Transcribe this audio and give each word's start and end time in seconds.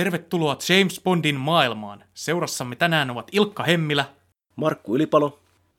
Tervetuloa 0.00 0.56
James 0.68 1.00
Bondin 1.04 1.34
maailmaan. 1.34 2.04
Seurassamme 2.14 2.76
tänään 2.76 3.10
ovat 3.10 3.28
Ilkka 3.32 3.62
Hemmilä, 3.62 4.04
Markku 4.56 4.96
Ylipalo 4.96 5.38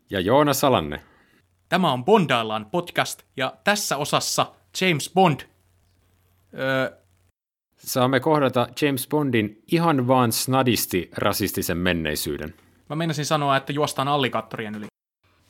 ja 0.10 0.20
Joona 0.20 0.54
Salanne. 0.54 1.02
Tämä 1.70 1.92
on 1.92 2.06
Bondaillaan 2.06 2.66
podcast 2.66 3.24
ja 3.38 3.54
tässä 3.64 3.98
osassa 3.98 4.52
James 4.82 5.12
Bond. 5.14 5.40
Öö, 6.60 6.92
Saamme 7.78 8.20
kohdata 8.20 8.68
James 8.82 9.08
Bondin 9.08 9.64
ihan 9.72 10.08
vaan 10.08 10.32
snadisti 10.32 11.10
rasistisen 11.18 11.78
menneisyyden. 11.78 12.54
Mä 12.90 12.96
meinasin 12.96 13.26
sanoa, 13.26 13.58
että 13.58 13.74
juostaan 13.74 14.08
alligaattorien 14.08 14.76
yli. 14.76 14.86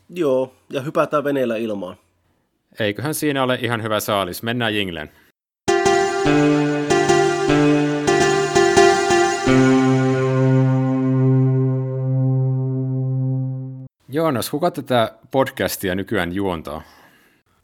Joo, 0.10 0.54
ja 0.70 0.82
hypätään 0.82 1.24
veneellä 1.24 1.56
ilmaan. 1.56 1.98
Eiköhän 2.80 3.14
siinä 3.14 3.44
ole 3.44 3.60
ihan 3.62 3.84
hyvä 3.84 4.00
saalis. 4.00 4.44
Mennään 4.44 4.76
jingleen. 4.76 5.12
Joonas, 14.14 14.50
kuka 14.50 14.72
tätä 14.72 15.12
podcastia 15.32 15.96
nykyään 15.96 16.34
juontaa? 16.34 16.82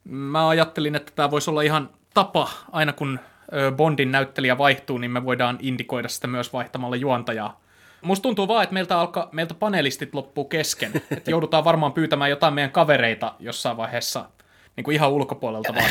Mä 0.03 0.47
ajattelin, 0.47 0.95
että 0.95 1.11
tämä 1.15 1.31
voisi 1.31 1.49
olla 1.49 1.61
ihan 1.61 1.89
tapa, 2.13 2.49
aina 2.71 2.93
kun 2.93 3.19
Bondin 3.75 4.11
näyttelijä 4.11 4.57
vaihtuu, 4.57 4.97
niin 4.97 5.11
me 5.11 5.25
voidaan 5.25 5.57
indikoida 5.61 6.07
sitä 6.07 6.27
myös 6.27 6.53
vaihtamalla 6.53 6.95
juontajaa. 6.95 7.61
Musta 8.01 8.23
tuntuu 8.23 8.47
vaan, 8.47 8.63
että 8.63 8.73
meiltä, 8.73 8.99
alka, 8.99 9.29
meiltä 9.31 9.53
panelistit 9.53 10.13
loppuu 10.13 10.45
kesken. 10.45 10.91
Että 11.17 11.31
joudutaan 11.31 11.65
varmaan 11.65 11.93
pyytämään 11.93 12.29
jotain 12.29 12.53
meidän 12.53 12.71
kavereita 12.71 13.33
jossain 13.39 13.77
vaiheessa 13.77 14.25
niin 14.75 14.83
kuin 14.83 14.95
ihan 14.95 15.11
ulkopuolelta 15.11 15.75
vaan. 15.75 15.89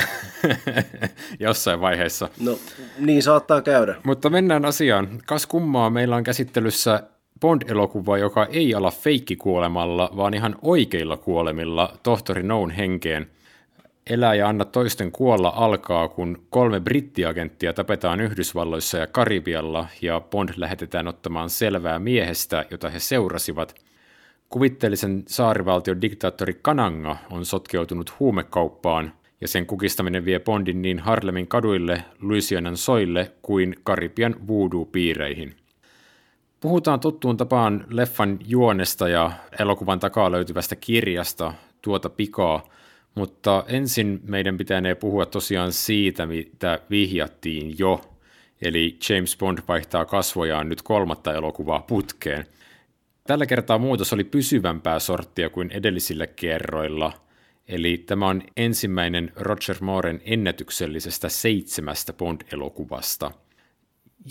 Jossain 1.40 1.80
vaiheessa. 1.80 2.28
No, 2.40 2.58
niin 2.98 3.22
saattaa 3.22 3.62
käydä. 3.62 3.94
Mutta 4.04 4.30
mennään 4.30 4.64
asiaan. 4.64 5.08
Kas 5.26 5.46
kummaa, 5.46 5.90
meillä 5.90 6.16
on 6.16 6.24
käsittelyssä 6.24 7.02
Bond-elokuva, 7.40 8.18
joka 8.18 8.46
ei 8.46 8.74
ala 8.74 8.90
feikkikuolemalla, 8.90 10.10
vaan 10.16 10.34
ihan 10.34 10.56
oikeilla 10.62 11.16
kuolemilla 11.16 11.92
tohtori 12.02 12.42
Noun 12.42 12.70
henkeen. 12.70 13.26
Elää 14.10 14.34
ja 14.34 14.48
anna 14.48 14.64
toisten 14.64 15.12
kuolla 15.12 15.52
alkaa, 15.56 16.08
kun 16.08 16.42
kolme 16.50 16.80
brittiagenttia 16.80 17.72
tapetaan 17.72 18.20
Yhdysvalloissa 18.20 18.98
ja 18.98 19.06
Karibialla, 19.06 19.86
ja 20.02 20.20
Bond 20.20 20.48
lähetetään 20.56 21.08
ottamaan 21.08 21.50
selvää 21.50 21.98
miehestä, 21.98 22.64
jota 22.70 22.90
he 22.90 22.98
seurasivat. 22.98 23.74
Kuvitteellisen 24.48 25.22
saarivaltion 25.26 26.00
diktaattori 26.00 26.58
Kananga 26.62 27.16
on 27.30 27.44
sotkeutunut 27.44 28.20
huumekauppaan, 28.20 29.12
ja 29.40 29.48
sen 29.48 29.66
kukistaminen 29.66 30.24
vie 30.24 30.38
Bondin 30.38 30.82
niin 30.82 30.98
Harlemin 30.98 31.48
kaduille, 31.48 32.04
Louisianan 32.20 32.76
soille 32.76 33.32
kuin 33.42 33.74
Karibian 33.84 34.36
voodoo-piireihin– 34.48 35.54
Puhutaan 36.60 37.00
tuttuun 37.00 37.36
tapaan 37.36 37.86
leffan 37.90 38.38
juonesta 38.46 39.08
ja 39.08 39.32
elokuvan 39.58 40.00
takaa 40.00 40.32
löytyvästä 40.32 40.76
kirjasta 40.76 41.54
tuota 41.82 42.10
pikaa, 42.10 42.68
mutta 43.14 43.64
ensin 43.68 44.20
meidän 44.24 44.56
pitänee 44.56 44.94
puhua 44.94 45.26
tosiaan 45.26 45.72
siitä, 45.72 46.26
mitä 46.26 46.80
vihjattiin 46.90 47.78
jo, 47.78 48.00
eli 48.62 48.98
James 49.08 49.36
Bond 49.36 49.58
vaihtaa 49.68 50.04
kasvojaan 50.04 50.68
nyt 50.68 50.82
kolmatta 50.82 51.34
elokuvaa 51.34 51.80
putkeen. 51.80 52.46
Tällä 53.26 53.46
kertaa 53.46 53.78
muutos 53.78 54.12
oli 54.12 54.24
pysyvämpää 54.24 54.98
sorttia 54.98 55.50
kuin 55.50 55.70
edellisillä 55.70 56.26
kerroilla, 56.26 57.12
eli 57.68 57.98
tämä 57.98 58.28
on 58.28 58.42
ensimmäinen 58.56 59.32
Roger 59.36 59.76
Mooren 59.80 60.20
ennätyksellisestä 60.24 61.28
seitsemästä 61.28 62.12
Bond-elokuvasta– 62.12 63.30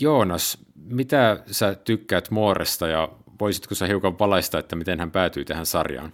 Joonas, 0.00 0.58
mitä 0.74 1.42
sä 1.50 1.74
tykkäät 1.74 2.30
Mooresta 2.30 2.86
ja 2.86 3.08
voisitko 3.40 3.74
sä 3.74 3.86
hiukan 3.86 4.18
valaista, 4.18 4.58
että 4.58 4.76
miten 4.76 5.00
hän 5.00 5.10
päätyi 5.10 5.44
tähän 5.44 5.66
sarjaan? 5.66 6.12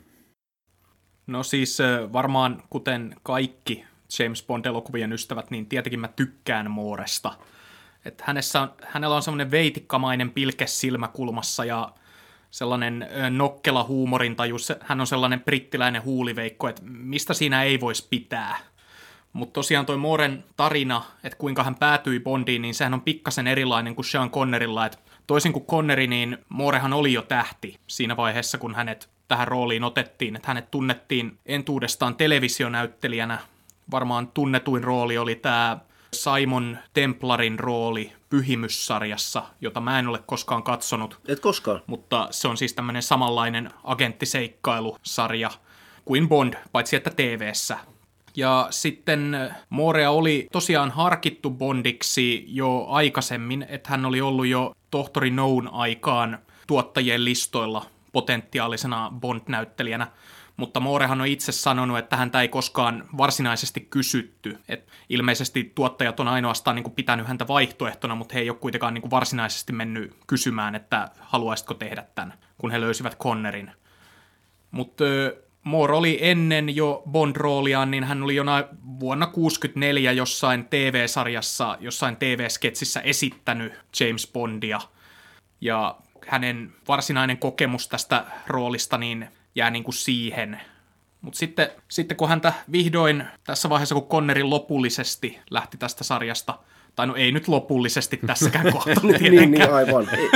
No 1.26 1.42
siis 1.42 1.78
varmaan 2.12 2.62
kuten 2.70 3.16
kaikki 3.22 3.84
James 4.18 4.46
Bond-elokuvien 4.46 5.12
ystävät, 5.12 5.50
niin 5.50 5.66
tietenkin 5.66 6.00
mä 6.00 6.08
tykkään 6.08 6.70
Mooresta. 6.70 7.32
Että 8.04 8.24
hänessä 8.26 8.60
on, 8.60 8.72
hänellä 8.82 9.16
on 9.16 9.22
semmoinen 9.22 9.50
veitikkamainen 9.50 10.30
pilke 10.30 10.66
silmäkulmassa 10.66 11.64
ja 11.64 11.92
sellainen 12.50 13.08
nokkela 13.30 13.84
huumorintaju. 13.84 14.56
Hän 14.80 15.00
on 15.00 15.06
sellainen 15.06 15.40
brittiläinen 15.40 16.04
huuliveikko, 16.04 16.68
että 16.68 16.82
mistä 16.84 17.34
siinä 17.34 17.62
ei 17.62 17.80
voisi 17.80 18.06
pitää– 18.10 18.56
mutta 19.32 19.52
tosiaan 19.52 19.86
toi 19.86 19.96
Mooren 19.96 20.44
tarina, 20.56 21.02
että 21.24 21.38
kuinka 21.38 21.64
hän 21.64 21.74
päätyi 21.74 22.20
Bondiin, 22.20 22.62
niin 22.62 22.74
sehän 22.74 22.94
on 22.94 23.00
pikkasen 23.00 23.46
erilainen 23.46 23.94
kuin 23.94 24.04
Sean 24.04 24.30
Connerilla. 24.30 24.86
Et 24.86 24.98
toisin 25.26 25.52
kuin 25.52 25.66
Conneri, 25.66 26.06
niin 26.06 26.38
Moorehan 26.48 26.92
oli 26.92 27.12
jo 27.12 27.22
tähti 27.22 27.80
siinä 27.86 28.16
vaiheessa, 28.16 28.58
kun 28.58 28.74
hänet 28.74 29.08
tähän 29.28 29.48
rooliin 29.48 29.84
otettiin. 29.84 30.36
Että 30.36 30.48
hänet 30.48 30.70
tunnettiin 30.70 31.38
entuudestaan 31.46 32.16
televisionäyttelijänä. 32.16 33.38
Varmaan 33.90 34.28
tunnetuin 34.28 34.84
rooli 34.84 35.18
oli 35.18 35.34
tämä 35.34 35.78
Simon 36.14 36.78
Templarin 36.92 37.58
rooli 37.58 38.12
Pyhimyssarjassa, 38.30 39.42
jota 39.60 39.80
mä 39.80 39.98
en 39.98 40.08
ole 40.08 40.18
koskaan 40.26 40.62
katsonut. 40.62 41.20
Et 41.28 41.40
koskaan? 41.40 41.82
Mutta 41.86 42.28
se 42.30 42.48
on 42.48 42.56
siis 42.56 42.74
tämmöinen 42.74 43.02
samanlainen 43.02 43.70
agenttiseikkailusarja 43.84 45.50
kuin 46.04 46.28
Bond, 46.28 46.54
paitsi 46.72 46.96
että 46.96 47.10
TV-ssä. 47.10 47.78
Ja 48.36 48.66
sitten 48.70 49.36
Morea 49.70 50.10
oli 50.10 50.48
tosiaan 50.52 50.90
harkittu 50.90 51.50
Bondiksi 51.50 52.44
jo 52.48 52.86
aikaisemmin, 52.88 53.66
että 53.68 53.90
hän 53.90 54.04
oli 54.04 54.20
ollut 54.20 54.46
jo 54.46 54.74
tohtori 54.90 55.30
Noun 55.30 55.68
aikaan 55.72 56.38
tuottajien 56.66 57.24
listoilla 57.24 57.86
potentiaalisena 58.12 59.12
Bond-näyttelijänä. 59.20 60.06
Mutta 60.56 60.80
Moorehan 60.80 61.20
on 61.20 61.26
itse 61.26 61.52
sanonut, 61.52 61.98
että 61.98 62.16
häntä 62.16 62.40
ei 62.40 62.48
koskaan 62.48 63.08
varsinaisesti 63.16 63.80
kysytty. 63.80 64.58
Et 64.68 64.88
ilmeisesti 65.08 65.72
tuottajat 65.74 66.20
on 66.20 66.28
ainoastaan 66.28 66.74
niin 66.74 66.84
kuin 66.84 66.94
pitänyt 66.94 67.26
häntä 67.26 67.48
vaihtoehtona, 67.48 68.14
mutta 68.14 68.34
he 68.34 68.40
ei 68.40 68.50
ole 68.50 68.58
kuitenkaan 68.58 68.94
niin 68.94 69.02
kuin 69.02 69.10
varsinaisesti 69.10 69.72
mennyt 69.72 70.14
kysymään, 70.26 70.74
että 70.74 71.08
haluaisitko 71.20 71.74
tehdä 71.74 72.04
tämän, 72.14 72.34
kun 72.58 72.70
he 72.70 72.80
löysivät 72.80 73.18
Connerin. 73.18 73.70
Mutta 74.70 75.04
Moore 75.64 75.94
oli 75.94 76.18
ennen 76.20 76.76
jo 76.76 77.02
Bond-rooliaan, 77.10 77.90
niin 77.90 78.04
hän 78.04 78.22
oli 78.22 78.36
jo 78.36 78.44
vuonna 79.00 79.26
1964 79.26 80.12
jossain 80.12 80.64
TV-sarjassa, 80.64 81.76
jossain 81.80 82.16
TV-sketsissä 82.16 83.00
esittänyt 83.00 83.72
James 84.00 84.30
Bondia. 84.32 84.80
Ja 85.60 85.96
hänen 86.26 86.72
varsinainen 86.88 87.38
kokemus 87.38 87.88
tästä 87.88 88.24
roolista 88.46 88.98
niin 88.98 89.28
jää 89.54 89.70
niin 89.70 89.84
kuin 89.84 89.94
siihen. 89.94 90.60
Mutta 91.20 91.38
sitten, 91.38 91.68
sitten 91.88 92.16
kun 92.16 92.28
häntä 92.28 92.52
vihdoin 92.72 93.24
tässä 93.44 93.68
vaiheessa, 93.68 93.94
kun 93.94 94.08
Conneri 94.08 94.42
lopullisesti 94.42 95.38
lähti 95.50 95.76
tästä 95.76 96.04
sarjasta, 96.04 96.58
tai 96.96 97.06
no 97.06 97.14
ei 97.14 97.32
nyt 97.32 97.48
lopullisesti 97.48 98.20
tässäkään 98.26 98.72
kohtaa 98.72 98.94
niin, 99.02 99.50
niin, 99.50 99.72
aivan. 99.72 100.08
Ei, 100.12 100.28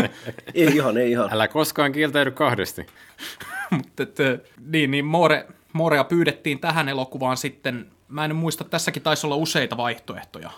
ei 0.54 0.76
ihan, 0.76 0.96
ei 0.96 1.10
ihan. 1.10 1.32
Älä 1.32 1.48
koskaan 1.48 1.92
kieltäydy 1.92 2.30
kahdesti. 2.30 2.86
Mutta 3.76 4.02
niin, 4.66 4.90
niin 4.90 5.04
More, 5.04 5.46
Morea 5.72 6.04
pyydettiin 6.04 6.58
tähän 6.58 6.88
elokuvaan 6.88 7.36
sitten, 7.36 7.86
mä 8.08 8.24
en 8.24 8.36
muista, 8.36 8.64
tässäkin 8.64 9.02
taisi 9.02 9.26
olla 9.26 9.36
useita 9.36 9.76
vaihtoehtoja. 9.76 10.50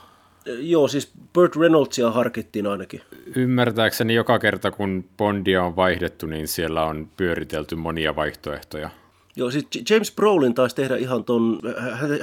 Joo, 0.47 0.89
siis 0.89 1.13
Burt 1.35 1.57
Reynoldsia 1.57 2.11
harkittiin 2.11 2.67
ainakin. 2.67 3.01
Ymmärtääkseni 3.37 4.15
joka 4.15 4.39
kerta, 4.39 4.71
kun 4.71 5.05
Bondia 5.17 5.63
on 5.63 5.77
vaihdettu, 5.77 6.27
niin 6.27 6.49
siellä 6.49 6.85
on 6.85 7.09
pyöritelty 7.17 7.77
monia 7.77 8.17
vaihtoehtoja. 8.17 8.91
Joo, 9.37 9.51
siis 9.51 9.67
James 9.91 10.13
Brolin 10.13 10.55
taisi 10.55 10.77
tehdä 10.77 10.97
ihan 10.97 11.25
ton, 11.25 11.61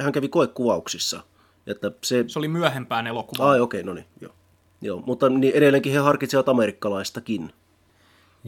hän 0.00 0.12
kävi 0.12 0.28
koekuvauksissa. 0.28 1.20
Että 1.66 1.92
se... 2.04 2.24
se 2.26 2.38
oli 2.38 2.48
myöhempään 2.48 3.06
elokuvaan. 3.06 3.50
Ai 3.50 3.60
okei, 3.60 3.80
okay, 3.80 3.88
no 3.88 3.94
niin, 3.94 4.06
joo. 4.20 4.32
joo. 4.80 5.02
Mutta 5.06 5.28
niin 5.28 5.54
edelleenkin 5.54 5.92
he 5.92 5.98
harkitsivat 5.98 6.48
amerikkalaistakin. 6.48 7.50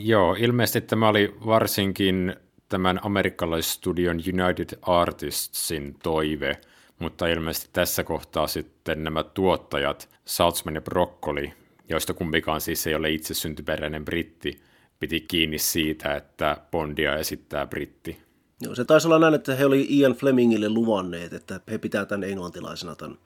Joo, 0.01 0.37
ilmeisesti 0.39 0.81
tämä 0.81 1.09
oli 1.09 1.35
varsinkin 1.47 2.37
tämän 2.69 3.01
amerikkalaisstudion 3.03 4.17
United 4.17 4.79
Artistsin 4.83 5.97
toive, 6.03 6.61
mutta 6.99 7.27
ilmeisesti 7.27 7.69
tässä 7.73 8.05
kohtaa 8.05 8.47
sitten 8.47 9.05
nämä 9.05 9.23
tuottajat, 9.23 10.09
Saltzman 10.25 10.75
ja 10.75 10.81
Broccoli, 10.81 11.53
joista 11.89 12.15
kumpikaan 12.15 12.61
siis 12.61 12.87
ei 12.87 12.95
ole 12.95 13.11
itse 13.11 13.35
syntyperäinen 13.35 14.05
britti, 14.05 14.61
piti 15.01 15.21
kiinni 15.21 15.59
siitä, 15.59 16.15
että 16.15 16.57
Bondia 16.71 17.17
esittää 17.17 17.67
britti. 17.67 18.19
Joo, 18.61 18.75
se 18.75 18.85
taisi 18.85 19.07
olla 19.09 19.19
näin, 19.19 19.35
että 19.35 19.55
he 19.55 19.67
oli 19.67 19.87
Ian 19.91 20.13
Flemingille 20.13 20.69
luvanneet, 20.69 21.33
että 21.33 21.61
he 21.71 21.79
pitää 21.79 22.05
tämän 22.05 22.31
englantilaisena 22.31 22.95
tämän, 22.95 23.19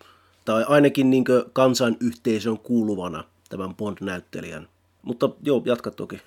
tai 0.44 0.64
ainakin 0.69 1.10
niin 1.10 1.24
kansanyhteisön 1.52 2.58
kuuluvana 2.58 3.24
tämän 3.48 3.74
Bond-näyttelijän. 3.74 4.69
Mutta 5.02 5.30
joo, 5.42 5.62
jatka 5.64 5.90
toki. 5.90 6.20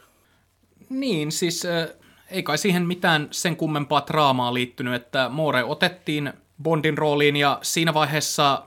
Niin, 0.89 1.31
siis 1.31 1.65
äh, 1.65 1.87
ei 2.31 2.43
kai 2.43 2.57
siihen 2.57 2.87
mitään 2.87 3.27
sen 3.31 3.55
kummempaa 3.55 4.03
draamaa 4.07 4.53
liittynyt, 4.53 4.93
että 4.93 5.29
Moore 5.29 5.63
otettiin 5.63 6.33
Bondin 6.63 6.97
rooliin 6.97 7.35
ja 7.35 7.59
siinä 7.61 7.93
vaiheessa 7.93 8.63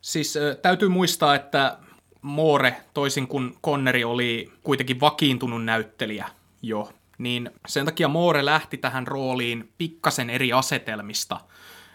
siis 0.00 0.36
äh, 0.36 0.56
täytyy 0.62 0.88
muistaa, 0.88 1.34
että 1.34 1.78
Moore, 2.22 2.76
toisin 2.94 3.28
kuin 3.28 3.56
Conneri, 3.64 4.04
oli 4.04 4.52
kuitenkin 4.62 5.00
vakiintunut 5.00 5.64
näyttelijä 5.64 6.28
jo, 6.62 6.92
niin 7.18 7.50
sen 7.66 7.84
takia 7.84 8.08
Moore 8.08 8.44
lähti 8.44 8.76
tähän 8.76 9.06
rooliin 9.06 9.72
pikkasen 9.78 10.30
eri 10.30 10.52
asetelmista. 10.52 11.40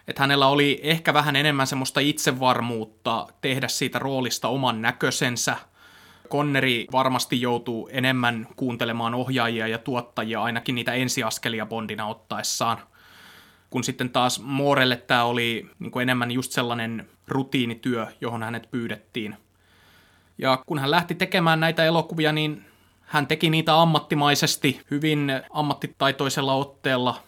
Että 0.07 0.23
hänellä 0.23 0.47
oli 0.47 0.79
ehkä 0.83 1.13
vähän 1.13 1.35
enemmän 1.35 1.67
semmoista 1.67 1.99
itsevarmuutta 1.99 3.27
tehdä 3.41 3.67
siitä 3.67 3.99
roolista 3.99 4.47
oman 4.47 4.81
näköisensä. 4.81 5.57
Conneri 6.31 6.87
varmasti 6.91 7.41
joutuu 7.41 7.89
enemmän 7.91 8.47
kuuntelemaan 8.55 9.13
ohjaajia 9.13 9.67
ja 9.67 9.77
tuottajia, 9.77 10.43
ainakin 10.43 10.75
niitä 10.75 10.93
ensiaskelia 10.93 11.65
Bondina 11.65 12.07
ottaessaan. 12.07 12.77
Kun 13.69 13.83
sitten 13.83 14.09
taas 14.09 14.41
Moorelle 14.41 14.95
tämä 14.95 15.23
oli 15.23 15.69
niin 15.79 16.01
enemmän 16.01 16.31
just 16.31 16.51
sellainen 16.51 17.09
rutiinityö, 17.27 18.07
johon 18.21 18.43
hänet 18.43 18.71
pyydettiin. 18.71 19.35
Ja 20.37 20.63
kun 20.65 20.79
hän 20.79 20.91
lähti 20.91 21.15
tekemään 21.15 21.59
näitä 21.59 21.85
elokuvia, 21.85 22.31
niin 22.31 22.65
hän 23.01 23.27
teki 23.27 23.49
niitä 23.49 23.81
ammattimaisesti, 23.81 24.81
hyvin 24.91 25.31
ammattitaitoisella 25.49 26.53
otteella, 26.53 27.23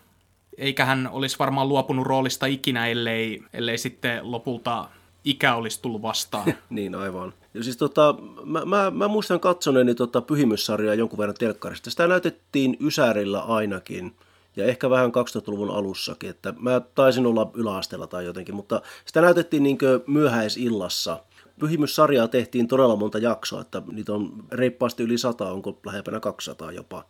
eikä 0.58 0.86
hän 0.86 1.10
olisi 1.12 1.40
varmaan 1.40 1.70
luopunut 1.70 2.08
roolista 2.08 2.46
ikinä, 2.46 2.88
ellei, 2.88 3.44
ellei 3.54 3.78
sitten 3.78 4.32
lopulta 4.32 4.90
ikä 5.26 5.56
olisi 5.56 5.82
tullut 5.82 6.02
vastaan. 6.02 6.54
niin, 6.70 6.96
aivan. 6.96 7.34
Ja 7.54 7.64
siis 7.64 7.78
tota, 7.78 8.16
mä, 8.46 8.66
mä, 8.66 8.92
mä 8.92 9.08
muistan 9.08 9.40
katsoneeni 9.40 9.96
tota 9.96 10.22
pyhimyssarjaa 10.22 10.96
jonkun 10.96 11.20
verran 11.20 11.36
telkkarista. 11.40 11.90
Sitä 11.90 12.08
näytettiin 12.08 12.78
Ysärillä 12.82 13.40
ainakin, 13.40 14.16
ja 14.56 14.66
ehkä 14.66 14.90
vähän 14.90 15.12
2000-luvun 15.12 15.72
alussakin, 15.72 16.30
että 16.30 16.54
mä 16.60 16.82
taisin 16.96 17.26
olla 17.26 17.52
yläasteella 17.54 18.08
tai 18.08 18.26
jotenkin, 18.26 18.56
mutta 18.56 18.82
sitä 19.06 19.22
näytettiin 19.22 19.64
niin 19.64 19.78
myöhäisillassa– 20.08 21.20
Pyhimyssarjaa 21.62 22.28
tehtiin 22.28 22.68
todella 22.68 22.96
monta 22.96 23.18
jaksoa, 23.18 23.62
että 23.62 23.82
niitä 23.92 24.14
on 24.14 24.32
reippaasti 24.52 25.04
yli 25.04 25.18
sata, 25.18 25.52
onko 25.52 25.80
lähempänä 25.86 26.20
200 26.20 26.72
jopa. 26.72 27.06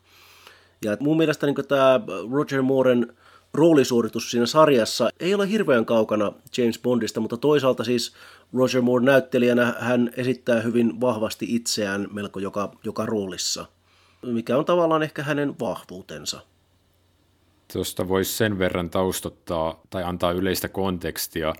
Ja 0.85 0.97
mun 0.99 1.17
mielestä 1.17 1.45
niin 1.45 1.67
tämä 1.67 1.99
Roger 2.31 2.61
Mooren 2.61 3.13
roolisuoritus 3.53 4.31
siinä 4.31 4.45
sarjassa 4.45 5.09
ei 5.19 5.33
ole 5.33 5.49
hirveän 5.49 5.85
kaukana 5.85 6.31
James 6.57 6.79
Bondista, 6.79 7.19
mutta 7.19 7.37
toisaalta 7.37 7.83
siis 7.83 8.13
Roger 8.53 8.81
Moore 8.81 9.05
näyttelijänä 9.05 9.75
hän 9.79 10.11
esittää 10.17 10.61
hyvin 10.61 11.01
vahvasti 11.01 11.45
itseään 11.49 12.07
melko 12.11 12.39
joka, 12.39 12.71
joka 12.83 13.05
roolissa, 13.05 13.65
mikä 14.25 14.57
on 14.57 14.65
tavallaan 14.65 15.03
ehkä 15.03 15.23
hänen 15.23 15.59
vahvuutensa. 15.59 16.41
Tuosta 17.73 18.07
voisi 18.07 18.33
sen 18.33 18.59
verran 18.59 18.89
taustottaa 18.89 19.81
tai 19.89 20.03
antaa 20.03 20.31
yleistä 20.31 20.67
kontekstia, 20.69 21.53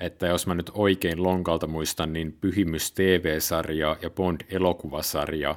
että 0.00 0.26
jos 0.26 0.46
mä 0.46 0.54
nyt 0.54 0.70
oikein 0.74 1.22
lonkalta 1.22 1.66
muistan, 1.66 2.12
niin 2.12 2.36
Pyhimys 2.40 2.92
TV-sarja 2.92 3.96
ja 4.02 4.10
Bond-elokuvasarja 4.10 5.54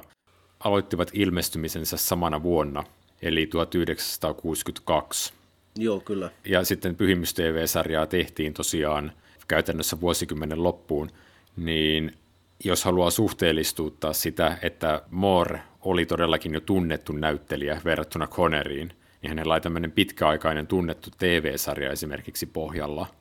aloittivat 0.60 1.10
ilmestymisensä 1.12 1.96
samana 1.96 2.42
vuonna, 2.42 2.84
eli 3.22 3.46
1962. 3.46 5.32
Joo, 5.76 6.00
kyllä. 6.00 6.30
Ja 6.44 6.64
sitten 6.64 6.96
Pyhimys 6.96 7.34
TV-sarjaa 7.34 8.06
tehtiin 8.06 8.54
tosiaan 8.54 9.12
käytännössä 9.48 10.00
vuosikymmenen 10.00 10.62
loppuun, 10.62 11.10
niin 11.56 12.12
jos 12.64 12.84
haluaa 12.84 13.10
suhteellistuuttaa 13.10 14.12
sitä, 14.12 14.58
että 14.62 15.02
Moore 15.10 15.60
oli 15.80 16.06
todellakin 16.06 16.54
jo 16.54 16.60
tunnettu 16.60 17.12
näyttelijä 17.12 17.80
verrattuna 17.84 18.26
Conneriin, 18.26 18.92
niin 19.22 19.28
hänellä 19.28 19.54
oli 19.54 19.60
tämmöinen 19.60 19.92
pitkäaikainen 19.92 20.66
tunnettu 20.66 21.10
TV-sarja 21.18 21.92
esimerkiksi 21.92 22.46
pohjalla– 22.46 23.06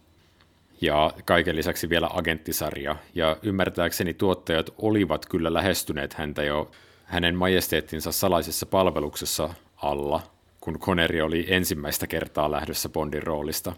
ja 0.82 1.12
kaiken 1.26 1.56
lisäksi 1.56 1.90
vielä 1.90 2.10
agenttisarja. 2.14 2.96
Ja 3.16 3.38
ymmärtääkseni 3.44 4.14
tuottajat 4.14 4.70
olivat 4.78 5.26
kyllä 5.26 5.54
lähestyneet 5.54 6.14
häntä 6.14 6.44
jo 6.44 6.72
hänen 7.04 7.36
majesteettinsa 7.36 8.12
salaisessa 8.12 8.66
palveluksessa 8.66 9.50
alla, 9.76 10.22
kun 10.66 10.80
Connery 10.80 11.22
oli 11.22 11.46
ensimmäistä 11.50 12.08
kertaa 12.08 12.52
lähdössä 12.52 12.90
Bondin 12.90 13.24
roolista. 13.24 13.74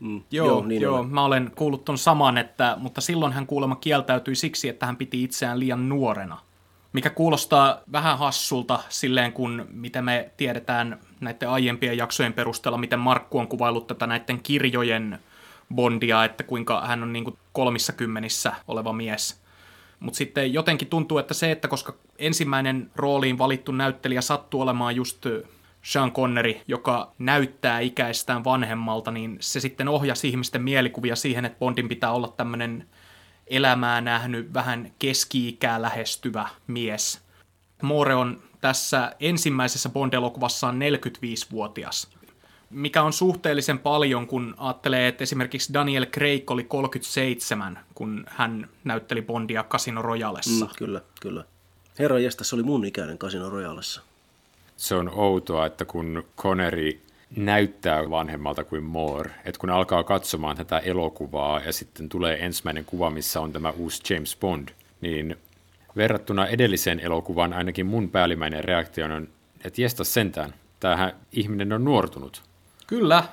Mm, 0.00 0.22
joo, 0.30 0.46
joo, 0.46 0.66
niin 0.66 0.82
joo 0.82 1.02
mä 1.02 1.24
olen 1.24 1.52
kuullut 1.54 1.84
ton 1.84 1.98
saman, 1.98 2.38
että, 2.38 2.76
mutta 2.80 3.00
silloin 3.00 3.32
hän 3.32 3.46
kuulemma 3.46 3.76
kieltäytyi 3.76 4.34
siksi, 4.34 4.68
että 4.68 4.86
hän 4.86 4.96
piti 4.96 5.22
itseään 5.22 5.60
liian 5.60 5.88
nuorena. 5.88 6.38
Mikä 6.92 7.10
kuulostaa 7.10 7.80
vähän 7.92 8.18
hassulta 8.18 8.80
silleen, 8.88 9.32
kun 9.32 9.66
mitä 9.70 10.02
me 10.02 10.30
tiedetään 10.36 10.98
näiden 11.20 11.48
aiempien 11.48 11.96
jaksojen 11.96 12.32
perusteella, 12.32 12.78
miten 12.78 12.98
Markku 12.98 13.38
on 13.38 13.48
kuvaillut 13.48 13.86
tätä 13.86 14.06
näiden 14.06 14.42
kirjojen 14.42 15.18
Bondia, 15.74 16.24
että 16.24 16.44
kuinka 16.44 16.86
hän 16.86 17.02
on 17.02 17.12
niin 17.12 17.24
kuin 17.24 17.38
kolmissa 17.52 17.92
kymmenissä 17.92 18.52
oleva 18.68 18.92
mies. 18.92 19.40
Mutta 20.00 20.16
sitten 20.16 20.52
jotenkin 20.52 20.88
tuntuu, 20.88 21.18
että 21.18 21.34
se, 21.34 21.50
että 21.50 21.68
koska 21.68 21.94
ensimmäinen 22.18 22.90
rooliin 22.96 23.38
valittu 23.38 23.72
näyttelijä 23.72 24.20
sattuu 24.20 24.60
olemaan 24.60 24.96
just 24.96 25.26
Sean 25.82 26.12
Connery, 26.12 26.54
joka 26.68 27.12
näyttää 27.18 27.80
ikäistään 27.80 28.44
vanhemmalta, 28.44 29.10
niin 29.10 29.36
se 29.40 29.60
sitten 29.60 29.88
ohjasi 29.88 30.28
ihmisten 30.28 30.62
mielikuvia 30.62 31.16
siihen, 31.16 31.44
että 31.44 31.58
Bondin 31.58 31.88
pitää 31.88 32.12
olla 32.12 32.34
tämmöinen 32.36 32.88
elämää 33.46 34.00
nähnyt, 34.00 34.54
vähän 34.54 34.92
keski-ikää 34.98 35.82
lähestyvä 35.82 36.48
mies. 36.66 37.20
Moore 37.82 38.14
on 38.14 38.42
tässä 38.60 39.12
ensimmäisessä 39.20 39.88
Bond-elokuvassaan 39.88 40.78
45-vuotias 40.78 42.20
mikä 42.70 43.02
on 43.02 43.12
suhteellisen 43.12 43.78
paljon, 43.78 44.26
kun 44.26 44.54
ajattelee, 44.58 45.08
että 45.08 45.22
esimerkiksi 45.22 45.72
Daniel 45.74 46.06
Craig 46.06 46.50
oli 46.50 46.64
37, 46.64 47.78
kun 47.94 48.24
hän 48.28 48.68
näytteli 48.84 49.22
Bondia 49.22 49.64
Casino 49.64 50.02
Royalessa. 50.02 50.64
Mm, 50.64 50.70
kyllä, 50.78 51.00
kyllä. 51.20 51.44
Herra 51.98 52.16
se 52.42 52.54
oli 52.56 52.62
mun 52.62 52.84
ikäinen 52.84 53.18
Casino 53.18 53.50
Royalessa. 53.50 54.02
Se 54.80 54.94
on 54.94 55.10
outoa, 55.14 55.66
että 55.66 55.84
kun 55.84 56.24
Connery 56.36 57.00
näyttää 57.36 58.10
vanhemmalta 58.10 58.64
kuin 58.64 58.82
Moore, 58.82 59.30
että 59.44 59.58
kun 59.58 59.70
alkaa 59.70 60.04
katsomaan 60.04 60.56
tätä 60.56 60.78
elokuvaa 60.78 61.60
ja 61.60 61.72
sitten 61.72 62.08
tulee 62.08 62.44
ensimmäinen 62.44 62.84
kuva, 62.84 63.10
missä 63.10 63.40
on 63.40 63.52
tämä 63.52 63.70
uusi 63.70 64.14
James 64.14 64.36
Bond, 64.40 64.68
niin 65.00 65.36
verrattuna 65.96 66.46
edelliseen 66.46 67.00
elokuvaan 67.00 67.52
ainakin 67.52 67.86
mun 67.86 68.10
päällimmäinen 68.10 68.64
reaktio 68.64 69.04
on, 69.04 69.28
että 69.64 69.82
jesta 69.82 70.04
sentään, 70.04 70.54
tämähän 70.80 71.12
ihminen 71.32 71.72
on 71.72 71.84
nuortunut. 71.84 72.42
Kyllä. 72.86 73.24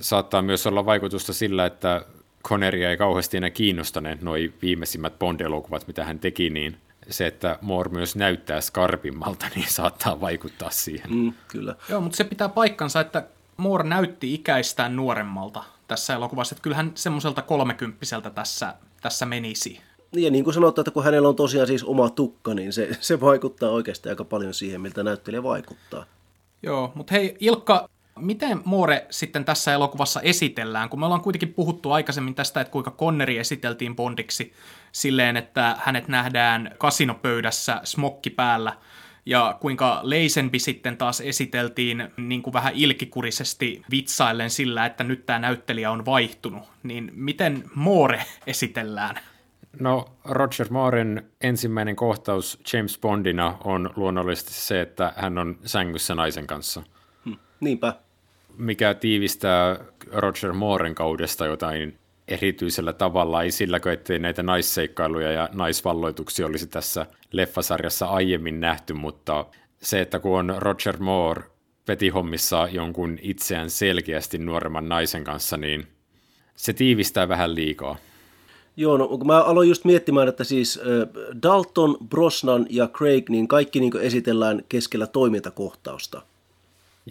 Saattaa 0.00 0.42
myös 0.42 0.66
olla 0.66 0.86
vaikutusta 0.86 1.32
sillä, 1.32 1.66
että 1.66 2.04
Conneria 2.44 2.90
ei 2.90 2.96
kauheasti 2.96 3.36
enää 3.36 3.50
kiinnostaneet 3.50 4.22
nuo 4.22 4.34
viimeisimmät 4.62 5.18
Bond-elokuvat, 5.18 5.86
mitä 5.86 6.04
hän 6.04 6.18
teki, 6.18 6.50
niin 6.50 6.76
se, 7.10 7.26
että 7.26 7.58
Moore 7.60 7.90
myös 7.90 8.16
näyttää 8.16 8.60
skarpimmalta, 8.60 9.46
niin 9.54 9.70
saattaa 9.70 10.20
vaikuttaa 10.20 10.70
siihen. 10.70 11.14
Mm, 11.14 11.32
kyllä. 11.48 11.74
Joo, 11.88 12.00
mutta 12.00 12.16
se 12.16 12.24
pitää 12.24 12.48
paikkansa, 12.48 13.00
että 13.00 13.24
Moore 13.56 13.84
näytti 13.84 14.34
ikäistään 14.34 14.96
nuoremmalta 14.96 15.64
tässä 15.88 16.14
elokuvassa, 16.14 16.54
että 16.54 16.62
kyllähän 16.62 16.92
semmoiselta 16.94 17.42
kolmekymppiseltä 17.42 18.30
tässä, 18.30 18.74
tässä 19.00 19.26
menisi. 19.26 19.80
Ja 20.12 20.30
niin 20.30 20.44
kuin 20.44 20.54
sanottu, 20.54 20.80
että 20.80 20.90
kun 20.90 21.04
hänellä 21.04 21.28
on 21.28 21.36
tosiaan 21.36 21.66
siis 21.66 21.84
oma 21.84 22.10
tukka, 22.10 22.54
niin 22.54 22.72
se, 22.72 22.88
se 23.00 23.20
vaikuttaa 23.20 23.70
oikeasti 23.70 24.08
aika 24.08 24.24
paljon 24.24 24.54
siihen, 24.54 24.80
miltä 24.80 25.02
näyttelijä 25.02 25.42
vaikuttaa. 25.42 26.04
Joo, 26.62 26.92
mutta 26.94 27.14
hei 27.14 27.36
Ilkka, 27.40 27.88
Miten 28.20 28.60
Moore 28.64 29.06
sitten 29.10 29.44
tässä 29.44 29.72
elokuvassa 29.72 30.20
esitellään, 30.20 30.88
kun 30.88 31.00
me 31.00 31.06
ollaan 31.06 31.20
kuitenkin 31.20 31.54
puhuttu 31.54 31.92
aikaisemmin 31.92 32.34
tästä, 32.34 32.60
että 32.60 32.70
kuinka 32.70 32.90
Conneri 32.90 33.38
esiteltiin 33.38 33.96
Bondiksi 33.96 34.52
silleen, 34.92 35.36
että 35.36 35.76
hänet 35.78 36.08
nähdään 36.08 36.74
kasinopöydässä 36.78 37.80
smokki 37.84 38.30
päällä, 38.30 38.72
ja 39.26 39.56
kuinka 39.60 40.00
Leisenby 40.02 40.58
sitten 40.58 40.96
taas 40.96 41.20
esiteltiin 41.20 42.08
niin 42.16 42.42
kuin 42.42 42.54
vähän 42.54 42.74
ilkikurisesti 42.74 43.82
vitsaillen 43.90 44.50
sillä, 44.50 44.86
että 44.86 45.04
nyt 45.04 45.26
tämä 45.26 45.38
näyttelijä 45.38 45.90
on 45.90 46.04
vaihtunut, 46.04 46.62
niin 46.82 47.10
miten 47.14 47.64
Moore 47.74 48.24
esitellään? 48.46 49.16
No 49.80 50.04
Roger 50.24 50.66
Mooren 50.70 51.30
ensimmäinen 51.40 51.96
kohtaus 51.96 52.60
James 52.72 52.98
Bondina 52.98 53.58
on 53.64 53.90
luonnollisesti 53.96 54.52
se, 54.52 54.80
että 54.80 55.12
hän 55.16 55.38
on 55.38 55.58
sängyssä 55.64 56.14
naisen 56.14 56.46
kanssa. 56.46 56.82
Hmm, 57.24 57.36
niinpä 57.60 57.94
mikä 58.58 58.94
tiivistää 58.94 59.78
Roger 60.12 60.52
Mooren 60.52 60.94
kaudesta 60.94 61.46
jotain 61.46 61.98
erityisellä 62.28 62.92
tavalla, 62.92 63.42
ei 63.42 63.50
silläkö, 63.50 63.92
ettei 63.92 64.18
näitä 64.18 64.42
naisseikkailuja 64.42 65.32
ja 65.32 65.48
naisvalloituksia 65.52 66.46
olisi 66.46 66.66
tässä 66.66 67.06
leffasarjassa 67.32 68.06
aiemmin 68.06 68.60
nähty, 68.60 68.94
mutta 68.94 69.46
se, 69.82 70.00
että 70.00 70.18
kun 70.18 70.38
on 70.38 70.54
Roger 70.58 70.96
Moore 70.98 71.42
petihommissa 71.86 72.68
jonkun 72.72 73.18
itseään 73.22 73.70
selkeästi 73.70 74.38
nuoremman 74.38 74.88
naisen 74.88 75.24
kanssa, 75.24 75.56
niin 75.56 75.86
se 76.56 76.72
tiivistää 76.72 77.28
vähän 77.28 77.54
liikaa. 77.54 77.96
Joo, 78.76 78.96
no 78.96 79.18
mä 79.24 79.42
aloin 79.42 79.68
just 79.68 79.84
miettimään, 79.84 80.28
että 80.28 80.44
siis 80.44 80.80
Dalton, 81.42 81.96
Brosnan 82.08 82.66
ja 82.70 82.88
Craig, 82.88 83.28
niin 83.28 83.48
kaikki 83.48 83.80
niin 83.80 83.92
esitellään 84.00 84.62
keskellä 84.68 85.06
toimintakohtausta. 85.06 86.22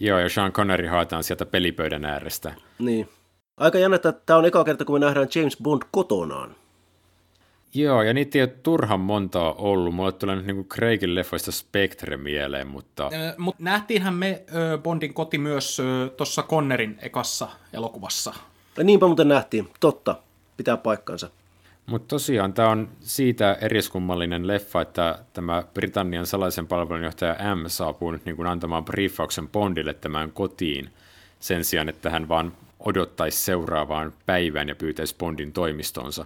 Joo, 0.02 0.20
ja 0.20 0.30
Sean 0.30 0.52
Connery 0.52 0.88
haetaan 0.88 1.24
sieltä 1.24 1.46
pelipöydän 1.46 2.06
äärestä. 2.06 2.54
Niin. 2.80 3.10
Aika 3.58 3.78
jännä, 3.78 3.96
että 3.96 4.12
tämä 4.12 4.40
on 4.40 4.46
eka 4.46 4.64
kerta, 4.64 4.86
kun 4.86 4.96
me 4.96 5.06
nähdään 5.06 5.28
James 5.36 5.58
Bond 5.64 5.82
kotonaan. 5.92 6.56
Joo, 7.74 8.02
ja 8.02 8.14
niitä 8.14 8.38
ei 8.38 8.42
ole 8.42 8.54
turhan 8.64 9.00
montaa 9.00 9.54
ollut. 9.54 9.96
Mulle 9.96 10.12
tulee 10.12 10.36
nyt 10.36 10.46
niin 10.46 10.66
Craigin 10.66 11.16
leffoista 11.16 11.52
Spectre 11.52 12.18
mieleen, 12.18 12.68
mutta... 12.68 13.10
Mutta 13.38 13.64
nähtiinhän 13.64 14.14
me 14.14 14.44
ö, 14.56 14.78
Bondin 14.78 15.14
koti 15.14 15.38
myös 15.38 15.82
tuossa 16.18 16.44
Connerin 16.44 17.00
ekassa 17.02 17.48
elokuvassa. 17.74 18.34
Ja 18.78 18.84
niinpä 18.84 19.08
muuten 19.08 19.28
nähtiin, 19.28 19.70
totta, 19.80 20.16
pitää 20.58 20.78
paikkansa. 20.78 21.30
Mutta 21.90 22.08
tosiaan 22.08 22.54
tämä 22.54 22.70
on 22.70 22.90
siitä 23.00 23.58
eriskummallinen 23.62 24.48
leffa, 24.48 24.82
että 24.82 25.20
tämä 25.34 25.64
Britannian 25.74 26.26
salaisen 26.26 26.68
palvelun 26.68 27.04
johtaja 27.04 27.56
M 27.56 27.68
saapuu 27.68 28.12
nyt 28.12 28.26
niin 28.26 28.36
kuin 28.36 28.48
antamaan 28.48 28.86
briefauksen 28.86 29.50
Bondille 29.50 29.94
tämän 29.94 30.32
kotiin 30.32 30.90
sen 31.40 31.64
sijaan, 31.64 31.90
että 31.90 32.10
hän 32.10 32.30
vaan 32.30 32.54
odottaisi 32.80 33.44
seuraavaan 33.44 34.14
päivään 34.26 34.70
ja 34.70 34.76
pyytäisi 34.76 35.16
Bondin 35.18 35.54
toimistonsa. 35.54 36.26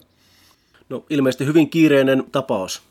No 0.89 1.05
ilmeisesti 1.09 1.45
hyvin 1.45 1.69
kiireinen 1.69 2.23
tapaus. 2.31 2.81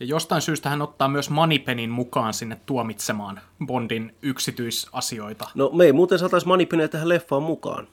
Ja 0.00 0.06
jostain 0.06 0.42
syystä 0.42 0.68
hän 0.68 0.82
ottaa 0.82 1.08
myös 1.08 1.30
Manipenin 1.30 1.90
mukaan 1.90 2.34
sinne 2.34 2.56
tuomitsemaan 2.66 3.40
Bondin 3.66 4.14
yksityisasioita. 4.22 5.48
No 5.54 5.70
me 5.72 5.84
ei 5.84 5.92
muuten 5.92 6.18
saataisi 6.18 6.46
Manipenia 6.46 6.88
tähän 6.88 7.08
leffaan 7.08 7.42
mukaan. 7.42 7.88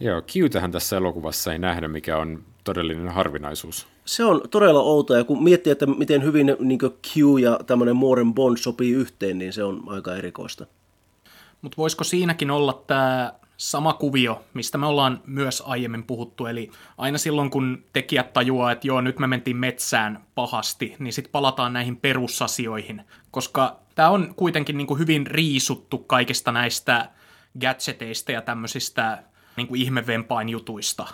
Joo, 0.00 0.22
Qtähän 0.22 0.72
tässä 0.72 0.96
elokuvassa 0.96 1.52
ei 1.52 1.58
nähdä, 1.58 1.88
mikä 1.88 2.16
on 2.16 2.42
todellinen 2.64 3.08
harvinaisuus. 3.08 3.86
Se 4.04 4.24
on 4.24 4.42
todella 4.50 4.80
outoa, 4.80 5.16
ja 5.16 5.24
kun 5.24 5.44
miettii, 5.44 5.70
että 5.70 5.86
miten 5.86 6.22
hyvin 6.22 6.56
niin 6.60 6.78
Q 6.78 7.40
ja 7.42 7.60
tämmöinen 7.66 7.96
Moren 7.96 8.34
Bond 8.34 8.56
sopii 8.56 8.92
yhteen, 8.92 9.38
niin 9.38 9.52
se 9.52 9.64
on 9.64 9.82
aika 9.86 10.16
erikoista. 10.16 10.66
Mutta 11.62 11.76
voisiko 11.76 12.04
siinäkin 12.04 12.50
olla 12.50 12.82
tämä 12.86 13.32
sama 13.56 13.92
kuvio, 13.92 14.44
mistä 14.54 14.78
me 14.78 14.86
ollaan 14.86 15.22
myös 15.26 15.62
aiemmin 15.66 16.04
puhuttu, 16.04 16.46
eli 16.46 16.70
aina 16.98 17.18
silloin 17.18 17.50
kun 17.50 17.84
tekijät 17.92 18.32
tajuaa, 18.32 18.72
että 18.72 18.86
joo, 18.86 19.00
nyt 19.00 19.18
me 19.18 19.26
mentiin 19.26 19.56
metsään 19.56 20.24
pahasti, 20.34 20.96
niin 20.98 21.12
sitten 21.12 21.32
palataan 21.32 21.72
näihin 21.72 21.96
perusasioihin, 21.96 23.02
koska 23.30 23.80
tämä 23.94 24.08
on 24.10 24.34
kuitenkin 24.36 24.76
niin 24.76 24.86
kuin 24.86 25.00
hyvin 25.00 25.26
riisuttu 25.26 25.98
kaikista 25.98 26.52
näistä 26.52 27.08
gadgeteista 27.60 28.32
ja 28.32 28.42
tämmöisistä 28.42 29.22
niin 29.56 29.66
kuin 29.66 29.80
ihmevempain 29.80 30.48
jutuista. 30.48 31.06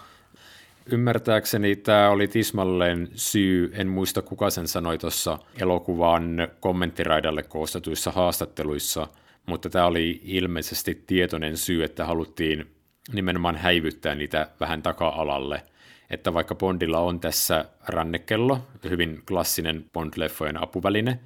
Ymmärtääkseni 0.93 1.77
tämä 1.77 2.11
oli 2.11 2.29
tismalleen 2.29 3.09
syy, 3.15 3.71
en 3.75 3.89
muista 3.89 4.23
kuka 4.23 4.51
sen 4.51 4.69
sanoi 4.69 4.99
tuossa 4.99 5.39
elokuvan 5.61 6.49
kommenttiraidalle 6.61 7.43
koostetuissa 7.43 8.11
haastatteluissa, 8.11 9.07
mutta 9.47 9.71
tämä 9.71 9.87
oli 9.87 10.21
ilmeisesti 10.25 11.05
tietoinen 11.07 11.57
syy, 11.57 11.85
että 11.85 12.05
haluttiin 12.05 12.71
nimenomaan 13.13 13.57
häivyttää 13.57 14.15
niitä 14.15 14.49
vähän 14.61 14.83
taka-alalle. 14.83 15.63
Että 16.11 16.35
vaikka 16.35 16.55
Bondilla 16.55 16.99
on 16.99 17.21
tässä 17.21 17.65
rannekello, 17.87 18.67
hyvin 18.91 19.23
klassinen 19.29 19.85
Bond-leffojen 19.93 20.63
apuväline, 20.63 21.21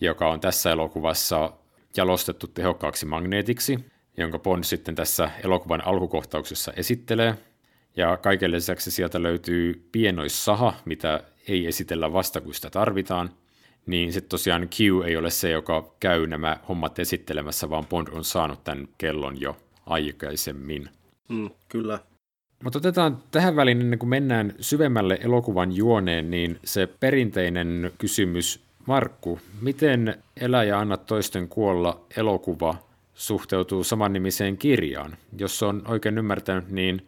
joka 0.00 0.28
on 0.30 0.40
tässä 0.40 0.70
elokuvassa 0.70 1.52
jalostettu 1.96 2.46
tehokkaaksi 2.46 3.06
magneetiksi, 3.06 3.78
jonka 4.16 4.38
Bond 4.38 4.64
sitten 4.64 4.94
tässä 4.94 5.30
elokuvan 5.44 5.86
alkukohtauksessa 5.86 6.72
esittelee. 6.76 7.34
Ja 7.96 8.16
kaiken 8.16 8.50
lisäksi 8.50 8.90
sieltä 8.90 9.22
löytyy 9.22 9.88
pienoissaha, 9.92 10.74
mitä 10.84 11.20
ei 11.48 11.66
esitellä 11.66 12.12
vasta, 12.12 12.40
kun 12.40 12.54
sitä 12.54 12.70
tarvitaan. 12.70 13.30
Niin 13.86 14.12
sitten 14.12 14.28
tosiaan 14.28 14.68
Q 14.68 14.80
ei 15.06 15.16
ole 15.16 15.30
se, 15.30 15.50
joka 15.50 15.94
käy 16.00 16.26
nämä 16.26 16.56
hommat 16.68 16.98
esittelemässä, 16.98 17.70
vaan 17.70 17.86
Bond 17.86 18.08
on 18.12 18.24
saanut 18.24 18.64
tämän 18.64 18.88
kellon 18.98 19.40
jo 19.40 19.56
aikaisemmin. 19.86 20.88
Mm, 21.28 21.50
kyllä. 21.68 21.98
Mutta 22.64 22.78
otetaan 22.78 23.18
tähän 23.30 23.56
väliin, 23.56 23.80
ennen 23.80 23.98
kuin 23.98 24.10
mennään 24.10 24.54
syvemmälle 24.60 25.18
elokuvan 25.20 25.72
juoneen, 25.72 26.30
niin 26.30 26.58
se 26.64 26.88
perinteinen 27.00 27.92
kysymys, 27.98 28.60
Markku, 28.86 29.40
miten 29.60 30.22
Elä 30.40 30.64
ja 30.64 30.80
anna 30.80 30.96
toisten 30.96 31.48
kuolla 31.48 32.00
elokuva 32.16 32.74
suhteutuu 33.16 33.84
samannimiseen 33.84 34.58
kirjaan. 34.58 35.16
Jos 35.38 35.62
on 35.62 35.82
oikein 35.88 36.18
ymmärtänyt, 36.18 36.68
niin 36.68 37.06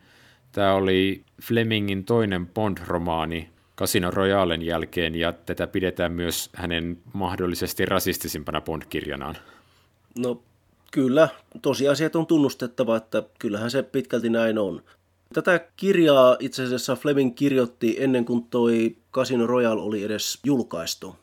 tämä 0.52 0.74
oli 0.74 1.24
Flemingin 1.42 2.04
toinen 2.04 2.46
Bond-romaani 2.46 3.48
Casino 3.76 4.10
Royalen 4.10 4.62
jälkeen, 4.62 5.14
ja 5.14 5.32
tätä 5.32 5.66
pidetään 5.66 6.12
myös 6.12 6.50
hänen 6.54 6.98
mahdollisesti 7.12 7.86
rasistisimpana 7.86 8.60
Bond-kirjanaan. 8.60 9.36
No 10.18 10.42
kyllä, 10.90 11.28
tosiasiat 11.62 12.16
on 12.16 12.26
tunnustettava, 12.26 12.96
että 12.96 13.22
kyllähän 13.38 13.70
se 13.70 13.82
pitkälti 13.82 14.30
näin 14.30 14.58
on. 14.58 14.82
Tätä 15.34 15.60
kirjaa 15.76 16.36
itse 16.40 16.62
asiassa 16.62 16.96
Fleming 16.96 17.34
kirjoitti 17.34 17.96
ennen 17.98 18.24
kuin 18.24 18.44
toi 18.44 18.96
Casino 19.12 19.46
Royale 19.46 19.82
oli 19.82 20.04
edes 20.04 20.38
julkaistu. 20.44 21.16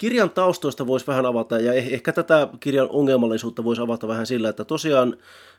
Kirjan 0.00 0.30
taustoista 0.30 0.86
voisi 0.86 1.06
vähän 1.06 1.26
avata, 1.26 1.58
ja 1.58 1.72
eh- 1.72 1.94
ehkä 1.94 2.12
tätä 2.12 2.48
kirjan 2.60 2.88
ongelmallisuutta 2.90 3.64
voisi 3.64 3.82
avata 3.82 4.08
vähän 4.08 4.26
sillä, 4.26 4.48
että 4.48 4.64
tosiaan 4.64 5.16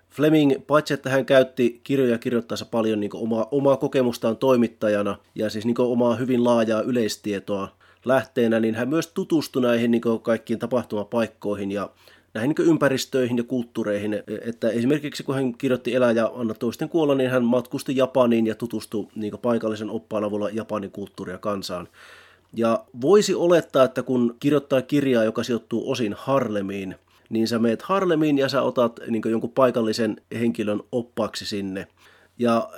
Fleming, 0.09 0.53
paitsi 0.67 0.93
että 0.93 1.09
hän 1.09 1.25
käytti 1.25 1.81
kirjoja 1.83 2.17
kirjoittaessa 2.17 2.65
paljon 2.65 2.99
niin 2.99 3.11
omaa, 3.13 3.47
omaa 3.51 3.77
kokemustaan 3.77 4.37
toimittajana 4.37 5.17
ja 5.35 5.49
siis 5.49 5.65
niin 5.65 5.75
omaa 5.79 6.15
hyvin 6.15 6.43
laajaa 6.43 6.81
yleistietoa 6.81 7.67
lähteenä, 8.05 8.59
niin 8.59 8.75
hän 8.75 8.89
myös 8.89 9.07
tutustui 9.07 9.61
näihin 9.61 9.91
niin 9.91 10.01
kaikkiin 10.21 10.59
tapahtumapaikkoihin 10.59 11.71
ja 11.71 11.89
näihin 12.33 12.53
niin 12.57 12.67
ympäristöihin 12.69 13.37
ja 13.37 13.43
kulttuureihin. 13.43 14.23
Että 14.45 14.69
esimerkiksi 14.69 15.23
kun 15.23 15.35
hän 15.35 15.53
kirjoitti 15.53 15.95
Elää 15.95 16.11
ja 16.11 16.31
anna 16.35 16.53
toisten 16.53 16.89
kuolla, 16.89 17.15
niin 17.15 17.29
hän 17.29 17.43
matkusti 17.43 17.95
Japaniin 17.95 18.47
ja 18.47 18.55
tutustui 18.55 19.07
niin 19.15 19.33
paikallisen 19.41 19.89
oppaan 19.89 20.23
avulla 20.23 20.49
Japanin 20.49 20.91
kulttuuria 20.91 21.37
kansaan. 21.37 21.87
Ja 22.55 22.85
voisi 23.01 23.35
olettaa, 23.35 23.83
että 23.83 24.03
kun 24.03 24.35
kirjoittaa 24.39 24.81
kirjaa, 24.81 25.23
joka 25.23 25.43
sijoittuu 25.43 25.91
osin 25.91 26.15
Harlemiin, 26.17 26.95
niin 27.29 27.47
sä 27.47 27.59
meet 27.59 27.81
Harlemiin 27.81 28.37
ja 28.37 28.49
sä 28.49 28.61
otat 28.61 28.99
niin 29.07 29.21
jonkun 29.25 29.51
paikallisen 29.51 30.21
henkilön 30.39 30.81
oppaaksi 30.91 31.45
sinne. 31.45 31.87
Ja 32.39 32.69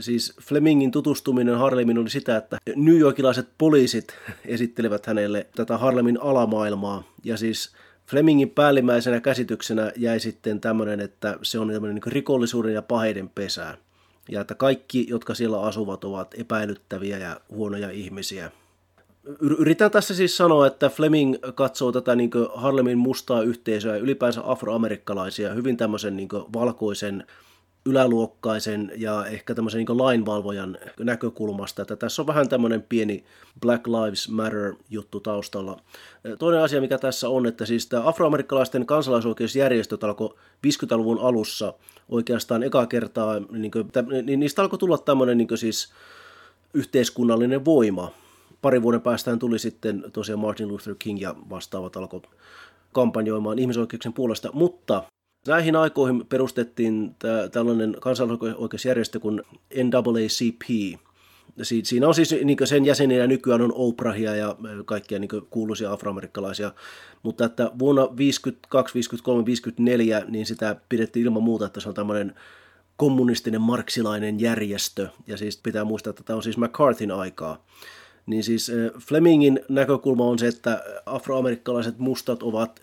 siis 0.00 0.36
Flemingin 0.42 0.90
tutustuminen 0.90 1.58
Harlemin 1.58 1.98
oli 1.98 2.10
sitä, 2.10 2.36
että 2.36 2.58
New 2.76 2.98
Yorkilaiset 2.98 3.48
poliisit 3.58 4.14
esittelevät 4.44 5.06
hänelle 5.06 5.46
tätä 5.56 5.78
Harlemin 5.78 6.22
alamaailmaa. 6.22 7.02
Ja 7.24 7.36
siis 7.36 7.72
Flemingin 8.06 8.50
päällimmäisenä 8.50 9.20
käsityksenä 9.20 9.92
jäi 9.96 10.20
sitten 10.20 10.60
tämmöinen, 10.60 11.00
että 11.00 11.38
se 11.42 11.58
on 11.58 11.72
tämmöinen 11.72 11.94
niin 11.94 12.12
rikollisuuden 12.12 12.74
ja 12.74 12.82
paheiden 12.82 13.28
pesää. 13.28 13.76
Ja 14.28 14.40
että 14.40 14.54
kaikki, 14.54 15.06
jotka 15.10 15.34
siellä 15.34 15.60
asuvat, 15.60 16.04
ovat 16.04 16.34
epäilyttäviä 16.38 17.18
ja 17.18 17.40
huonoja 17.50 17.90
ihmisiä. 17.90 18.50
Yritän 19.40 19.90
tässä 19.90 20.14
siis 20.14 20.36
sanoa, 20.36 20.66
että 20.66 20.88
Fleming 20.88 21.34
katsoo 21.54 21.92
tätä 21.92 22.16
niin 22.16 22.30
Harlemin 22.54 22.98
mustaa 22.98 23.42
yhteisöä, 23.42 23.96
ylipäänsä 23.96 24.40
afroamerikkalaisia, 24.44 25.54
hyvin 25.54 25.76
tämmöisen 25.76 26.16
niin 26.16 26.28
valkoisen, 26.52 27.26
yläluokkaisen 27.86 28.92
ja 28.96 29.26
ehkä 29.26 29.54
tämmöisen 29.54 29.78
niin 29.78 29.98
lainvalvojan 29.98 30.78
näkökulmasta, 31.00 31.82
että 31.82 31.96
tässä 31.96 32.22
on 32.22 32.26
vähän 32.26 32.48
tämmöinen 32.48 32.82
pieni 32.82 33.24
Black 33.60 33.86
Lives 33.86 34.28
Matter-juttu 34.28 35.20
taustalla. 35.20 35.80
Toinen 36.38 36.60
asia, 36.60 36.80
mikä 36.80 36.98
tässä 36.98 37.28
on, 37.28 37.46
että 37.46 37.66
siis 37.66 37.86
tämä 37.86 38.08
afroamerikkalaisten 38.08 38.86
kansalaisoikeusjärjestöt 38.86 40.04
alkoi 40.04 40.34
50-luvun 40.66 41.18
alussa 41.18 41.74
oikeastaan 42.08 42.62
eka 42.62 42.86
kertaa, 42.86 43.40
niin, 43.50 43.70
kuin, 43.70 43.90
niin 44.22 44.40
niistä 44.40 44.62
alkoi 44.62 44.78
tulla 44.78 44.98
tämmöinen 44.98 45.38
niin 45.38 45.58
siis 45.58 45.92
yhteiskunnallinen 46.74 47.64
voima, 47.64 48.10
parin 48.62 48.82
vuoden 48.82 49.00
päästään 49.00 49.38
tuli 49.38 49.58
sitten 49.58 50.04
tosiaan 50.12 50.40
Martin 50.40 50.68
Luther 50.68 50.94
King 50.98 51.20
ja 51.20 51.34
vastaavat 51.50 51.96
alkoi 51.96 52.20
kampanjoimaan 52.92 53.58
ihmisoikeuksien 53.58 54.12
puolesta, 54.12 54.50
mutta 54.52 55.02
näihin 55.46 55.76
aikoihin 55.76 56.26
perustettiin 56.26 57.16
tällainen 57.52 57.96
kansalaisoikeusjärjestö 58.00 59.20
kuin 59.20 59.42
NAACP. 59.74 60.98
Siinä 61.62 62.08
on 62.08 62.14
siis 62.14 62.34
niin 62.44 62.58
sen 62.64 62.84
jäseninä 62.84 63.26
nykyään 63.26 63.62
on 63.62 63.72
Oprahia 63.74 64.36
ja 64.36 64.56
kaikkia 64.84 65.18
niin 65.18 65.30
kuuluisia 65.50 65.92
afroamerikkalaisia, 65.92 66.72
mutta 67.22 67.44
että 67.44 67.70
vuonna 67.78 68.16
52, 68.16 68.94
53, 68.94 69.46
54 69.46 70.24
niin 70.28 70.46
sitä 70.46 70.76
pidettiin 70.88 71.26
ilman 71.26 71.42
muuta, 71.42 71.66
että 71.66 71.80
se 71.80 71.88
on 71.88 71.94
tämmöinen 71.94 72.34
kommunistinen 72.96 73.60
marksilainen 73.60 74.40
järjestö. 74.40 75.08
Ja 75.26 75.36
siis 75.36 75.60
pitää 75.62 75.84
muistaa, 75.84 76.10
että 76.10 76.22
tämä 76.22 76.36
on 76.36 76.42
siis 76.42 76.58
McCarthyn 76.58 77.10
aikaa. 77.10 77.64
Niin 78.26 78.44
siis 78.44 78.72
Flemingin 78.98 79.60
näkökulma 79.68 80.24
on 80.24 80.38
se, 80.38 80.46
että 80.46 80.84
afroamerikkalaiset 81.06 81.98
mustat 81.98 82.42
ovat 82.42 82.80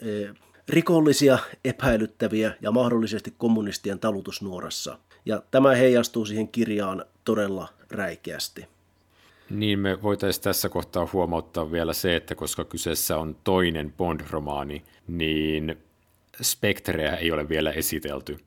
rikollisia, 0.69 1.37
epäilyttäviä 1.65 2.53
ja 2.61 2.71
mahdollisesti 2.71 3.33
kommunistien 3.37 3.99
talutusnuorassa. 3.99 4.97
Ja 5.25 5.43
tämä 5.51 5.75
heijastuu 5.75 6.25
siihen 6.25 6.47
kirjaan 6.47 7.05
todella 7.25 7.67
räikeästi. 7.91 8.67
Niin 9.49 9.79
me 9.79 10.01
voitaisiin 10.01 10.43
tässä 10.43 10.69
kohtaa 10.69 11.07
huomauttaa 11.13 11.71
vielä 11.71 11.93
se, 11.93 12.15
että 12.15 12.35
koska 12.35 12.65
kyseessä 12.65 13.17
on 13.17 13.35
toinen 13.43 13.93
Bond-romaani, 13.97 14.83
niin 15.07 15.77
Spectreä 16.41 17.15
ei 17.15 17.31
ole 17.31 17.49
vielä 17.49 17.71
esitelty. 17.71 18.37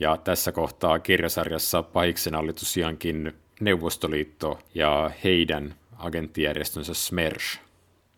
Ja 0.00 0.16
tässä 0.16 0.52
kohtaa 0.52 0.98
kirjasarjassa 0.98 1.82
pahiksena 1.82 2.38
oli 2.38 2.52
tosiaankin 2.52 3.32
Neuvostoliitto 3.60 4.58
ja 4.74 5.10
heidän 5.24 5.74
agenttijärjestönsä 5.98 6.94
SMERSH. 6.94 7.60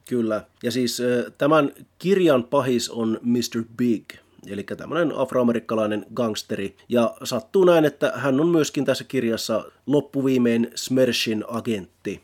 Kyllä, 0.08 0.44
ja 0.62 0.70
siis 0.70 1.02
tämän 1.38 1.72
kirjan 1.98 2.44
pahis 2.44 2.90
on 2.90 3.20
Mr. 3.22 3.64
Big, 3.76 4.04
eli 4.46 4.62
tämmöinen 4.62 5.12
afroamerikkalainen 5.16 6.06
gangsteri. 6.14 6.76
Ja 6.88 7.14
sattuu 7.24 7.64
näin, 7.64 7.84
että 7.84 8.12
hän 8.14 8.40
on 8.40 8.48
myöskin 8.48 8.84
tässä 8.84 9.04
kirjassa 9.04 9.64
loppuviimein 9.86 10.70
Smershin 10.74 11.44
agentti. 11.48 12.22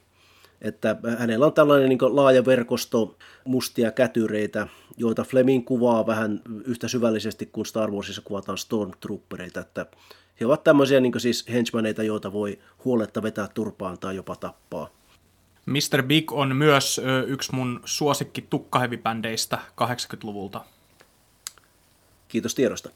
Että 0.63 0.97
hänellä 1.19 1.47
on 1.47 1.53
tällainen 1.53 1.89
niin 1.89 1.99
laaja 2.03 2.45
verkosto 2.45 3.17
mustia 3.45 3.91
kätyreitä, 3.91 4.69
joita 4.97 5.25
Fleming 5.25 5.65
kuvaa 5.67 6.07
vähän 6.07 6.41
yhtä 6.65 6.89
syvällisesti 6.89 7.47
kuin 7.47 7.67
Star 7.67 7.91
Warsissa 7.91 8.23
kuvataan 8.23 8.59
Stormtroopereita, 8.59 9.61
että 9.61 9.87
he 10.41 10.47
ovat 10.47 10.65
tämmöisiä 10.65 11.01
niin 11.01 11.21
siis 11.21 11.45
henchmaneita, 11.53 12.03
joita 12.03 12.33
voi 12.33 12.59
huoletta 12.85 13.23
vetää 13.23 13.49
turpaan 13.55 13.99
tai 13.99 14.17
jopa 14.17 14.37
tappaa. 14.37 14.91
Mr. 15.67 16.03
Big 16.03 16.33
on 16.33 16.57
myös 16.57 17.01
ö, 17.05 17.25
yksi 17.27 17.55
mun 17.55 17.81
suosikki 17.85 18.43
tukkahevibändeistä 18.51 19.59
80-luvulta. 19.81 20.61
Kiitos 22.29 22.55
tiedosta. 22.55 22.91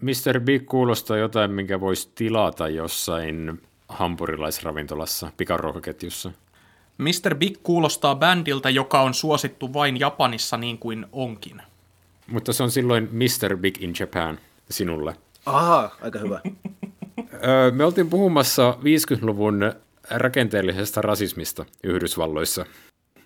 Mr. 0.00 0.40
Big 0.40 0.66
kuulostaa 0.66 1.16
jotain, 1.16 1.50
minkä 1.50 1.80
voisi 1.80 2.10
tilata 2.14 2.68
jossain 2.68 3.62
hampurilaisravintolassa, 3.88 5.32
pikaruokaketjussa. 5.36 6.32
Mr. 6.98 7.34
Big 7.34 7.56
kuulostaa 7.62 8.14
bändiltä, 8.14 8.70
joka 8.70 9.00
on 9.00 9.14
suosittu 9.14 9.72
vain 9.72 10.00
Japanissa 10.00 10.56
niin 10.56 10.78
kuin 10.78 11.06
onkin. 11.12 11.62
Mutta 12.26 12.52
se 12.52 12.62
on 12.62 12.70
silloin 12.70 13.08
Mr. 13.12 13.56
Big 13.56 13.82
in 13.82 13.94
Japan 14.00 14.38
sinulle. 14.70 15.16
Aha, 15.46 15.90
aika 16.02 16.18
hyvä. 16.18 16.40
Me 17.76 17.84
oltiin 17.84 18.10
puhumassa 18.10 18.78
50-luvun 18.80 19.72
rakenteellisesta 20.14 21.02
rasismista 21.02 21.66
Yhdysvalloissa. 21.84 22.66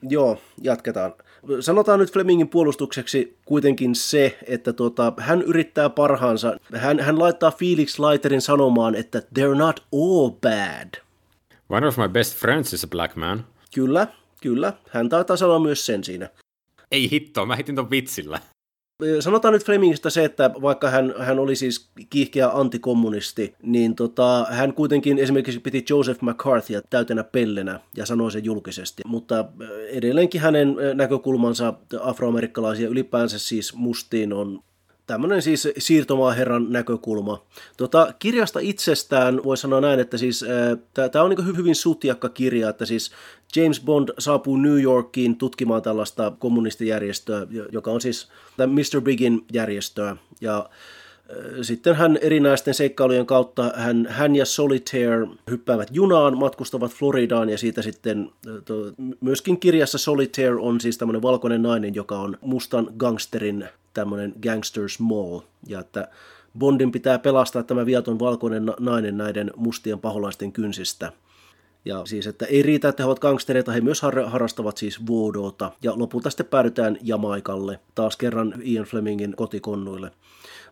Joo, 0.02 0.40
jatketaan. 0.62 1.14
Sanotaan 1.61 1.99
nyt 1.99 2.12
Flemingin 2.12 2.49
puolustukseksi 2.49 3.37
kuitenkin 3.45 3.95
se, 3.95 4.38
että 4.47 4.73
tota, 4.73 5.12
hän 5.19 5.43
yrittää 5.43 5.90
parhaansa. 5.90 6.57
Hän, 6.75 7.00
hän 7.00 7.19
laittaa 7.19 7.50
Felix 7.50 7.99
Leiterin 7.99 8.40
sanomaan, 8.40 8.95
että 8.95 9.19
they're 9.19 9.57
not 9.57 9.81
all 9.93 10.31
bad. 10.31 11.02
One 11.69 11.87
of 11.87 11.99
my 11.99 12.09
best 12.09 12.37
friends 12.37 12.73
is 12.73 12.85
a 12.85 12.87
black 12.87 13.16
man. 13.16 13.45
Kyllä, 13.75 14.07
kyllä. 14.43 14.73
Hän 14.90 15.09
taitaa 15.09 15.37
sanoa 15.37 15.59
myös 15.59 15.87
sen 15.87 16.05
siinä. 16.05 16.28
Ei 16.93 17.11
hittoa, 17.11 17.47
mä 17.47 17.57
hitin 17.57 17.76
ton 17.76 17.90
vitsillä. 17.90 18.40
Sanotaan 19.21 19.55
nyt 19.55 19.65
Flemingistä 19.65 20.11
se, 20.11 20.25
että 20.25 20.50
vaikka 20.62 20.91
hän, 20.91 21.15
hän 21.19 21.38
oli 21.38 21.57
siis 21.57 21.91
kiihkeä 22.11 22.49
antikommunisti, 22.49 23.55
niin 23.62 23.95
tota, 23.95 24.47
hän 24.50 24.75
kuitenkin 24.75 25.19
esimerkiksi 25.19 25.61
piti 25.61 25.85
Joseph 25.91 26.23
McCarthyä 26.23 26.83
täytenä 26.91 27.25
pellenä 27.25 27.81
ja 27.97 28.07
sanoi 28.07 28.33
sen 28.33 28.45
julkisesti. 28.45 29.03
Mutta 29.07 29.45
edelleenkin 29.91 30.41
hänen 30.41 30.76
näkökulmansa 30.95 31.75
afroamerikkalaisia 32.00 32.88
ylipäänsä 32.88 33.38
siis 33.38 33.75
mustiin 33.75 34.33
on 34.33 34.62
tämmöinen 35.06 35.42
siis 35.42 35.68
siirtomaaherran 35.78 36.72
näkökulma. 36.72 37.42
Tota, 37.76 38.14
kirjasta 38.18 38.60
itsestään 38.60 39.44
voi 39.44 39.56
sanoa 39.56 39.80
näin, 39.80 40.00
että 40.00 40.18
siis 40.18 40.44
tämä 41.12 41.25
on 41.25 41.30
niin 41.30 41.56
hyvin 41.56 41.75
sutjakka 41.75 42.28
kirja, 42.28 42.68
että 42.68 42.86
siis 42.86 43.10
James 43.56 43.80
Bond 43.80 44.08
saapuu 44.18 44.56
New 44.56 44.82
Yorkiin 44.82 45.36
tutkimaan 45.36 45.82
tällaista 45.82 46.32
kommunistijärjestöä, 46.38 47.46
joka 47.72 47.90
on 47.90 48.00
siis 48.00 48.28
Mr. 48.66 49.00
Bigin 49.00 49.44
järjestöä, 49.52 50.16
ja 50.40 50.68
sitten 51.62 51.95
hän 51.95 52.18
erinäisten 52.21 52.75
seikkailujen 52.75 53.26
kautta, 53.26 53.73
hän, 53.76 54.06
hän 54.11 54.37
ja 54.37 54.45
Solitaire 54.45 55.26
hyppäävät 55.50 55.88
junaan, 55.92 56.38
matkustavat 56.38 56.92
Floridaan 56.92 57.49
ja 57.49 57.59
siitä 57.59 57.83
sitten 57.83 58.30
to, 58.64 58.75
myöskin 59.21 59.61
kirjassa 59.61 59.99
Solitaire 59.99 60.56
on 60.61 60.80
siis 60.80 60.99
tämmöinen 60.99 61.23
valkoinen 61.23 61.62
nainen, 61.62 61.95
joka 61.95 62.18
on 62.18 62.38
mustan 62.40 62.88
gangsterin 62.97 63.68
tämmöinen 63.95 64.35
gangsters 64.42 65.00
mall. 65.00 65.41
Ja 65.67 65.80
että 65.80 66.08
Bondin 66.58 66.93
pitää 66.93 67.19
pelastaa 67.19 67.62
tämä 67.62 67.86
viaton 67.86 68.19
valkoinen 68.19 68.73
nainen 68.80 69.17
näiden 69.17 69.50
mustien 69.56 69.99
paholaisten 69.99 70.52
kynsistä. 70.52 71.12
Ja 71.84 72.02
siis, 72.06 72.26
että 72.26 72.47
ei 72.47 72.62
riitä, 72.62 72.89
että 72.89 73.02
he 73.02 73.06
ovat 73.06 73.19
gangstereita, 73.19 73.73
he 73.73 73.80
myös 73.80 74.02
har- 74.02 74.26
harrastavat 74.26 74.76
siis 74.76 75.06
voodota. 75.06 75.73
Ja 75.82 75.93
lopulta 75.99 76.30
sitten 76.30 76.47
päädytään 76.47 76.99
Jamaikalle, 77.02 77.80
taas 77.95 78.17
kerran 78.17 78.54
Ian 78.65 78.84
Flemingin 78.84 79.36
kotikonnuille. 79.36 80.10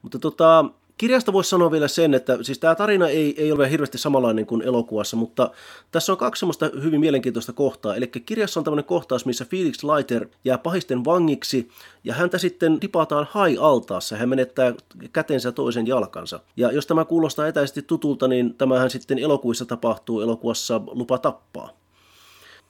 Mutta 0.05 0.19
tota, 0.19 0.65
kirjasta 0.97 1.33
voisi 1.33 1.51
sanoa 1.51 1.71
vielä 1.71 1.89
sen, 1.89 2.15
että 2.15 2.39
siis 2.43 2.59
tämä 2.59 2.75
tarina 2.75 3.09
ei, 3.09 3.43
ei 3.43 3.53
ole 3.53 3.71
hirveästi 3.71 3.99
samanlainen 3.99 4.47
kuin 4.47 4.63
elokuvassa, 4.63 5.17
mutta 5.17 5.51
tässä 5.93 6.13
on 6.13 6.19
kaksi 6.19 6.41
semmoista 6.41 6.71
hyvin 6.83 7.01
mielenkiintoista 7.01 7.53
kohtaa. 7.53 7.97
Eli 7.97 8.07
kirjassa 8.07 8.61
on 8.61 8.65
tämmöinen 8.65 8.85
kohtaus, 8.85 9.27
missä 9.27 9.45
Felix 9.45 9.85
Leiter 9.85 10.29
jää 10.45 10.59
pahisten 10.59 11.05
vangiksi 11.05 11.69
ja 12.05 12.15
häntä 12.15 12.39
sitten 12.39 12.81
tipataan 12.81 13.27
hai-altaassa. 13.31 14.17
Hän 14.17 14.29
menettää 14.29 14.75
kätensä 15.13 15.53
toisen 15.53 15.87
jalkansa. 15.87 16.41
Ja 16.57 16.73
jos 16.73 16.87
tämä 16.87 17.05
kuulostaa 17.05 17.47
etäisesti 17.47 17.83
tutulta, 17.83 18.29
niin 18.29 18.55
tämähän 18.55 18.91
sitten 18.91 19.19
elokuvissa 19.19 19.65
tapahtuu 19.65 20.21
elokuvassa 20.21 20.81
Lupa 20.87 21.19
tappaa. 21.19 21.71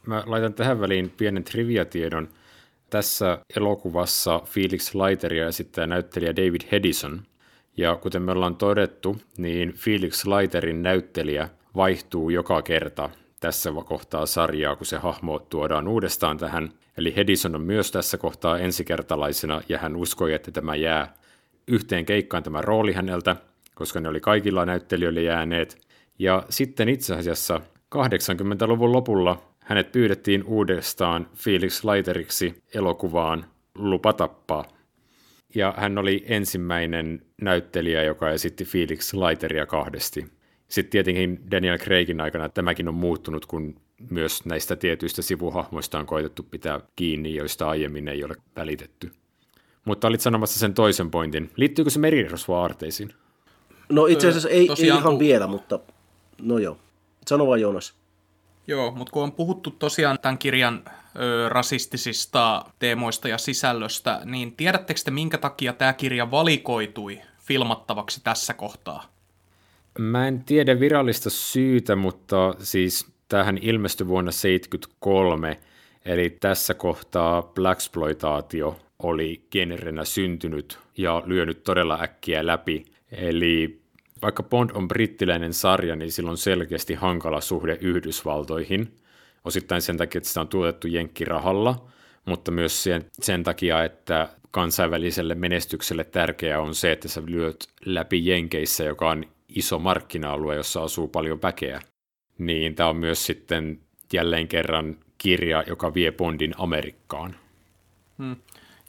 Mä 0.06 0.22
laitan 0.26 0.54
tähän 0.54 0.80
väliin 0.80 1.12
pienen 1.16 1.44
triviatiedon. 1.44 2.28
Tässä 2.94 3.38
elokuvassa 3.56 4.42
Felix 4.44 4.94
Leiteria 4.94 5.48
esittää 5.48 5.86
näyttelijä 5.86 6.36
David 6.36 6.60
Hedison– 6.72 7.22
ja 7.76 7.96
kuten 7.96 8.22
me 8.22 8.32
ollaan 8.32 8.56
todettu, 8.56 9.16
niin 9.38 9.72
Felix 9.72 10.24
Leiterin 10.24 10.82
näyttelijä 10.82 11.48
vaihtuu 11.76 12.30
joka 12.30 12.62
kerta 12.62 13.10
tässä 13.40 13.72
kohtaa 13.84 14.26
sarjaa, 14.26 14.76
kun 14.76 14.86
se 14.86 14.96
hahmo 14.96 15.38
tuodaan 15.38 15.88
uudestaan 15.88 16.38
tähän. 16.38 16.72
Eli 16.98 17.16
Hedison 17.16 17.54
on 17.54 17.60
myös 17.60 17.92
tässä 17.92 18.18
kohtaa 18.18 18.58
ensikertalaisena 18.58 19.60
ja 19.68 19.78
hän 19.78 19.96
uskoi, 19.96 20.34
että 20.34 20.50
tämä 20.50 20.76
jää 20.76 21.14
yhteen 21.68 22.06
keikkaan 22.06 22.42
tämä 22.42 22.62
rooli 22.62 22.92
häneltä, 22.92 23.36
koska 23.74 24.00
ne 24.00 24.08
oli 24.08 24.20
kaikilla 24.20 24.66
näyttelijöille 24.66 25.22
jääneet. 25.22 25.86
Ja 26.18 26.42
sitten 26.50 26.88
itse 26.88 27.14
asiassa 27.14 27.60
80-luvun 27.94 28.92
lopulla 28.92 29.42
hänet 29.64 29.92
pyydettiin 29.92 30.44
uudestaan 30.44 31.28
Felix 31.34 31.84
Leiteriksi 31.84 32.62
elokuvaan 32.74 33.44
Lupa 33.74 34.12
tappaa 34.12 34.64
ja 35.54 35.74
hän 35.76 35.98
oli 35.98 36.24
ensimmäinen 36.26 37.26
näyttelijä, 37.40 38.02
joka 38.02 38.30
esitti 38.30 38.64
Felix 38.64 39.14
Leiteria 39.14 39.66
kahdesti. 39.66 40.26
Sitten 40.68 40.90
tietenkin 40.90 41.50
Daniel 41.50 41.78
Craigin 41.78 42.20
aikana 42.20 42.48
tämäkin 42.48 42.88
on 42.88 42.94
muuttunut, 42.94 43.46
kun 43.46 43.80
myös 44.10 44.44
näistä 44.44 44.76
tietyistä 44.76 45.22
sivuhahmoista 45.22 45.98
on 45.98 46.06
koitettu 46.06 46.42
pitää 46.42 46.80
kiinni, 46.96 47.34
joista 47.34 47.68
aiemmin 47.68 48.08
ei 48.08 48.24
ole 48.24 48.34
välitetty. 48.56 49.10
Mutta 49.84 50.08
olit 50.08 50.20
sanomassa 50.20 50.58
sen 50.58 50.74
toisen 50.74 51.10
pointin. 51.10 51.50
Liittyykö 51.56 51.90
se 51.90 51.98
merirosvoaarteisiin? 51.98 53.12
No 53.88 54.06
itse 54.06 54.28
asiassa 54.28 54.48
ei, 54.48 54.68
ei 54.78 54.86
ihan 54.86 55.02
kun... 55.02 55.18
vielä, 55.18 55.46
mutta 55.46 55.78
no 56.42 56.58
joo. 56.58 56.78
Sano 57.26 57.46
vaan 57.46 57.60
Jonas. 57.60 57.94
Joo, 58.66 58.90
mutta 58.90 59.12
kun 59.12 59.22
on 59.22 59.32
puhuttu 59.32 59.70
tosiaan 59.70 60.18
tämän 60.18 60.38
kirjan 60.38 60.82
ö, 60.86 61.48
rasistisista 61.48 62.64
teemoista 62.78 63.28
ja 63.28 63.38
sisällöstä, 63.38 64.20
niin 64.24 64.56
tiedättekö 64.56 65.00
te 65.04 65.10
minkä 65.10 65.38
takia 65.38 65.72
tämä 65.72 65.92
kirja 65.92 66.30
valikoitui 66.30 67.20
filmattavaksi 67.38 68.20
tässä 68.24 68.54
kohtaa? 68.54 69.04
Mä 69.98 70.28
en 70.28 70.44
tiedä 70.44 70.80
virallista 70.80 71.30
syytä, 71.30 71.96
mutta 71.96 72.54
siis 72.58 73.06
tähän 73.28 73.58
ilmestyi 73.58 74.06
vuonna 74.06 74.32
1973, 74.32 75.60
eli 76.04 76.30
tässä 76.30 76.74
kohtaa 76.74 77.42
Blaxploitaatio 77.42 78.80
oli 78.98 79.46
genrenä 79.50 80.04
syntynyt 80.04 80.78
ja 80.96 81.22
lyönyt 81.26 81.62
todella 81.62 81.98
äkkiä 82.02 82.46
läpi. 82.46 82.84
Eli 83.12 83.83
vaikka 84.24 84.42
Bond 84.42 84.70
on 84.74 84.88
brittiläinen 84.88 85.54
sarja, 85.54 85.96
niin 85.96 86.12
sillä 86.12 86.30
on 86.30 86.38
selkeästi 86.38 86.94
hankala 86.94 87.40
suhde 87.40 87.78
Yhdysvaltoihin. 87.80 88.94
Osittain 89.44 89.82
sen 89.82 89.96
takia, 89.96 90.18
että 90.18 90.28
sitä 90.28 90.40
on 90.40 90.48
tuotettu 90.48 90.88
jenkkirahalla, 90.88 91.84
mutta 92.24 92.50
myös 92.50 92.82
sen, 92.82 93.04
sen 93.12 93.42
takia, 93.44 93.84
että 93.84 94.28
kansainväliselle 94.50 95.34
menestykselle 95.34 96.04
tärkeää 96.04 96.60
on 96.60 96.74
se, 96.74 96.92
että 96.92 97.08
sä 97.08 97.22
lyöt 97.26 97.68
läpi 97.84 98.26
Jenkeissä, 98.26 98.84
joka 98.84 99.10
on 99.10 99.24
iso 99.48 99.78
markkina-alue, 99.78 100.56
jossa 100.56 100.82
asuu 100.82 101.08
paljon 101.08 101.42
väkeä. 101.42 101.80
Niin 102.38 102.74
tämä 102.74 102.88
on 102.88 102.96
myös 102.96 103.26
sitten 103.26 103.80
jälleen 104.12 104.48
kerran 104.48 104.96
kirja, 105.18 105.64
joka 105.66 105.94
vie 105.94 106.12
Bondin 106.12 106.54
Amerikkaan. 106.58 107.36
Hmm. 108.18 108.36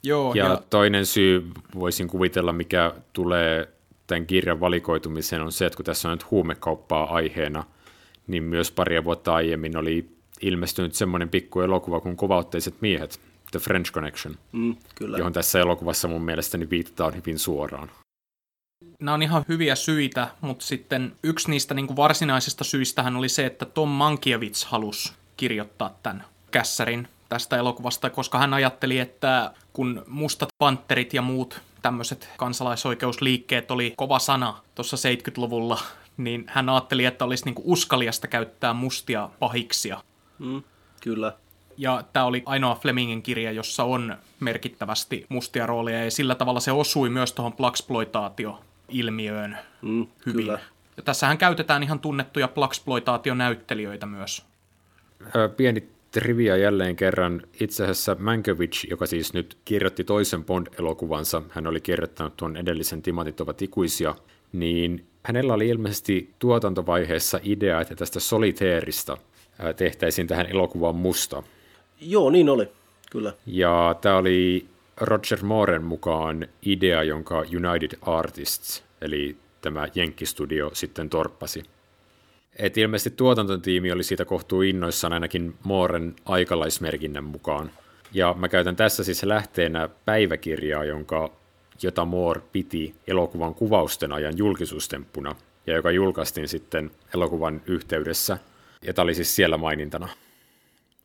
Joo, 0.02 0.34
ja, 0.34 0.44
ja 0.44 0.62
toinen 0.70 1.06
syy 1.06 1.46
voisin 1.74 2.08
kuvitella, 2.08 2.52
mikä 2.52 2.92
tulee 3.12 3.75
tämän 4.06 4.26
kirjan 4.26 4.60
valikoitumiseen 4.60 5.42
on 5.42 5.52
se, 5.52 5.66
että 5.66 5.76
kun 5.76 5.84
tässä 5.84 6.08
on 6.08 6.12
nyt 6.12 6.30
huumekauppaa 6.30 7.14
aiheena, 7.14 7.64
niin 8.26 8.42
myös 8.42 8.70
paria 8.70 9.04
vuotta 9.04 9.34
aiemmin 9.34 9.76
oli 9.76 10.08
ilmestynyt 10.40 10.94
semmoinen 10.94 11.28
pikku 11.28 11.60
elokuva 11.60 12.00
kuin 12.00 12.16
Kovautteiset 12.16 12.74
miehet, 12.80 13.20
The 13.50 13.58
French 13.58 13.92
Connection, 13.92 14.36
mm, 14.52 14.76
kyllä. 14.94 15.18
johon 15.18 15.32
tässä 15.32 15.60
elokuvassa 15.60 16.08
mun 16.08 16.22
mielestäni 16.22 16.70
viitataan 16.70 17.14
hyvin 17.16 17.38
suoraan. 17.38 17.90
Nämä 19.00 19.14
on 19.14 19.22
ihan 19.22 19.44
hyviä 19.48 19.74
syitä, 19.74 20.28
mutta 20.40 20.64
sitten 20.64 21.12
yksi 21.22 21.50
niistä 21.50 21.74
niin 21.74 21.86
kuin 21.86 21.96
varsinaisista 21.96 22.64
syistähän 22.64 23.16
oli 23.16 23.28
se, 23.28 23.46
että 23.46 23.64
Tom 23.64 23.88
Mankiewicz 23.88 24.64
halusi 24.64 25.12
kirjoittaa 25.36 25.98
tämän 26.02 26.24
kässärin 26.50 27.08
tästä 27.28 27.56
elokuvasta, 27.56 28.10
koska 28.10 28.38
hän 28.38 28.54
ajatteli, 28.54 28.98
että 28.98 29.52
kun 29.72 30.04
mustat 30.06 30.48
panterit 30.58 31.14
ja 31.14 31.22
muut 31.22 31.60
tämmöiset 31.82 32.28
kansalaisoikeusliikkeet 32.36 33.70
oli 33.70 33.94
kova 33.96 34.18
sana 34.18 34.54
tuossa 34.74 34.96
70-luvulla, 34.96 35.78
niin 36.16 36.44
hän 36.48 36.68
ajatteli, 36.68 37.04
että 37.04 37.24
olisi 37.24 37.44
niinku 37.44 37.62
uskaliasta 37.64 38.28
käyttää 38.28 38.72
mustia 38.72 39.28
pahiksia. 39.38 40.00
Mm, 40.38 40.62
kyllä. 41.02 41.32
Ja 41.76 42.04
tämä 42.12 42.26
oli 42.26 42.42
ainoa 42.46 42.74
Flemingin 42.74 43.22
kirja, 43.22 43.52
jossa 43.52 43.84
on 43.84 44.16
merkittävästi 44.40 45.26
mustia 45.28 45.66
rooleja, 45.66 46.04
ja 46.04 46.10
sillä 46.10 46.34
tavalla 46.34 46.60
se 46.60 46.72
osui 46.72 47.10
myös 47.10 47.32
tuohon 47.32 47.52
Blaxploitaatio-ilmiöön 47.52 49.58
Mm, 49.82 50.06
hyvin. 50.26 50.44
Kyllä. 50.44 50.58
Ja 50.96 51.02
tässähän 51.02 51.38
käytetään 51.38 51.82
ihan 51.82 52.00
tunnettuja 52.00 52.48
Blaxploitaation-näyttelijöitä 52.48 54.06
myös. 54.06 54.44
Ö, 55.36 55.48
Pieni 55.48 55.88
trivia 56.20 56.56
jälleen 56.56 56.96
kerran. 56.96 57.42
Itse 57.60 57.84
asiassa 57.84 58.16
Mankiewicz, 58.18 58.84
joka 58.90 59.06
siis 59.06 59.32
nyt 59.32 59.58
kirjoitti 59.64 60.04
toisen 60.04 60.44
Bond-elokuvansa, 60.44 61.42
hän 61.48 61.66
oli 61.66 61.80
kirjoittanut 61.80 62.36
tuon 62.36 62.56
edellisen 62.56 63.02
Timantit 63.02 63.40
ovat 63.40 63.62
ikuisia, 63.62 64.14
niin 64.52 65.06
hänellä 65.22 65.54
oli 65.54 65.68
ilmeisesti 65.68 66.30
tuotantovaiheessa 66.38 67.40
idea, 67.42 67.80
että 67.80 67.94
tästä 67.94 68.20
soliteerista 68.20 69.16
tehtäisiin 69.76 70.26
tähän 70.26 70.46
elokuvaan 70.46 70.96
musta. 70.96 71.42
Joo, 72.00 72.30
niin 72.30 72.48
oli. 72.48 72.68
Kyllä. 73.10 73.32
Ja 73.46 73.94
tämä 74.00 74.16
oli 74.16 74.66
Roger 75.00 75.42
Mooren 75.42 75.84
mukaan 75.84 76.48
idea, 76.66 77.02
jonka 77.02 77.38
United 77.38 77.98
Artists, 78.02 78.84
eli 79.00 79.36
tämä 79.60 79.88
Jenkkistudio, 79.94 80.70
sitten 80.72 81.10
torppasi. 81.10 81.62
Et 82.56 82.78
ilmeisesti 82.78 83.10
tuotantotiimi 83.10 83.92
oli 83.92 84.02
siitä 84.02 84.24
kohtuu 84.24 84.62
innoissaan 84.62 85.12
ainakin 85.12 85.54
Mooren 85.64 86.16
aikalaismerkinnän 86.24 87.24
mukaan. 87.24 87.70
Ja 88.12 88.34
mä 88.38 88.48
käytän 88.48 88.76
tässä 88.76 89.04
siis 89.04 89.22
lähteenä 89.22 89.88
päiväkirjaa, 90.04 90.84
jonka, 90.84 91.32
jota 91.82 92.04
Moore 92.04 92.40
piti 92.52 92.94
elokuvan 93.06 93.54
kuvausten 93.54 94.12
ajan 94.12 94.38
julkisuustemppuna, 94.38 95.34
ja 95.66 95.74
joka 95.74 95.90
julkaistiin 95.90 96.48
sitten 96.48 96.90
elokuvan 97.14 97.62
yhteydessä. 97.66 98.38
Ja 98.82 98.94
tämä 98.94 99.04
oli 99.04 99.14
siis 99.14 99.36
siellä 99.36 99.56
mainintana. 99.56 100.08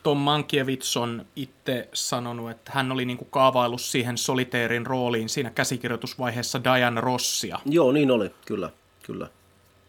Tom 0.03 0.17
Mankiewicz 0.17 0.97
on 0.97 1.25
itse 1.35 1.89
sanonut, 1.93 2.51
että 2.51 2.71
hän 2.73 2.91
oli 2.91 3.05
niinku 3.05 3.25
kaavaillut 3.25 3.81
siihen 3.81 4.17
soliteerin 4.17 4.85
rooliin 4.85 5.29
siinä 5.29 5.49
käsikirjoitusvaiheessa 5.49 6.63
Diane 6.63 7.01
Rossia. 7.01 7.59
Joo, 7.65 7.91
niin 7.91 8.11
oli. 8.11 8.31
Kyllä. 8.45 8.69
Kyllä. 9.03 9.27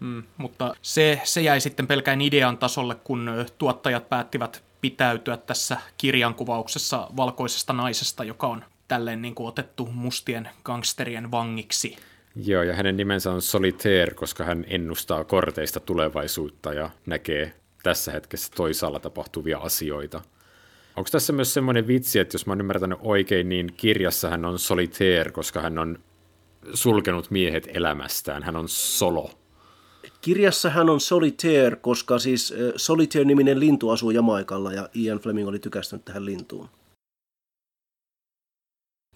Mm, 0.03 0.23
mutta 0.37 0.75
se, 0.83 1.21
se 1.25 1.41
jäi 1.41 1.61
sitten 1.61 1.87
pelkään 1.87 2.21
idean 2.21 2.59
tasolle, 2.59 2.95
kun 2.95 3.31
tuottajat 3.59 4.09
päättivät 4.09 4.65
pitäytyä 4.81 5.37
tässä 5.37 5.77
kirjankuvauksessa 5.99 7.09
valkoisesta 7.17 7.73
naisesta, 7.73 8.25
joka 8.25 8.47
on 8.47 8.65
tälleen 8.89 9.23
niin 9.23 9.35
kuin 9.35 9.49
otettu 9.49 9.89
mustien 9.93 10.49
gangsterien 10.65 11.31
vangiksi. 11.31 11.97
Joo, 12.37 12.63
ja 12.63 12.75
hänen 12.75 12.97
nimensä 12.97 13.33
on 13.33 13.43
Solitaire, 13.43 14.15
koska 14.15 14.45
hän 14.45 14.65
ennustaa 14.69 15.25
korteista 15.25 15.81
tulevaisuutta 15.81 16.73
ja 16.73 16.91
näkee 17.07 17.55
tässä 17.83 18.13
hetkessä 18.13 18.53
toisaalla 18.57 19.01
tapahtuvia 19.01 19.59
asioita. 19.59 20.21
Onko 20.97 21.09
tässä 21.13 21.33
myös 21.33 21.55
semmoinen 21.55 21.87
vitsi, 21.87 22.19
että 22.19 22.35
jos 22.35 22.47
mä 22.47 22.53
oon 22.53 22.61
ymmärtänyt 22.61 22.99
oikein, 23.03 23.49
niin 23.49 23.73
kirjassa 23.77 24.31
hän 24.31 24.45
on 24.45 24.59
Solitaire, 24.59 25.31
koska 25.31 25.61
hän 25.61 25.79
on 25.79 25.99
sulkenut 26.75 27.31
miehet 27.31 27.69
elämästään. 27.75 28.43
Hän 28.43 28.57
on 28.57 28.69
solo. 28.69 29.42
Kirjassa 30.21 30.71
hän 30.71 30.91
on 30.91 31.01
Solitaire, 31.01 31.77
koska 31.77 32.19
siis 32.19 32.55
Solitaire-niminen 32.77 33.61
lintu 33.61 33.91
asuu 33.91 34.11
Jamaikalla 34.11 34.73
ja 34.73 34.89
Ian 34.95 35.19
Fleming 35.19 35.49
oli 35.49 35.59
tykästynyt 35.59 36.05
tähän 36.05 36.25
lintuun. 36.25 36.69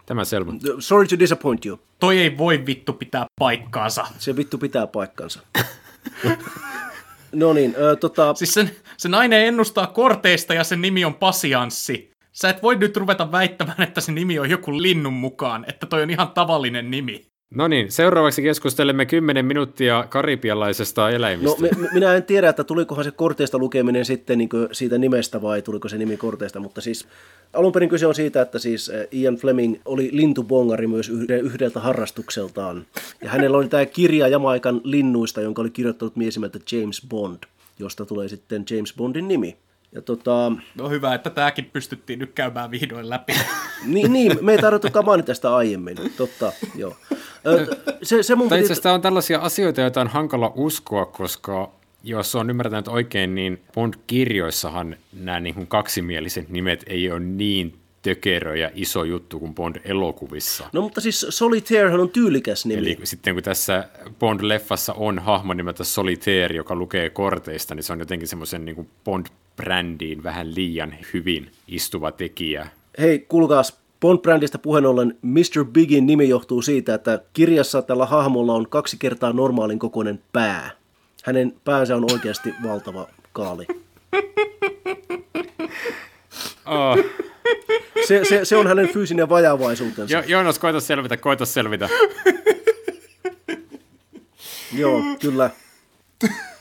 Tämä 0.06 0.24
selvä. 0.24 0.52
Sorry 0.78 1.06
to 1.06 1.18
disappoint 1.18 1.66
you. 1.66 1.80
Toi 1.98 2.18
ei 2.18 2.38
voi 2.38 2.66
vittu 2.66 2.92
pitää 2.92 3.26
paikkaansa. 3.40 4.06
Se 4.18 4.36
vittu 4.36 4.58
pitää 4.58 4.86
paikkansa. 4.86 5.40
no 7.32 7.52
niin, 7.52 7.70
äh, 7.70 7.98
tota, 8.00 8.34
Siis 8.34 8.54
sen, 8.54 8.70
se 8.96 9.08
nainen 9.08 9.46
ennustaa 9.46 9.86
korteista 9.86 10.54
ja 10.54 10.64
sen 10.64 10.80
nimi 10.80 11.04
on 11.04 11.14
Pasianssi. 11.14 12.10
Sä 12.32 12.48
et 12.48 12.62
voi 12.62 12.76
nyt 12.76 12.96
ruveta 12.96 13.32
väittämään, 13.32 13.82
että 13.82 14.00
se 14.00 14.12
nimi 14.12 14.38
on 14.38 14.50
joku 14.50 14.82
linnun 14.82 15.12
mukaan, 15.12 15.64
että 15.68 15.86
toi 15.86 16.02
on 16.02 16.10
ihan 16.10 16.28
tavallinen 16.28 16.90
nimi. 16.90 17.26
No 17.54 17.68
niin, 17.68 17.92
seuraavaksi 17.92 18.42
keskustelemme 18.42 19.06
10 19.06 19.44
minuuttia 19.44 20.04
karibialaisesta 20.08 21.10
eläimistä. 21.10 21.62
no, 21.62 21.68
me, 21.78 21.88
minä 21.92 22.14
en 22.14 22.22
tiedä, 22.22 22.48
että 22.48 22.64
tulikohan 22.64 23.04
se 23.04 23.10
korteista 23.10 23.58
lukeminen 23.58 24.04
sitten 24.04 24.38
niin 24.38 24.48
siitä 24.72 24.98
nimestä 24.98 25.42
vai 25.42 25.62
tuliko 25.62 25.88
se 25.88 25.98
nimi 25.98 26.16
korteista, 26.16 26.60
mutta 26.60 26.80
siis 26.80 27.08
alun 27.52 27.72
perin 27.72 27.88
kyse 27.88 28.06
on 28.06 28.14
siitä, 28.14 28.42
että 28.42 28.58
siis 28.58 28.90
äh, 28.90 29.06
Ian 29.12 29.36
Fleming 29.36 29.76
oli 29.84 30.08
lintubongari 30.12 30.86
myös 30.86 31.08
yhde- 31.08 31.38
yhdeltä 31.38 31.80
harrastukseltaan. 31.80 32.86
Ja 33.22 33.30
hänellä 33.30 33.56
oli 33.56 33.68
tämä 33.68 33.86
kirja 33.86 34.28
Jamaikan 34.28 34.80
linnuista, 34.84 35.40
jonka 35.40 35.62
oli 35.62 35.70
kirjoittanut 35.70 36.16
mies 36.16 36.36
nimeltä 36.36 36.58
James 36.72 37.02
Bond, 37.08 37.38
josta 37.78 38.06
tulee 38.06 38.28
sitten 38.28 38.64
James 38.70 38.94
Bondin 38.96 39.28
nimi. 39.28 39.56
Ja 39.96 40.02
tota, 40.02 40.52
No 40.74 40.88
hyvä, 40.88 41.14
että 41.14 41.30
tääkin 41.30 41.70
pystyttiin 41.72 42.18
nyt 42.18 42.32
käymään 42.32 42.70
vihdoin 42.70 43.10
läpi. 43.10 43.32
niin, 43.84 44.12
niin, 44.12 44.38
me 44.40 44.52
ei 44.52 44.58
tarvittukaan 44.58 45.04
mainita 45.04 45.26
tästä 45.26 45.56
aiemmin, 45.56 45.96
totta, 46.16 46.52
joo. 46.74 46.96
Ö, 47.46 47.66
Se, 48.02 48.22
se 48.22 48.34
mun 48.34 48.46
itse 48.46 48.56
piti, 48.56 48.64
asiassa 48.64 48.82
tämä 48.82 48.94
on 48.94 49.00
tällaisia 49.02 49.38
asioita, 49.38 49.80
joita 49.80 50.00
on 50.00 50.08
hankala 50.08 50.52
uskoa, 50.54 51.06
koska 51.06 51.70
jos 52.04 52.34
on 52.34 52.50
ymmärtänyt 52.50 52.88
oikein, 52.88 53.34
niin 53.34 53.62
Bond-kirjoissahan 53.74 54.96
nämä 55.20 55.40
niin 55.40 55.54
kuin 55.54 55.66
kaksimieliset 55.66 56.48
nimet 56.48 56.84
ei 56.86 57.10
ole 57.10 57.20
niin 57.20 57.78
tökerö 58.02 58.56
ja 58.56 58.70
iso 58.74 59.04
juttu 59.04 59.38
kuin 59.38 59.54
Bond-elokuvissa. 59.54 60.68
no 60.72 60.80
mutta 60.80 61.00
siis 61.00 61.26
Solitairehan 61.28 62.00
on 62.00 62.10
tyylikäs 62.10 62.66
nimi. 62.66 62.78
Eli 62.80 62.98
sitten 63.04 63.34
kun 63.34 63.42
tässä 63.42 63.88
Bond-leffassa 64.08 64.94
on 64.96 65.18
hahmo 65.18 65.54
nimeltä 65.54 65.84
Solitaire, 65.84 66.56
joka 66.56 66.74
lukee 66.74 67.10
korteista, 67.10 67.74
niin 67.74 67.82
se 67.82 67.92
on 67.92 67.98
jotenkin 67.98 68.28
semmoisen 68.28 68.64
niin 68.64 68.74
kuin 68.74 68.88
Bond-brändiin 69.56 70.22
vähän 70.22 70.54
liian 70.54 70.94
hyvin 71.14 71.50
istuva 71.68 72.12
tekijä. 72.12 72.68
Hei, 72.98 73.18
kuulkaas, 73.18 73.78
Bond-brändistä 74.00 74.58
puheen 74.62 74.86
ollen 74.86 75.18
Mr. 75.22 75.64
Bigin 75.72 76.06
nimi 76.06 76.28
johtuu 76.28 76.62
siitä, 76.62 76.94
että 76.94 77.20
kirjassa 77.32 77.82
tällä 77.82 78.06
hahmolla 78.06 78.54
on 78.54 78.68
kaksi 78.68 78.96
kertaa 78.96 79.32
normaalin 79.32 79.78
kokoinen 79.78 80.22
pää. 80.32 80.70
Hänen 81.24 81.54
päänsä 81.64 81.96
on 81.96 82.12
oikeasti 82.12 82.54
valtava 82.62 83.08
kaali. 83.32 83.66
Oh. 86.66 86.98
Se, 88.06 88.20
se, 88.28 88.44
se 88.44 88.56
on 88.56 88.66
hänen 88.66 88.88
fyysinen 88.88 89.28
vajavaisuutensa. 89.28 90.14
Jo, 90.14 90.22
Joonas, 90.26 90.58
koita 90.58 90.80
selvitä, 90.80 91.16
koita 91.16 91.46
selvitä. 91.46 91.88
Joo, 94.72 95.02
kyllä. 95.20 95.50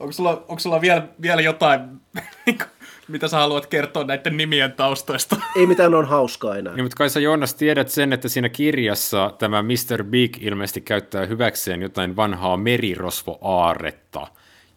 Onko 0.00 0.12
sulla, 0.12 0.30
onko 0.30 0.58
sulla 0.58 0.80
vielä, 0.80 1.08
vielä 1.22 1.42
jotain, 1.42 1.80
niinku, 2.46 2.64
mitä 3.08 3.28
sä 3.28 3.36
haluat 3.36 3.66
kertoa 3.66 4.04
näiden 4.04 4.36
nimien 4.36 4.72
taustoista? 4.72 5.36
Ei 5.56 5.66
mitään 5.66 5.94
on 5.94 6.08
hauskaa 6.08 6.56
enää. 6.56 6.74
Niin, 6.74 6.84
mutta 6.84 6.96
kai 6.96 7.10
sä 7.10 7.20
Joonas 7.20 7.54
tiedät 7.54 7.88
sen, 7.88 8.12
että 8.12 8.28
siinä 8.28 8.48
kirjassa 8.48 9.34
tämä 9.38 9.62
Mr. 9.62 10.04
Big 10.04 10.42
ilmeisesti 10.42 10.80
käyttää 10.80 11.26
hyväkseen 11.26 11.82
jotain 11.82 12.16
vanhaa 12.16 12.56
merirosvoaaretta, 12.56 14.26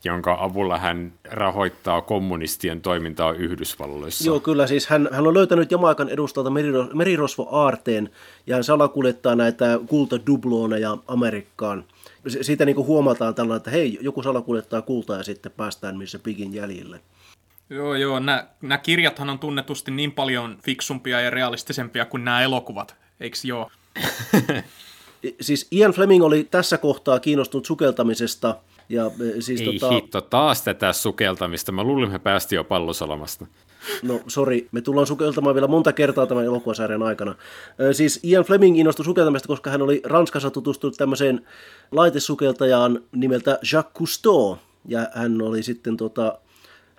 jonka 0.04 0.38
avulla 0.40 0.78
hän 0.78 1.14
rahoittaa 1.32 2.02
kommunistien 2.02 2.82
toimintaa 2.82 3.32
Yhdysvalloissa. 3.32 4.28
Joo, 4.28 4.40
kyllä. 4.40 4.68
Siis 4.68 4.88
hän, 4.88 5.10
hän 5.12 5.28
on 5.28 5.34
löytänyt 5.34 5.72
Jamaikan 5.72 6.10
edustalta 6.10 6.50
meriro, 6.50 6.88
merirosvo-aarteen 6.94 8.10
ja 8.48 8.56
hän 8.56 8.64
salakuljettaa 8.64 9.36
näitä 9.36 9.80
kultadubloneja 9.88 10.98
Amerikkaan. 11.08 11.84
Si- 12.28 12.44
Siitä 12.44 12.66
niin 12.66 12.76
kuin 12.76 12.88
huomataan 12.88 13.36
tällainen, 13.36 13.58
että 13.58 13.72
hei, 13.72 13.98
joku 14.02 14.24
salakuljettaa 14.24 14.82
kultaa 14.82 15.18
ja 15.18 15.24
sitten 15.24 15.52
päästään 15.52 15.98
missä 15.98 16.20
Pigin 16.20 16.54
jäljille. 16.54 17.00
Joo, 17.70 17.96
joo. 17.96 18.20
Nämä 18.20 18.78
kirjathan 18.84 19.30
on 19.30 19.40
tunnetusti 19.40 19.92
niin 19.92 20.12
paljon 20.12 20.58
fiksumpia 20.64 21.22
ja 21.22 21.30
realistisempia 21.30 22.06
kuin 22.06 22.26
nämä 22.26 22.42
elokuvat, 22.42 22.96
eikö 23.20 23.38
joo? 23.44 23.72
Siis 25.42 25.68
Ian 25.72 25.92
Fleming 25.92 26.24
oli 26.24 26.48
tässä 26.52 26.78
kohtaa 26.78 27.20
kiinnostunut 27.20 27.66
sukeltamisesta. 27.66 28.56
Ja 28.90 29.06
e, 29.06 29.42
siis 29.42 29.62
Ei 29.62 29.80
tota, 29.80 29.90
hitto, 29.90 30.22
taas 30.22 30.62
tätä 30.62 30.94
sukeltamista. 30.94 31.72
Mä 31.72 31.84
luulin, 31.84 32.12
me 32.12 32.20
päästiin 32.20 32.58
jo 32.58 32.64
pallosalamasta. 32.64 33.46
No 34.04 34.20
sori, 34.28 34.68
me 34.72 34.82
tullaan 34.82 35.08
sukeltamaan 35.08 35.56
vielä 35.56 35.68
monta 35.68 35.94
kertaa 35.94 36.28
tämän 36.28 36.46
elokuvasarjan 36.46 37.04
aikana. 37.04 37.36
Siis 37.92 38.20
Ian 38.24 38.44
Fleming 38.44 38.80
innostui 38.80 39.06
sukeltamista, 39.06 39.48
koska 39.48 39.70
hän 39.70 39.82
oli 39.82 40.02
Ranskassa 40.06 40.52
tutustunut 40.52 40.98
tämmöiseen 40.98 41.46
laitesukeltajaan 41.92 43.00
nimeltä 43.12 43.60
Jacques 43.74 43.94
Cousteau. 43.98 44.56
Ja 44.86 45.08
hän 45.14 45.42
oli 45.42 45.64
sitten 45.64 45.98
tota, 45.98 46.40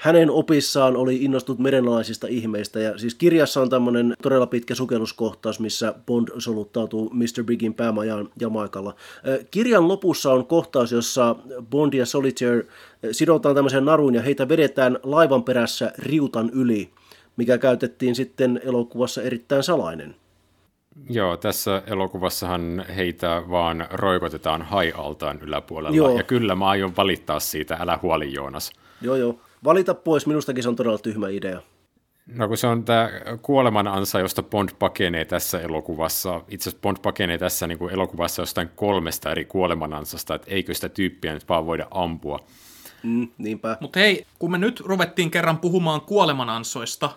hänen 0.03 0.31
opissaan 0.31 0.97
oli 0.97 1.17
innostut 1.17 1.59
merenalaisista 1.59 2.27
ihmeistä. 2.27 2.81
Ja 2.81 2.99
siis 2.99 3.15
kirjassa 3.15 3.61
on 3.61 3.71
tämmöinen 3.71 4.15
todella 4.23 4.47
pitkä 4.47 4.75
sukelluskohtaus, 4.75 5.61
missä 5.61 5.95
Bond 6.07 6.29
soluttautuu 6.39 7.11
Mr. 7.15 7.45
Bigin 7.45 7.75
päämajaan 7.75 8.29
Jamaikalla. 8.41 8.95
Kirjan 9.51 9.89
lopussa 9.89 10.33
on 10.33 10.47
kohtaus, 10.47 10.93
jossa 10.93 11.37
Bond 11.71 11.95
ja 11.95 12.07
Solitaire 12.07 12.67
sidotaan 13.13 13.55
tämmöiseen 13.55 13.85
naruun 13.85 14.15
ja 14.15 14.23
heitä 14.23 14.49
vedetään 14.49 14.99
laivan 15.03 15.45
perässä 15.45 15.93
riutan 15.99 16.51
yli, 16.51 16.91
mikä 17.37 17.59
käytettiin 17.59 18.15
sitten 18.15 18.61
elokuvassa 18.65 19.23
erittäin 19.23 19.63
salainen. 19.63 20.17
Joo, 21.11 21.37
tässä 21.37 21.83
elokuvassahan 21.87 22.85
heitä 22.97 23.43
vaan 23.51 23.87
roikotetaan 23.91 24.63
hai-altaan 24.63 25.39
yläpuolella. 25.41 25.97
Joo. 25.97 26.17
Ja 26.17 26.23
kyllä 26.23 26.55
mä 26.55 26.69
aion 26.69 26.97
valittaa 26.97 27.41
siitä, 27.41 27.77
älä 27.81 27.99
huoli 28.03 28.33
Joonas. 28.33 28.73
Joo, 29.03 29.17
joo. 29.17 29.39
Valita 29.65 29.95
pois, 29.95 30.27
minustakin 30.27 30.63
se 30.63 30.69
on 30.69 30.77
todella 30.77 30.99
tyhmä 30.99 31.29
idea. 31.29 31.61
No 32.27 32.49
kun 32.49 32.57
se 32.57 32.67
on 32.67 32.85
tämä 32.85 33.11
kuoleman 33.43 33.89
ansa, 33.89 34.21
josta 34.21 34.43
Bond 34.43 34.69
pakenee 34.79 35.25
tässä 35.25 35.61
elokuvassa. 35.61 36.41
Itse 36.49 36.71
asiassa 36.71 36.83
Bond 36.83 36.97
pakenee 37.03 37.39
tässä 37.39 37.67
niin 37.67 37.79
kuin 37.79 37.93
elokuvassa 37.93 38.43
jostain 38.43 38.71
kolmesta 38.77 39.31
eri 39.31 39.45
kuolemanansasta, 39.45 40.35
että 40.35 40.51
eikö 40.51 40.75
sitä 40.75 40.89
tyyppiä 40.89 41.35
nyt 41.35 41.49
vaan 41.49 41.67
voida 41.67 41.87
ampua. 41.91 42.39
Mm, 43.03 43.29
niinpä. 43.39 43.77
Mutta 43.81 43.99
hei, 43.99 44.27
kun 44.39 44.51
me 44.51 44.59
nyt 44.59 44.81
ruvettiin 44.81 45.31
kerran 45.31 45.59
puhumaan 45.59 46.01
kuolemanansoista, 46.01 47.11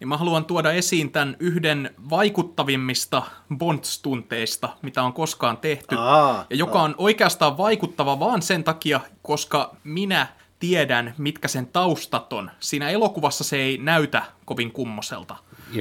niin 0.00 0.08
mä 0.08 0.16
haluan 0.16 0.44
tuoda 0.44 0.72
esiin 0.72 1.12
tämän 1.12 1.36
yhden 1.40 1.90
vaikuttavimmista 2.10 3.22
Bond-stunteista, 3.58 4.68
mitä 4.82 5.02
on 5.02 5.12
koskaan 5.12 5.56
tehty, 5.56 5.96
Aa, 5.98 6.46
ja 6.50 6.56
joka 6.56 6.78
aa. 6.78 6.84
on 6.84 6.94
oikeastaan 6.98 7.58
vaikuttava 7.58 8.20
vaan 8.20 8.42
sen 8.42 8.64
takia, 8.64 9.00
koska 9.22 9.76
minä 9.84 10.26
tiedän, 10.58 11.14
mitkä 11.18 11.48
sen 11.48 11.66
taustat 11.66 12.32
on. 12.32 12.50
Siinä 12.60 12.90
elokuvassa 12.90 13.44
se 13.44 13.56
ei 13.56 13.78
näytä 13.78 14.22
kovin 14.44 14.72
kummoselta. 14.72 15.36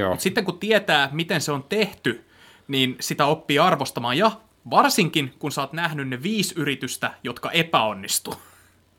Mutta 0.09 0.23
sitten 0.23 0.45
kun 0.45 0.59
tietää, 0.59 1.09
miten 1.11 1.41
se 1.41 1.51
on 1.51 1.63
tehty, 1.63 2.25
niin 2.67 2.95
sitä 2.99 3.25
oppii 3.25 3.59
arvostamaan, 3.59 4.17
ja 4.17 4.31
varsinkin 4.69 5.33
kun 5.39 5.51
sä 5.51 5.61
oot 5.61 5.73
nähnyt 5.73 6.07
ne 6.07 6.23
viisi 6.23 6.55
yritystä, 6.57 7.13
jotka 7.23 7.51
epäonnistu. 7.51 8.33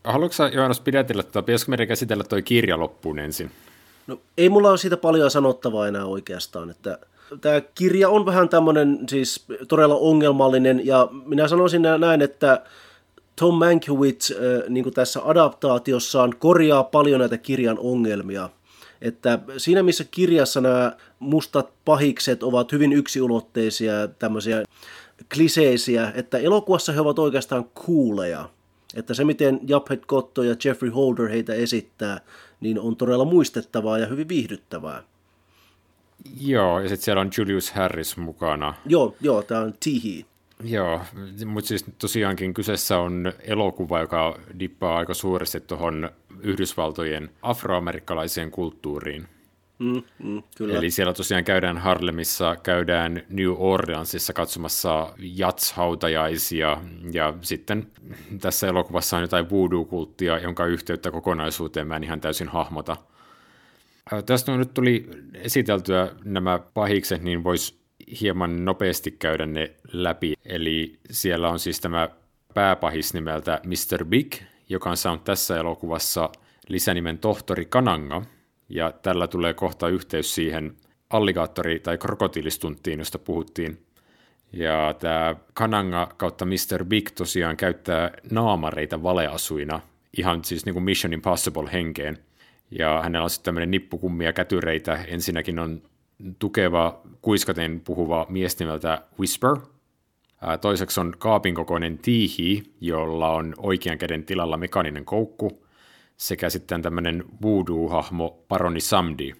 Haluatko 0.04 0.32
sä, 0.32 0.48
Joonas, 0.48 0.80
pidätellä, 0.80 1.22
tai 1.22 1.42
pitäisikö 1.42 1.70
meidän 1.70 1.88
käsitellä 1.88 2.24
toi 2.24 2.42
kirja 2.42 2.80
loppuun 2.80 3.18
ensin? 3.18 3.50
No, 4.06 4.20
ei 4.38 4.48
mulla 4.48 4.70
ole 4.70 4.78
siitä 4.78 4.96
paljon 4.96 5.30
sanottavaa 5.30 5.88
enää 5.88 6.04
oikeastaan, 6.04 6.70
että 6.70 6.98
tämä 7.40 7.60
kirja 7.74 8.08
on 8.08 8.26
vähän 8.26 8.48
tämmöinen 8.48 8.98
siis 9.08 9.46
todella 9.68 9.94
ongelmallinen, 9.94 10.86
ja 10.86 11.08
minä 11.24 11.48
sanoisin 11.48 11.82
näin, 11.98 12.22
että 12.22 12.62
Tom 13.40 13.55
Mankiewicz 13.55 14.31
äh, 14.31 14.38
niin 14.68 14.94
tässä 14.94 15.20
adaptaatiossaan 15.25 16.35
korjaa 16.38 16.85
paljon 16.85 17.20
näitä 17.20 17.38
kirjan 17.38 17.79
ongelmia. 17.79 18.51
Että 19.01 19.38
siinä 19.57 19.83
missä 19.83 20.05
kirjassa 20.11 20.61
nämä 20.61 20.92
mustat 21.18 21.70
pahikset 21.85 22.42
ovat 22.42 22.72
hyvin 22.72 22.92
yksiulotteisia, 22.92 23.92
tämmöisiä 24.18 24.62
kliseisiä, 25.35 26.12
että 26.14 26.38
elokuvassa 26.38 26.92
he 26.92 27.01
ovat 27.01 27.18
oikeastaan 27.18 27.64
kuuleja. 27.64 28.49
Että 28.94 29.14
se, 29.14 29.25
miten 29.25 29.61
Japhet 29.66 30.07
Kotto 30.07 30.42
ja 30.42 30.57
Jeffrey 30.64 30.90
Holder 30.90 31.29
heitä 31.29 31.55
esittää, 31.55 32.20
niin 32.61 32.81
on 32.81 32.96
todella 32.96 33.25
muistettavaa 33.25 33.99
ja 33.99 34.07
hyvin 34.07 34.29
viihdyttävää. 34.29 35.03
Joo, 36.40 36.81
ja 36.81 36.88
sitten 36.88 37.05
siellä 37.05 37.20
on 37.20 37.31
Julius 37.38 37.70
Harris 37.70 38.16
mukana. 38.16 38.75
Joo, 38.87 39.16
joo 39.20 39.42
tämä 39.42 39.61
on 39.61 39.75
Tihi. 39.81 40.27
Joo, 40.64 41.00
mutta 41.46 41.68
siis 41.68 41.84
tosiaankin 41.98 42.54
kyseessä 42.54 42.98
on 42.98 43.32
elokuva, 43.40 44.00
joka 44.00 44.38
dippaa 44.58 44.98
aika 44.98 45.14
suuresti 45.14 45.60
tuohon 45.60 46.10
Yhdysvaltojen 46.40 47.30
afroamerikkalaiseen 47.42 48.50
kulttuuriin. 48.50 49.28
Mm, 49.78 50.02
mm, 50.22 50.42
kyllä. 50.56 50.78
Eli 50.78 50.90
siellä 50.90 51.12
tosiaan 51.12 51.44
käydään 51.44 51.78
Harlemissa, 51.78 52.56
käydään 52.62 53.22
New 53.28 53.54
Orleansissa 53.56 54.32
katsomassa 54.32 55.12
jats-hautajaisia, 55.18 56.80
ja 57.12 57.34
sitten 57.40 57.86
tässä 58.40 58.68
elokuvassa 58.68 59.16
on 59.16 59.22
jotain 59.22 59.50
voodoo-kulttia, 59.50 60.38
jonka 60.38 60.66
yhteyttä 60.66 61.10
kokonaisuuteen 61.10 61.86
mä 61.86 61.96
en 61.96 62.04
ihan 62.04 62.20
täysin 62.20 62.48
hahmota. 62.48 62.96
Tästä 64.26 64.52
on 64.52 64.58
nyt 64.58 64.74
tuli 64.74 65.10
esiteltyä 65.34 66.10
nämä 66.24 66.58
pahikset, 66.74 67.22
niin 67.22 67.44
voisi 67.44 67.78
hieman 68.20 68.64
nopeasti 68.64 69.11
käydä 69.11 69.46
ne 69.46 69.74
läpi. 69.92 70.35
Eli 70.44 70.98
siellä 71.11 71.48
on 71.48 71.59
siis 71.59 71.80
tämä 71.80 72.09
pääpahis 72.54 73.14
nimeltä 73.14 73.61
Mr. 73.66 74.04
Big, 74.04 74.35
joka 74.68 74.90
on 74.90 74.96
saanut 74.96 75.24
tässä 75.24 75.56
elokuvassa 75.56 76.30
lisänimen 76.68 77.18
tohtori 77.18 77.64
Kananga, 77.64 78.22
ja 78.68 78.92
tällä 78.92 79.26
tulee 79.26 79.54
kohta 79.54 79.88
yhteys 79.88 80.35
siihen 80.35 80.76
alligaattori- 81.14 81.80
tai 81.82 81.98
krokotiilistunttiin, 81.98 82.98
josta 82.98 83.18
puhuttiin. 83.18 83.78
Ja 84.52 84.94
tämä 84.98 85.37
Kananga 85.54 86.14
kautta 86.16 86.44
Mr. 86.44 86.85
Big 86.85 87.11
tosiaan 87.11 87.56
käyttää 87.56 88.11
naamareita 88.30 89.02
valeasuina, 89.02 89.80
ihan 90.18 90.44
siis 90.44 90.64
niin 90.64 90.72
kuin 90.72 90.85
Mission 90.85 91.12
Impossible 91.12 91.72
henkeen. 91.72 92.18
Ja 92.70 93.00
hänellä 93.02 93.24
on 93.24 93.30
sitten 93.30 93.44
tämmöinen 93.44 93.70
nippukummia 93.70 94.32
kätyreitä. 94.32 95.04
Ensinnäkin 95.09 95.59
on 95.59 95.82
tukeva, 96.38 97.00
kuiskaten 97.22 97.81
puhuva 97.81 98.26
mies 98.29 98.59
nimeltä 98.59 99.02
Whisper. 99.18 99.57
Toiseksi 100.61 101.00
on 101.00 101.14
kaapin 101.18 101.55
kokoinen 101.55 101.98
tiihi, 101.98 102.74
jolla 102.81 103.31
on 103.31 103.55
oikean 103.59 103.98
käden 103.98 104.24
tilalla 104.24 104.57
mekaaninen 104.57 105.05
koukku, 105.05 105.66
sekä 106.16 106.50
sitten 106.50 106.83
tämmöinen 106.83 107.24
voodoo-hahmo 107.42 108.44
Paroni 108.48 108.81
Samdi. 108.81 109.33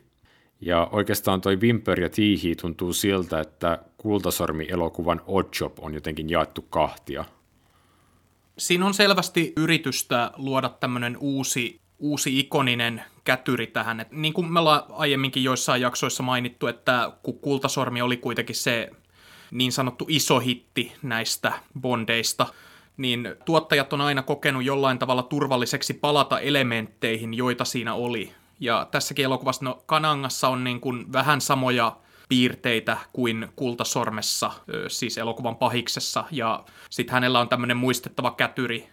Ja 0.61 0.89
oikeastaan 0.93 1.41
toi 1.41 1.57
Wimper 1.57 2.01
ja 2.01 2.09
Tiihi 2.09 2.55
tuntuu 2.55 2.93
siltä, 2.93 3.41
että 3.41 3.79
Kultasormi-elokuvan 3.99 5.21
Oddjob 5.27 5.79
on 5.81 5.95
jotenkin 5.95 6.31
jaettu 6.31 6.62
kahtia. 6.62 7.25
Siinä 8.59 8.87
on 8.87 8.95
selvästi 8.95 9.53
yritystä 9.57 10.31
luoda 10.37 10.69
tämmöinen 10.69 11.17
uusi 11.21 11.81
uusi 11.99 12.39
ikoninen 12.39 13.03
kätyri 13.25 13.67
tähän. 13.67 14.01
Et 14.01 14.13
niin 14.13 14.33
kuin 14.33 14.53
me 14.53 14.61
ollaan 14.61 14.83
aiemminkin 14.91 15.45
joissain 15.45 15.83
jaksoissa 15.83 16.23
mainittu, 16.23 16.67
että 16.67 17.13
kun 17.23 17.39
Kultasormi 17.39 18.03
oli 18.03 18.17
kuitenkin 18.17 18.57
se 18.57 18.91
niin 19.51 19.73
sanottu 19.73 20.07
iso 20.09 20.39
hitti 20.39 20.93
näistä 21.03 21.53
bondeista, 21.81 22.47
niin 22.97 23.35
tuottajat 23.45 23.93
on 23.93 24.01
aina 24.01 24.23
kokenut 24.23 24.65
jollain 24.65 24.99
tavalla 24.99 25.23
turvalliseksi 25.23 25.95
palata 25.95 26.41
elementteihin, 26.41 27.35
joita 27.35 27.65
siinä 27.65 27.95
oli. 27.95 28.33
Ja 28.61 28.89
tässäkin 28.91 29.25
elokuvassa 29.25 29.65
no, 29.65 29.83
Kanangassa 29.87 30.49
on 30.49 30.65
niin 30.65 30.81
kuin 30.81 31.13
vähän 31.13 31.41
samoja 31.41 31.97
piirteitä 32.29 32.97
kuin 33.13 33.49
Kultasormessa, 33.57 34.51
siis 34.89 35.19
elokuvan 35.19 35.57
pahiksessa, 35.57 36.25
ja 36.31 36.65
sitten 36.91 37.13
hänellä 37.13 37.41
on 37.41 37.49
tämmöinen 37.49 37.77
muistettava 37.77 38.31
kätyri, 38.31 38.89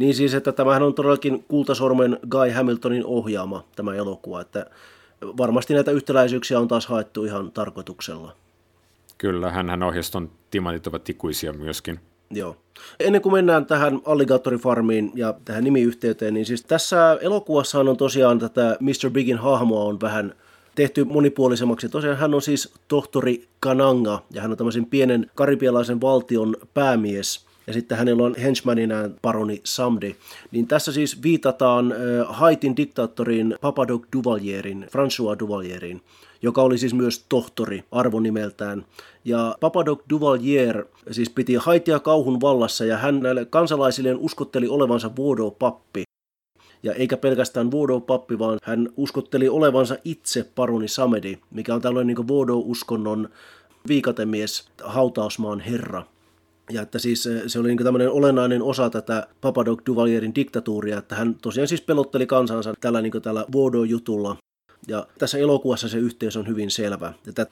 niin 0.00 0.14
siis, 0.14 0.34
että 0.34 0.52
tämähän 0.52 0.82
on 0.82 0.94
todellakin 0.94 1.44
Kultasormen 1.48 2.18
Guy 2.30 2.50
Hamiltonin 2.50 3.06
ohjaama 3.06 3.64
tämä 3.76 3.94
elokuva, 3.94 4.40
että 4.40 4.66
varmasti 5.22 5.74
näitä 5.74 5.90
yhtäläisyyksiä 5.90 6.60
on 6.60 6.68
taas 6.68 6.86
haettu 6.86 7.24
ihan 7.24 7.52
tarkoituksella. 7.52 8.36
Kyllä, 9.18 9.50
hän 9.50 9.82
ohjasi 9.82 10.12
ton 10.12 10.30
Timantit 10.50 10.86
ovat 10.86 11.08
ikuisia 11.08 11.52
myöskin. 11.52 12.00
Joo. 12.30 12.56
Ennen 13.00 13.22
kuin 13.22 13.32
mennään 13.32 13.66
tähän 13.66 14.00
Alligatorifarmiin 14.04 15.12
ja 15.14 15.34
tähän 15.44 15.64
nimiyhteyteen, 15.64 16.34
niin 16.34 16.46
siis 16.46 16.62
tässä 16.62 17.18
elokuvassa 17.20 17.80
on 17.80 17.96
tosiaan 17.96 18.38
tätä 18.38 18.76
Mr. 18.80 19.10
Bigin 19.10 19.38
hahmoa 19.38 19.84
on 19.84 20.00
vähän 20.00 20.34
tehty 20.74 21.04
monipuolisemmaksi. 21.04 21.88
Tosiaan 21.88 22.16
hän 22.16 22.34
on 22.34 22.42
siis 22.42 22.72
tohtori 22.88 23.48
Kananga 23.60 24.22
ja 24.30 24.42
hän 24.42 24.50
on 24.50 24.56
tämmöisen 24.56 24.86
pienen 24.86 25.30
karibialaisen 25.34 26.00
valtion 26.00 26.56
päämies– 26.74 27.40
ja 27.70 27.74
sitten 27.74 27.98
hänellä 27.98 28.22
on 28.22 28.34
henchmaninään 28.34 29.14
paroni 29.22 29.60
Samdi. 29.64 30.16
Niin 30.50 30.66
tässä 30.66 30.92
siis 30.92 31.22
viitataan 31.22 31.94
Haitin 32.26 32.76
diktaattoriin 32.76 33.54
Papadoc 33.60 34.02
Duvalierin, 34.16 34.86
François 34.86 35.38
Duvalierin, 35.38 36.00
joka 36.42 36.62
oli 36.62 36.78
siis 36.78 36.94
myös 36.94 37.24
tohtori 37.28 37.84
arvonimeltään. 37.92 38.84
Ja 39.24 39.56
Papadoc 39.60 40.00
Duvalier 40.10 40.84
siis 41.10 41.30
piti 41.30 41.54
Haitia 41.54 41.98
kauhun 41.98 42.40
vallassa 42.40 42.84
ja 42.84 42.96
hän 42.96 43.20
näille 43.20 43.44
kansalaisilleen 43.44 44.18
uskotteli 44.18 44.68
olevansa 44.68 45.10
Voodoo-pappi. 45.16 46.02
Ja 46.82 46.94
eikä 46.94 47.16
pelkästään 47.16 47.70
Voodoo-pappi, 47.70 48.38
vaan 48.38 48.58
hän 48.62 48.88
uskotteli 48.96 49.48
olevansa 49.48 49.96
itse 50.04 50.50
paroni 50.54 50.88
Samedi, 50.88 51.38
mikä 51.50 51.74
on 51.74 51.80
tällainen 51.80 52.16
niin 52.16 52.28
Voodoo-uskonnon 52.28 53.28
viikatemies, 53.88 54.68
hautausmaan 54.84 55.60
herra. 55.60 56.04
Ja 56.70 56.82
että 56.82 56.98
siis 56.98 57.28
se 57.46 57.58
oli 57.58 57.68
niin 57.68 57.84
tämmöinen 57.84 58.10
olennainen 58.10 58.62
osa 58.62 58.90
tätä 58.90 59.26
Papadoc 59.40 59.80
Duvalierin 59.86 60.34
diktatuuria, 60.34 60.98
että 60.98 61.14
hän 61.14 61.34
tosiaan 61.34 61.68
siis 61.68 61.80
pelotteli 61.80 62.26
kansansa 62.26 62.74
tällä, 62.80 63.00
niin 63.00 63.22
tällä 63.22 63.44
Voodoo-jutulla. 63.52 64.36
Ja 64.88 65.06
tässä 65.18 65.38
elokuvassa 65.38 65.88
se 65.88 65.98
yhteys 65.98 66.36
on 66.36 66.48
hyvin 66.48 66.70
selvä. 66.70 67.12
Että 67.28 67.46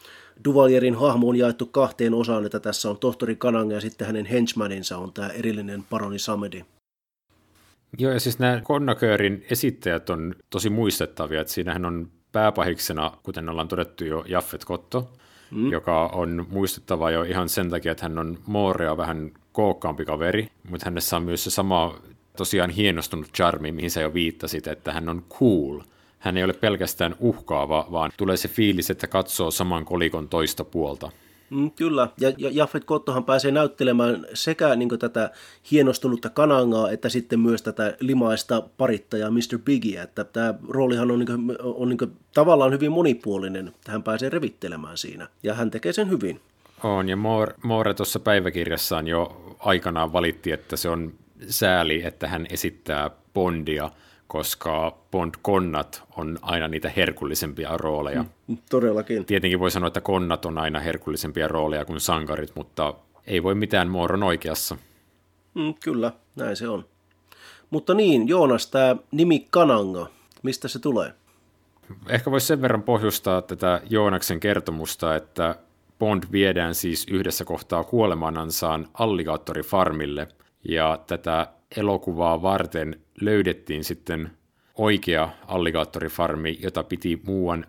Duvalierin 0.45 0.95
hahmo 0.95 1.29
on 1.29 1.37
jaettu 1.37 1.67
kahteen 1.67 2.15
osaan, 2.15 2.47
että 2.47 2.61
tässä 2.61 2.91
on 2.91 2.99
tohtori 2.99 3.37
Kananga 3.37 3.75
ja 3.75 3.81
sitten 3.81 4.07
hänen 4.07 4.27
henchmaninsa 4.27 4.99
on 4.99 5.13
tämä 5.13 5.29
erillinen 5.29 5.85
paroni 5.91 6.19
Samedi. 6.19 6.65
Joo, 7.99 8.13
ja 8.13 8.21
siis 8.21 8.39
nämä 8.39 8.61
Connoköörin 8.61 9.47
esittäjät 9.51 10.11
on 10.11 10.35
tosi 10.51 10.71
muistettavia, 10.71 11.41
että 11.41 11.53
siinähän 11.53 11.85
on 11.85 12.09
pääpahiksena, 12.33 13.13
kuten 13.23 13.49
ollaan 13.49 13.69
todettu 13.69 14.05
jo, 14.05 14.25
Jaffet 14.29 14.65
Kotto, 14.65 15.13
mm. 15.51 15.73
joka 15.73 16.07
on 16.07 16.47
muistettava 16.51 17.11
jo 17.11 17.23
ihan 17.23 17.49
sen 17.49 17.71
takia, 17.71 17.93
että 17.93 18.05
hän 18.05 18.19
on 18.19 18.39
Moorea 18.47 18.97
vähän 18.97 19.31
kookkaampi 19.53 20.05
kaveri, 20.05 20.49
mutta 20.71 20.85
hänessä 20.85 21.17
on 21.17 21.23
myös 21.23 21.45
se 21.45 21.51
sama 21.51 21.99
tosiaan 22.37 22.71
hienostunut 22.71 23.33
charmi, 23.33 23.73
mihin 23.73 23.91
sä 23.91 24.01
jo 24.01 24.15
viittasit, 24.15 24.67
että 24.67 24.93
hän 24.93 25.09
on 25.09 25.25
cool. 25.31 25.81
Hän 26.19 26.37
ei 26.37 26.45
ole 26.45 26.53
pelkästään 26.53 27.15
uhkaava, 27.21 27.87
vaan 27.93 28.11
tulee 28.17 28.37
se 28.37 28.49
fiilis, 28.49 28.91
että 28.91 29.07
katsoo 29.07 29.51
saman 29.51 29.85
kolikon 29.85 30.29
toista 30.29 30.65
puolta. 30.65 31.11
Mm, 31.51 31.71
kyllä, 31.71 32.09
ja, 32.21 32.33
ja 32.39 32.51
Jaffet 32.53 32.85
Kottohan 32.85 33.25
pääsee 33.25 33.51
näyttelemään 33.51 34.27
sekä 34.35 34.77
niin 34.77 34.89
tätä 34.99 35.31
hienostunutta 35.71 36.31
kanangaa, 36.31 36.91
että 36.91 37.09
sitten 37.09 37.41
myös 37.41 37.63
tätä 37.63 37.97
limaista 38.01 38.63
parittajaa 38.79 39.31
Mr. 39.31 39.59
Biggie, 39.65 40.03
että 40.03 40.25
tämä 40.25 40.55
roolihan 40.69 41.11
on, 41.11 41.19
niin 41.19 41.27
kuin, 41.27 41.57
on 41.63 41.89
niin 41.89 42.17
tavallaan 42.35 42.73
hyvin 42.73 42.93
monipuolinen, 42.93 43.75
hän 43.89 44.03
pääsee 44.03 44.29
revittelemään 44.29 44.97
siinä, 44.97 45.29
ja 45.43 45.55
hän 45.55 45.71
tekee 45.71 45.93
sen 45.93 46.11
hyvin. 46.11 46.41
On, 46.83 47.09
ja 47.09 47.17
Moore, 47.17 47.55
Moore 47.63 47.95
tuossa 47.95 48.21
päiväkirjassaan 48.21 49.09
jo 49.09 49.55
aikanaan 49.59 50.13
valitti, 50.13 50.53
että 50.53 50.77
se 50.77 50.89
on 50.89 51.13
sääli, 51.49 52.03
että 52.03 52.29
hän 52.29 52.47
esittää 52.51 53.11
Bondia, 53.35 53.91
koska 54.29 54.97
Bond-konnat 55.11 56.03
on 56.17 56.39
aina 56.43 56.69
niitä 56.69 56.93
herkullisempia 56.97 57.77
rooleja. 57.77 58.25
Mm, 58.47 58.59
todellakin. 58.71 59.25
Tietenkin 59.25 59.61
voi 59.61 59.71
sanoa, 59.71 59.87
että 59.87 60.01
konnat 60.01 60.45
on 60.45 60.59
aina 60.59 60.81
herkullisempia 60.81 61.49
rooleja 61.49 61.85
kuin 61.85 62.01
sankarit, 62.01 62.53
mutta 62.55 62.95
ei 63.27 63.43
voi 63.43 63.55
mitään 63.55 63.89
Mooron 63.89 64.23
oikeassa. 64.23 64.77
Mm, 65.55 65.75
kyllä, 65.85 66.13
näin 66.37 66.57
se 66.57 66.69
on. 66.69 66.85
Mutta 67.71 67.95
niin, 67.95 68.29
Joonas, 68.29 68.67
tämä 68.67 68.97
nimi 69.11 69.47
Kananga, 69.51 70.07
mistä 70.43 70.69
se 70.69 70.79
tulee? 70.79 71.13
Ehkä 72.09 72.31
voisi 72.31 72.47
sen 72.47 72.63
verran 72.63 72.83
pohjustaa 72.83 73.43
tätä 73.43 73.81
Joonaksen 73.91 74.41
kertomusta, 74.41 75.17
että 75.17 75.55
Bond 75.99 76.23
viedään 76.33 76.75
siis 76.75 77.07
yhdessä 77.11 77.45
kohtaa 77.45 77.85
kuolemanansaan 77.85 78.89
alligaattorifarmille, 78.95 80.29
ja 80.65 80.99
tätä 81.07 81.47
elokuvaa 81.77 82.43
varten 82.43 83.01
löydettiin 83.21 83.85
sitten 83.85 84.31
oikea 84.75 85.29
alligaattorifarmi, 85.47 86.59
jota 86.61 86.85
piti 86.85 87.21
muuan 87.27 87.67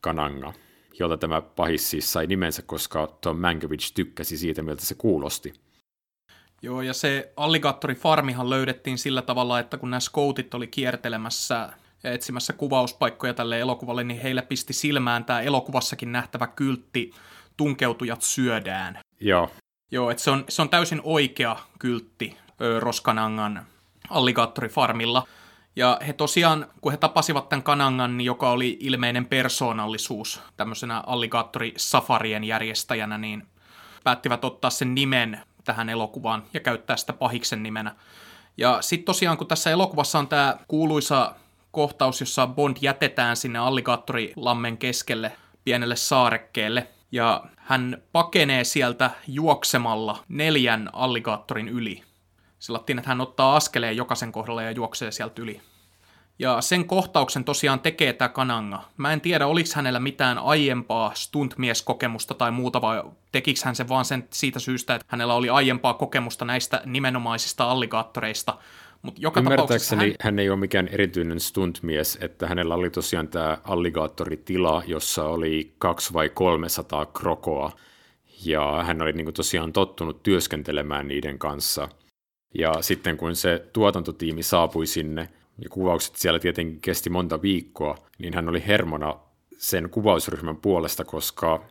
Kananga, 0.00 0.52
jolta 0.98 1.16
tämä 1.16 1.40
pahis 1.40 1.90
siis 1.90 2.12
sai 2.12 2.26
nimensä, 2.26 2.62
koska 2.62 3.06
Tom 3.20 3.36
Mankiewicz 3.36 3.92
tykkäsi 3.92 4.36
siitä, 4.36 4.62
miltä 4.62 4.84
se 4.84 4.94
kuulosti. 4.94 5.52
Joo, 6.62 6.82
ja 6.82 6.92
se 6.92 7.32
alligaattorifarmihan 7.36 8.50
löydettiin 8.50 8.98
sillä 8.98 9.22
tavalla, 9.22 9.58
että 9.58 9.76
kun 9.78 9.90
nämä 9.90 10.00
scoutit 10.00 10.54
oli 10.54 10.66
kiertelemässä 10.66 11.72
ja 12.02 12.12
etsimässä 12.12 12.52
kuvauspaikkoja 12.52 13.34
tälle 13.34 13.60
elokuvalle, 13.60 14.04
niin 14.04 14.20
heillä 14.20 14.42
pisti 14.42 14.72
silmään 14.72 15.24
tämä 15.24 15.40
elokuvassakin 15.40 16.12
nähtävä 16.12 16.46
kyltti 16.46 17.10
Tunkeutujat 17.56 18.22
syödään. 18.22 18.98
Joo. 19.20 19.50
Joo, 19.92 20.10
että 20.10 20.22
se 20.22 20.30
on, 20.30 20.44
se 20.48 20.62
on 20.62 20.68
täysin 20.68 21.00
oikea 21.04 21.56
kyltti 21.78 22.36
Roskanangan 22.78 23.66
alligaattorifarmilla. 24.10 25.26
Ja 25.76 25.98
he 26.06 26.12
tosiaan, 26.12 26.66
kun 26.80 26.92
he 26.92 26.98
tapasivat 26.98 27.48
tämän 27.48 27.62
kanangan, 27.62 28.16
niin 28.16 28.24
joka 28.24 28.50
oli 28.50 28.78
ilmeinen 28.80 29.26
persoonallisuus 29.26 30.40
tämmöisenä 30.56 31.02
alligaattori-safarien 31.06 32.44
järjestäjänä, 32.44 33.18
niin 33.18 33.46
päättivät 34.04 34.44
ottaa 34.44 34.70
sen 34.70 34.94
nimen 34.94 35.40
tähän 35.64 35.88
elokuvaan 35.88 36.42
ja 36.54 36.60
käyttää 36.60 36.96
sitä 36.96 37.12
pahiksen 37.12 37.62
nimenä. 37.62 37.94
Ja 38.56 38.78
sitten 38.82 39.04
tosiaan, 39.04 39.36
kun 39.36 39.46
tässä 39.46 39.70
elokuvassa 39.70 40.18
on 40.18 40.28
tämä 40.28 40.56
kuuluisa 40.68 41.34
kohtaus, 41.70 42.20
jossa 42.20 42.46
Bond 42.46 42.76
jätetään 42.80 43.36
sinne 43.36 43.58
alligaattorilammen 43.58 44.78
keskelle 44.78 45.32
pienelle 45.64 45.96
saarekkeelle, 45.96 46.88
ja 47.12 47.44
hän 47.56 48.02
pakenee 48.12 48.64
sieltä 48.64 49.10
juoksemalla 49.28 50.24
neljän 50.28 50.90
alligaattorin 50.92 51.68
yli. 51.68 52.02
Sillattiin, 52.58 52.98
että 52.98 53.08
hän 53.08 53.20
ottaa 53.20 53.56
askeleen 53.56 53.96
jokaisen 53.96 54.32
kohdalla 54.32 54.62
ja 54.62 54.70
juoksee 54.70 55.10
sieltä 55.10 55.42
yli. 55.42 55.60
Ja 56.38 56.60
sen 56.60 56.86
kohtauksen 56.86 57.44
tosiaan 57.44 57.80
tekee 57.80 58.12
tämä 58.12 58.28
Kananga. 58.28 58.82
Mä 58.96 59.12
en 59.12 59.20
tiedä, 59.20 59.46
oliko 59.46 59.68
hänellä 59.74 60.00
mitään 60.00 60.38
aiempaa 60.38 61.12
stuntmieskokemusta 61.14 62.34
tai 62.34 62.50
muuta, 62.50 62.80
vai 62.80 63.02
tekikö 63.32 63.60
hän 63.64 63.76
sen 63.76 63.88
vaan 63.88 64.04
sen 64.04 64.28
siitä 64.30 64.58
syystä, 64.58 64.94
että 64.94 65.06
hänellä 65.08 65.34
oli 65.34 65.48
aiempaa 65.50 65.94
kokemusta 65.94 66.44
näistä 66.44 66.82
nimenomaisista 66.84 67.70
alligaattoreista. 67.70 68.58
Mut 69.02 69.14
joka 69.18 69.40
Ymmärtääkseni 69.40 70.04
hän... 70.04 70.14
hän 70.20 70.38
ei 70.38 70.50
ole 70.50 70.58
mikään 70.58 70.88
erityinen 70.88 71.40
stuntmies, 71.40 72.18
että 72.20 72.46
hänellä 72.46 72.74
oli 72.74 72.90
tosiaan 72.90 73.28
tämä 73.28 73.58
alligaattoritila, 73.64 74.82
jossa 74.86 75.24
oli 75.24 75.74
kaksi 75.78 76.12
vai 76.12 76.28
300 76.28 77.06
krokoa, 77.06 77.72
ja 78.44 78.84
hän 78.86 79.02
oli 79.02 79.12
niin 79.12 79.34
tosiaan 79.34 79.72
tottunut 79.72 80.22
työskentelemään 80.22 81.08
niiden 81.08 81.38
kanssa– 81.38 81.88
ja 82.54 82.72
sitten 82.80 83.16
kun 83.16 83.36
se 83.36 83.66
tuotantotiimi 83.72 84.42
saapui 84.42 84.86
sinne, 84.86 85.28
ja 85.58 85.68
kuvaukset 85.68 86.16
siellä 86.16 86.38
tietenkin 86.38 86.80
kesti 86.80 87.10
monta 87.10 87.42
viikkoa, 87.42 87.98
niin 88.18 88.34
hän 88.34 88.48
oli 88.48 88.62
hermona 88.66 89.16
sen 89.58 89.90
kuvausryhmän 89.90 90.56
puolesta, 90.56 91.04
koska 91.04 91.64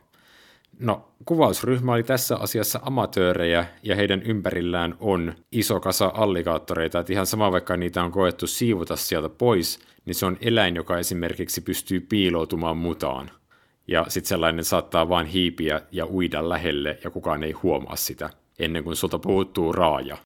no, 0.79 1.07
kuvausryhmä 1.25 1.93
oli 1.93 2.03
tässä 2.03 2.38
asiassa 2.38 2.79
amatöörejä 2.84 3.65
ja 3.84 3.95
heidän 3.95 4.21
ympärillään 4.21 4.95
on 4.99 5.34
iso 5.51 5.79
kasa 5.79 6.12
alligaattoreita, 6.15 6.99
että 6.99 7.13
ihan 7.13 7.25
sama 7.25 7.51
vaikka 7.51 7.77
niitä 7.77 8.03
on 8.03 8.12
koettu 8.12 8.47
siivuta 8.47 8.95
sieltä 8.95 9.29
pois, 9.29 9.79
niin 10.05 10.15
se 10.15 10.25
on 10.25 10.38
eläin, 10.41 10.75
joka 10.75 10.97
esimerkiksi 10.97 11.62
pystyy 11.62 11.99
piiloutumaan 11.99 12.77
mutaan. 12.77 13.31
Ja 13.88 14.05
sitten 14.07 14.29
sellainen 14.29 14.65
saattaa 14.65 15.10
vain 15.10 15.27
hiipiä 15.27 15.81
ja 15.91 16.05
uida 16.05 16.49
lähelle 16.49 16.99
ja 17.03 17.10
kukaan 17.10 17.43
ei 17.43 17.51
huomaa 17.51 17.95
sitä 17.95 18.29
ennen 18.60 18.84
kuin 18.84 18.95
sulta 18.95 19.19
puuttuu 19.19 19.71
raaja. 19.71 20.17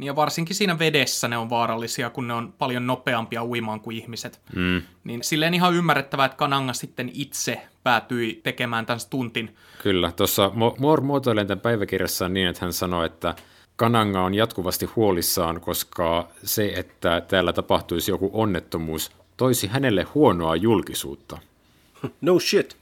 Niin 0.00 0.06
ja 0.06 0.16
varsinkin 0.16 0.56
siinä 0.56 0.78
vedessä 0.78 1.28
ne 1.28 1.38
on 1.38 1.50
vaarallisia, 1.50 2.10
kun 2.10 2.28
ne 2.28 2.34
on 2.34 2.52
paljon 2.58 2.86
nopeampia 2.86 3.44
uimaan 3.44 3.80
kuin 3.80 3.96
ihmiset. 3.96 4.40
Mm. 4.54 4.82
Niin 5.04 5.24
silleen 5.24 5.54
ihan 5.54 5.74
ymmärrettävää, 5.74 6.26
että 6.26 6.36
Kananga 6.36 6.72
sitten 6.72 7.10
itse 7.14 7.60
päätyi 7.82 8.40
tekemään 8.42 8.86
tämän 8.86 9.00
tuntin. 9.10 9.56
Kyllä, 9.82 10.12
tuossa 10.12 10.52
Moore 10.78 11.02
muotoilen 11.02 11.46
tämän 11.46 11.60
päiväkirjassa 11.60 12.28
niin, 12.28 12.48
että 12.48 12.64
hän 12.64 12.72
sanoi, 12.72 13.06
että 13.06 13.34
Kananga 13.76 14.20
on 14.20 14.34
jatkuvasti 14.34 14.86
huolissaan, 14.86 15.60
koska 15.60 16.28
se, 16.44 16.72
että 16.76 17.20
täällä 17.20 17.52
tapahtuisi 17.52 18.10
joku 18.10 18.30
onnettomuus, 18.32 19.10
toisi 19.36 19.66
hänelle 19.66 20.02
huonoa 20.02 20.56
julkisuutta. 20.56 21.38
No 22.20 22.38
shit. 22.40 22.76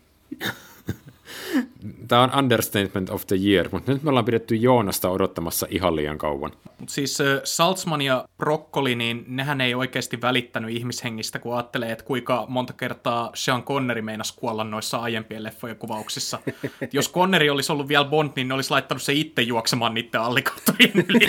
Tämä 2.08 2.22
on 2.22 2.38
understatement 2.38 3.10
of 3.10 3.26
the 3.26 3.36
year, 3.36 3.68
mutta 3.72 3.92
nyt 3.92 4.02
me 4.02 4.08
ollaan 4.08 4.24
pidetty 4.24 4.56
Joonasta 4.56 5.10
odottamassa 5.10 5.66
ihan 5.70 5.96
liian 5.96 6.18
kauan. 6.18 6.52
Mut 6.80 6.88
siis 6.88 7.18
Salzman 7.44 8.02
ja 8.02 8.28
Broccoli, 8.38 8.94
niin 8.94 9.24
nehän 9.26 9.60
ei 9.60 9.74
oikeasti 9.74 10.20
välittänyt 10.20 10.70
ihmishengistä, 10.70 11.38
kun 11.38 11.54
ajattelee, 11.54 11.92
että 11.92 12.04
kuinka 12.04 12.46
monta 12.48 12.72
kertaa 12.72 13.30
Sean 13.34 13.62
Connery 13.62 14.02
meinasi 14.02 14.34
kuolla 14.36 14.64
noissa 14.64 14.96
aiempien 14.98 15.42
leffojen 15.42 15.76
kuvauksissa. 15.76 16.38
Et 16.80 16.94
jos 16.94 17.12
Connery 17.12 17.50
olisi 17.50 17.72
ollut 17.72 17.88
vielä 17.88 18.04
Bond, 18.04 18.30
niin 18.36 18.48
ne 18.48 18.54
olisi 18.54 18.70
laittanut 18.70 19.02
se 19.02 19.12
itse 19.12 19.42
juoksemaan 19.42 19.94
niiden 19.94 20.20
allikaattorien 20.20 21.04
yli. 21.08 21.28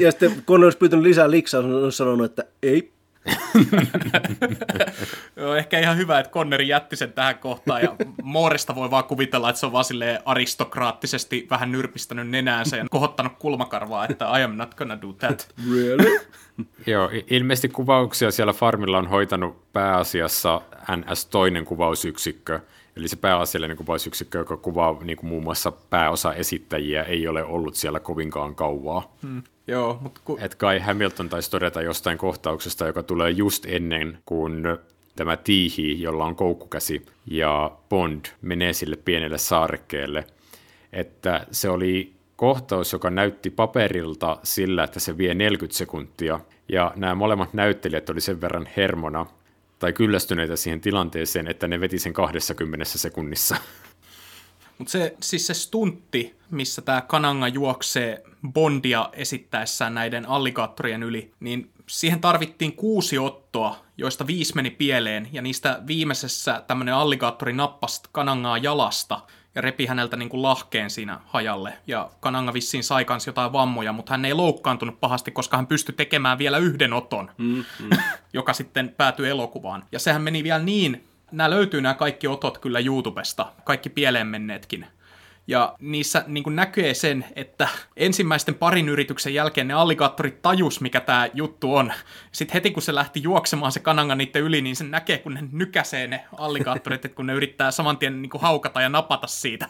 ja 0.04 0.10
sitten 0.10 0.42
Connery 0.46 0.66
olisi 0.66 0.78
pyytänyt 0.78 1.02
lisää 1.02 1.30
liksaa, 1.30 1.60
on 1.60 1.92
sanonut, 1.92 2.24
että 2.24 2.44
ei 2.62 2.95
Joo, 5.36 5.54
ehkä 5.54 5.78
ihan 5.78 5.96
hyvä, 5.96 6.18
että 6.18 6.32
Conneri 6.32 6.68
jätti 6.68 6.96
sen 6.96 7.12
tähän 7.12 7.38
kohtaan 7.38 7.82
ja 7.82 7.96
Mooresta 8.22 8.74
voi 8.74 8.90
vaan 8.90 9.04
kuvitella, 9.04 9.50
että 9.50 9.60
se 9.60 9.66
on 9.66 9.72
vaan 9.72 9.84
aristokraattisesti 10.24 11.46
vähän 11.50 11.72
nyrpistänyt 11.72 12.28
nenäänsä 12.28 12.76
ja 12.76 12.86
kohottanut 12.90 13.32
kulmakarvaa, 13.38 14.06
että 14.08 14.38
I 14.38 14.42
am 14.42 14.56
not 14.56 14.74
gonna 14.74 15.02
do 15.02 15.12
that. 15.12 15.48
Really? 15.74 16.20
Joo, 16.86 17.10
ilmeisesti 17.30 17.68
kuvauksia 17.68 18.30
siellä 18.30 18.52
farmilla 18.52 18.98
on 18.98 19.06
hoitanut 19.06 19.72
pääasiassa 19.72 20.60
NS 20.96 21.26
toinen 21.26 21.64
kuvausyksikkö, 21.64 22.60
Eli 22.96 23.08
se 23.08 23.16
pääasiallinen 23.16 23.76
kuvausyksikkö, 23.76 24.38
joka 24.38 24.56
kuvaa 24.56 24.98
niin 25.02 25.16
kuin 25.16 25.28
muun 25.28 25.42
muassa 25.42 25.72
pääosa 25.72 26.34
esittäjiä, 26.34 27.02
ei 27.02 27.28
ole 27.28 27.44
ollut 27.44 27.74
siellä 27.74 28.00
kovinkaan 28.00 28.54
kauaa. 28.54 29.16
Hmm. 29.22 29.42
Joo, 29.66 29.98
mutta 30.00 30.20
ku... 30.24 30.38
Et 30.40 30.54
Kai 30.54 30.78
Hamilton 30.78 31.28
taisi 31.28 31.50
todeta 31.50 31.82
jostain 31.82 32.18
kohtauksesta, 32.18 32.86
joka 32.86 33.02
tulee 33.02 33.30
just 33.30 33.66
ennen 33.68 34.18
kuin 34.26 34.62
tämä 35.16 35.36
tiihi, 35.36 36.02
jolla 36.02 36.24
on 36.24 36.36
koukkukäsi, 36.36 37.06
ja 37.26 37.70
Bond 37.88 38.24
menee 38.42 38.72
sille 38.72 38.96
pienelle 38.96 39.38
saarekkeelle, 39.38 40.24
että 40.92 41.46
se 41.50 41.70
oli 41.70 42.12
kohtaus, 42.36 42.92
joka 42.92 43.10
näytti 43.10 43.50
paperilta 43.50 44.38
sillä, 44.42 44.84
että 44.84 45.00
se 45.00 45.18
vie 45.18 45.34
40 45.34 45.78
sekuntia, 45.78 46.40
ja 46.68 46.92
nämä 46.96 47.14
molemmat 47.14 47.54
näyttelijät 47.54 48.10
oli 48.10 48.20
sen 48.20 48.40
verran 48.40 48.68
hermona, 48.76 49.26
tai 49.78 49.92
kyllästyneitä 49.92 50.56
siihen 50.56 50.80
tilanteeseen, 50.80 51.48
että 51.48 51.68
ne 51.68 51.80
veti 51.80 51.98
sen 51.98 52.12
20 52.12 52.84
sekunnissa. 52.84 53.56
Mutta 54.78 54.90
se, 54.90 55.16
siis 55.22 55.46
se 55.46 55.54
stuntti, 55.54 56.34
missä 56.50 56.82
tämä 56.82 57.00
Kananga 57.00 57.48
juoksee 57.48 58.22
Bondia 58.52 59.10
esittäessään 59.12 59.94
näiden 59.94 60.28
alligaattorien 60.28 61.02
yli, 61.02 61.32
niin 61.40 61.70
siihen 61.86 62.20
tarvittiin 62.20 62.72
kuusi 62.72 63.18
ottoa, 63.18 63.76
joista 63.96 64.26
viisi 64.26 64.54
meni 64.54 64.70
pieleen, 64.70 65.28
ja 65.32 65.42
niistä 65.42 65.82
viimeisessä 65.86 66.62
tämmöinen 66.66 66.94
alligaattori 66.94 67.52
nappasi 67.52 68.00
Kanangaa 68.12 68.58
jalasta 68.58 69.20
ja 69.56 69.62
repi 69.62 69.86
häneltä 69.86 70.16
niin 70.16 70.28
kuin 70.28 70.42
lahkeen 70.42 70.90
siinä 70.90 71.20
hajalle. 71.26 71.72
Ja 71.86 72.10
Kananga 72.20 72.52
vissiin 72.52 72.84
sai 72.84 73.04
kans 73.04 73.26
jotain 73.26 73.52
vammoja, 73.52 73.92
mutta 73.92 74.12
hän 74.12 74.24
ei 74.24 74.34
loukkaantunut 74.34 75.00
pahasti, 75.00 75.30
koska 75.30 75.56
hän 75.56 75.66
pystyi 75.66 75.94
tekemään 75.94 76.38
vielä 76.38 76.58
yhden 76.58 76.92
oton, 76.92 77.30
mm, 77.38 77.64
mm. 77.80 77.90
joka 78.32 78.52
sitten 78.52 78.88
päätyi 78.96 79.28
elokuvaan. 79.28 79.84
Ja 79.92 79.98
sehän 79.98 80.22
meni 80.22 80.44
vielä 80.44 80.58
niin, 80.58 81.04
nämä 81.32 81.50
löytyy 81.50 81.80
nämä 81.80 81.94
kaikki 81.94 82.28
otot 82.28 82.58
kyllä 82.58 82.78
YouTubesta, 82.78 83.52
kaikki 83.64 83.90
pieleen 83.90 84.26
menneetkin. 84.26 84.86
Ja 85.46 85.76
niissä 85.80 86.24
niin 86.26 86.44
kuin 86.44 86.60
sen, 86.92 87.24
että 87.36 87.68
ensimmäisten 87.96 88.54
parin 88.54 88.88
yrityksen 88.88 89.34
jälkeen 89.34 89.68
ne 89.68 89.74
alligaattorit 89.74 90.42
tajus, 90.42 90.80
mikä 90.80 91.00
tämä 91.00 91.28
juttu 91.34 91.74
on. 91.74 91.92
Sitten 92.32 92.54
heti 92.54 92.70
kun 92.70 92.82
se 92.82 92.94
lähti 92.94 93.22
juoksemaan 93.22 93.72
se 93.72 93.80
kananga 93.80 94.14
niiden 94.14 94.42
yli, 94.42 94.62
niin 94.62 94.76
se 94.76 94.84
näkee, 94.84 95.18
kun 95.18 95.34
ne 95.34 95.44
nykäsee 95.52 96.06
ne 96.06 96.24
alligaattorit, 96.38 97.04
että 97.04 97.16
kun 97.16 97.26
ne 97.26 97.32
yrittää 97.32 97.70
saman 97.70 97.98
tien 97.98 98.22
niin 98.22 98.30
kuin 98.30 98.42
haukata 98.42 98.80
ja 98.80 98.88
napata 98.88 99.26
siitä. 99.26 99.68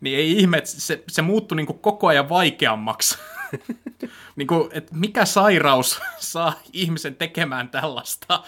Niin 0.00 0.18
ei 0.18 0.38
ihme, 0.38 0.58
että 0.58 0.70
se, 0.70 1.04
se 1.08 1.22
muuttui 1.22 1.56
niin 1.56 1.66
kuin 1.66 1.78
koko 1.78 2.06
ajan 2.06 2.28
vaikeammaksi. 2.28 3.18
niin 4.36 4.46
kuin, 4.46 4.68
että 4.72 4.94
mikä 4.94 5.24
sairaus 5.24 6.00
saa 6.18 6.60
ihmisen 6.72 7.16
tekemään 7.16 7.68
tällaista 7.68 8.42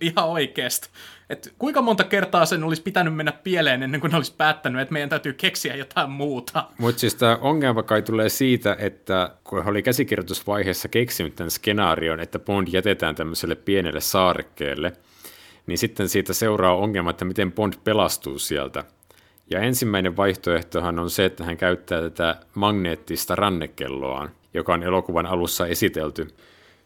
ihan 0.00 0.28
oikeasti. 0.28 0.88
Et 1.30 1.54
kuinka 1.58 1.82
monta 1.82 2.04
kertaa 2.04 2.46
sen 2.46 2.64
olisi 2.64 2.82
pitänyt 2.82 3.14
mennä 3.14 3.32
pieleen 3.32 3.82
ennen 3.82 4.00
kuin 4.00 4.14
olisi 4.14 4.34
päättänyt, 4.36 4.80
että 4.80 4.92
meidän 4.92 5.08
täytyy 5.08 5.32
keksiä 5.32 5.76
jotain 5.76 6.10
muuta. 6.10 6.64
Mutta 6.78 7.00
siis 7.00 7.14
tämä 7.14 7.38
ongelma 7.40 7.82
kai 7.82 8.02
tulee 8.02 8.28
siitä, 8.28 8.76
että 8.78 9.30
kun 9.44 9.64
he 9.64 9.70
oli 9.70 9.82
käsikirjoitusvaiheessa 9.82 10.88
keksinyt 10.88 11.36
tämän 11.36 11.50
skenaarion, 11.50 12.20
että 12.20 12.38
Bond 12.38 12.68
jätetään 12.70 13.14
tämmöiselle 13.14 13.54
pienelle 13.54 14.00
saarekkeelle, 14.00 14.92
niin 15.66 15.78
sitten 15.78 16.08
siitä 16.08 16.32
seuraa 16.32 16.76
ongelma, 16.76 17.10
että 17.10 17.24
miten 17.24 17.52
Bond 17.52 17.72
pelastuu 17.84 18.38
sieltä. 18.38 18.84
Ja 19.50 19.60
ensimmäinen 19.60 20.16
vaihtoehtohan 20.16 20.98
on 20.98 21.10
se, 21.10 21.24
että 21.24 21.44
hän 21.44 21.56
käyttää 21.56 22.00
tätä 22.00 22.36
magneettista 22.54 23.34
rannekelloaan, 23.36 24.30
joka 24.54 24.74
on 24.74 24.82
elokuvan 24.82 25.26
alussa 25.26 25.66
esitelty. 25.66 26.28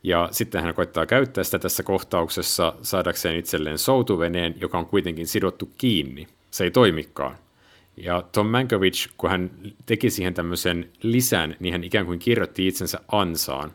Ja 0.02 0.28
sitten 0.30 0.62
hän 0.62 0.74
koittaa 0.74 1.06
käyttää 1.06 1.44
sitä 1.44 1.58
tässä 1.58 1.82
kohtauksessa 1.82 2.72
saadakseen 2.82 3.36
itselleen 3.36 3.78
soutuveneen, 3.78 4.54
joka 4.60 4.78
on 4.78 4.86
kuitenkin 4.86 5.26
sidottu 5.26 5.70
kiinni. 5.78 6.26
Se 6.50 6.64
ei 6.64 6.70
toimikaan. 6.70 7.36
Ja 7.96 8.22
Tom 8.32 8.46
Mankiewicz, 8.46 9.08
kun 9.16 9.30
hän 9.30 9.50
teki 9.86 10.10
siihen 10.10 10.34
tämmöisen 10.34 10.90
lisän, 11.02 11.56
niin 11.60 11.72
hän 11.72 11.84
ikään 11.84 12.06
kuin 12.06 12.18
kirjoitti 12.18 12.66
itsensä 12.66 13.00
ansaan. 13.12 13.72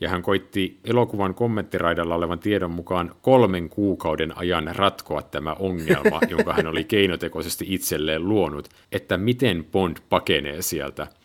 Ja 0.00 0.08
hän 0.08 0.22
koitti 0.22 0.78
elokuvan 0.84 1.34
kommenttiraidalla 1.34 2.14
olevan 2.14 2.38
tiedon 2.38 2.70
mukaan 2.70 3.14
kolmen 3.22 3.68
kuukauden 3.68 4.38
ajan 4.38 4.76
ratkoa 4.76 5.22
tämä 5.22 5.52
ongelma, 5.52 6.20
jonka 6.30 6.52
hän 6.52 6.66
oli 6.66 6.84
keinotekoisesti 6.84 7.64
itselleen 7.68 8.28
luonut, 8.28 8.68
että 8.92 9.16
miten 9.16 9.64
Bond 9.64 9.96
pakenee 10.08 10.62
sieltä– 10.62 11.06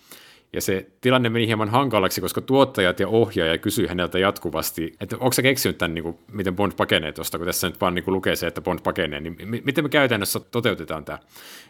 ja 0.53 0.61
se 0.61 0.87
tilanne 1.01 1.29
meni 1.29 1.47
hieman 1.47 1.69
hankalaksi, 1.69 2.21
koska 2.21 2.41
tuottajat 2.41 2.99
ja 2.99 3.07
ohjaaja 3.07 3.57
kysyi 3.57 3.87
häneltä 3.87 4.19
jatkuvasti, 4.19 4.93
että 5.01 5.15
onko 5.19 5.33
se 5.33 5.41
keksinyt 5.41 5.77
tämän, 5.77 5.93
niin 5.93 6.03
kuin, 6.03 6.17
miten 6.31 6.55
Bond 6.55 6.71
pakenee 6.77 7.11
tuosta, 7.11 7.37
kun 7.37 7.47
tässä 7.47 7.69
nyt 7.69 7.81
vaan 7.81 7.95
niin 7.95 8.03
kuin 8.03 8.15
lukee 8.15 8.35
se, 8.35 8.47
että 8.47 8.61
Bond 8.61 8.79
pakenee, 8.83 9.19
niin 9.19 9.33
m- 9.33 9.65
miten 9.65 9.85
me 9.85 9.89
käytännössä 9.89 10.39
toteutetaan 10.39 11.05
tämä? 11.05 11.19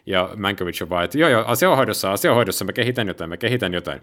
Ja 0.05 0.29
Mankiewicz 0.35 0.81
on 0.81 0.89
vaan, 0.89 1.05
että 1.05 1.17
joo, 1.17 1.29
joo, 1.29 1.43
asia 1.47 1.69
on 1.69 1.77
hoidossa, 1.77 2.11
asia 2.11 2.31
on 2.31 2.35
hoidossa, 2.35 2.65
mä 2.65 2.73
kehitän 2.73 3.07
jotain, 3.07 3.29
mä 3.29 3.37
kehitän 3.37 3.73
jotain. 3.73 4.01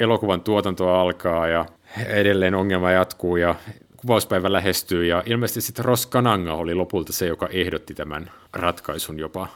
Elokuvan 0.00 0.40
tuotantoa 0.40 1.00
alkaa 1.00 1.48
ja 1.48 1.66
edelleen 2.06 2.54
ongelma 2.54 2.90
jatkuu 2.90 3.36
ja 3.36 3.54
kuvauspäivä 3.96 4.52
lähestyy 4.52 5.06
ja 5.06 5.22
ilmeisesti 5.26 5.60
sitten 5.60 5.84
Ross 5.84 6.06
Kananga 6.06 6.54
oli 6.54 6.74
lopulta 6.74 7.12
se, 7.12 7.26
joka 7.26 7.48
ehdotti 7.48 7.94
tämän 7.94 8.30
ratkaisun 8.52 9.18
jopa 9.18 9.48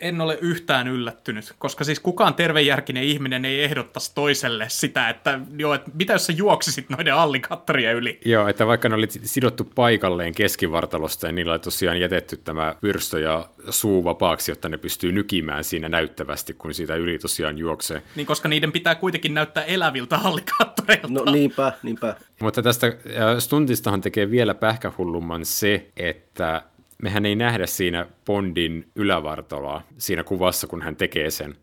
en 0.00 0.20
ole 0.20 0.38
yhtään 0.40 0.88
yllättynyt, 0.88 1.54
koska 1.58 1.84
siis 1.84 2.00
kukaan 2.00 2.34
tervejärkinen 2.34 3.02
ihminen 3.02 3.44
ei 3.44 3.64
ehdottaisi 3.64 4.14
toiselle 4.14 4.66
sitä, 4.68 5.08
että 5.08 5.40
joo, 5.58 5.74
että 5.74 5.90
mitä 5.94 6.12
jos 6.12 6.26
sä 6.26 6.32
juoksisit 6.32 6.90
noiden 6.90 7.14
allikattorien 7.14 7.96
yli? 7.96 8.20
Joo, 8.24 8.48
että 8.48 8.66
vaikka 8.66 8.88
ne 8.88 8.94
oli 8.94 9.06
sidottu 9.10 9.64
paikalleen 9.64 10.34
keskivartalosta 10.34 11.26
ja 11.26 11.32
niillä 11.32 11.52
oli 11.52 11.58
tosiaan 11.58 12.00
jätetty 12.00 12.36
tämä 12.36 12.74
pyrstö 12.80 13.20
ja 13.20 13.48
suu 13.70 14.04
vapaaksi, 14.04 14.50
jotta 14.50 14.68
ne 14.68 14.78
pystyy 14.78 15.12
nykimään 15.12 15.64
siinä 15.64 15.88
näyttävästi, 15.88 16.54
kun 16.54 16.74
siitä 16.74 16.94
yli 16.94 17.18
tosiaan 17.18 17.58
juoksee. 17.58 18.02
Niin, 18.16 18.26
koska 18.26 18.48
niiden 18.48 18.72
pitää 18.72 18.94
kuitenkin 18.94 19.34
näyttää 19.34 19.64
eläviltä 19.64 20.18
allikattoreilta. 20.24 21.08
No 21.08 21.32
niinpä, 21.32 21.72
niinpä. 21.82 22.16
Mutta 22.40 22.62
tästä 22.62 22.86
äh, 22.86 22.92
stuntistahan 23.38 24.00
tekee 24.00 24.30
vielä 24.30 24.54
pähkähullumman 24.54 25.44
se, 25.44 25.86
että 25.96 26.62
mehän 27.02 27.26
ei 27.26 27.36
nähdä 27.36 27.66
siinä 27.66 28.06
Bondin 28.26 28.90
ylävartaloa 28.94 29.82
siinä 29.98 30.24
kuvassa, 30.24 30.66
kun 30.66 30.82
hän 30.82 30.96
tekee 30.96 31.30
sen. 31.30 31.54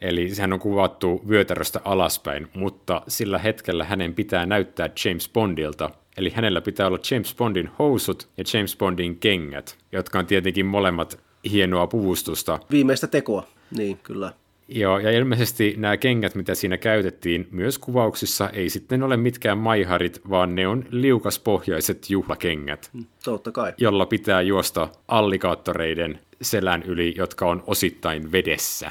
Eli 0.00 0.34
sehän 0.34 0.52
on 0.52 0.58
kuvattu 0.58 1.22
vyötäröstä 1.28 1.80
alaspäin, 1.84 2.48
mutta 2.54 3.02
sillä 3.08 3.38
hetkellä 3.38 3.84
hänen 3.84 4.14
pitää 4.14 4.46
näyttää 4.46 4.90
James 5.04 5.30
Bondilta. 5.32 5.90
Eli 6.16 6.30
hänellä 6.30 6.60
pitää 6.60 6.86
olla 6.86 6.98
James 7.10 7.34
Bondin 7.34 7.70
housut 7.78 8.28
ja 8.36 8.44
James 8.54 8.76
Bondin 8.76 9.18
kengät, 9.18 9.78
jotka 9.92 10.18
on 10.18 10.26
tietenkin 10.26 10.66
molemmat 10.66 11.20
hienoa 11.50 11.86
puvustusta. 11.86 12.58
Viimeistä 12.70 13.06
tekoa, 13.06 13.46
niin 13.76 13.98
kyllä. 13.98 14.32
Joo, 14.74 14.98
ja 14.98 15.10
ilmeisesti 15.10 15.74
nämä 15.78 15.96
kengät, 15.96 16.34
mitä 16.34 16.54
siinä 16.54 16.76
käytettiin 16.76 17.48
myös 17.50 17.78
kuvauksissa, 17.78 18.50
ei 18.50 18.70
sitten 18.70 19.02
ole 19.02 19.16
mitkään 19.16 19.58
maiharit, 19.58 20.20
vaan 20.30 20.54
ne 20.54 20.68
on 20.68 20.84
liukaspohjaiset 20.90 22.10
juhlakengät. 22.10 22.90
Mm, 22.92 23.04
totta 23.24 23.52
kai. 23.52 23.72
Jolla 23.78 24.06
pitää 24.06 24.42
juosta 24.42 24.88
allikaattoreiden 25.08 26.18
selän 26.42 26.82
yli, 26.82 27.14
jotka 27.16 27.46
on 27.46 27.62
osittain 27.66 28.32
vedessä. 28.32 28.90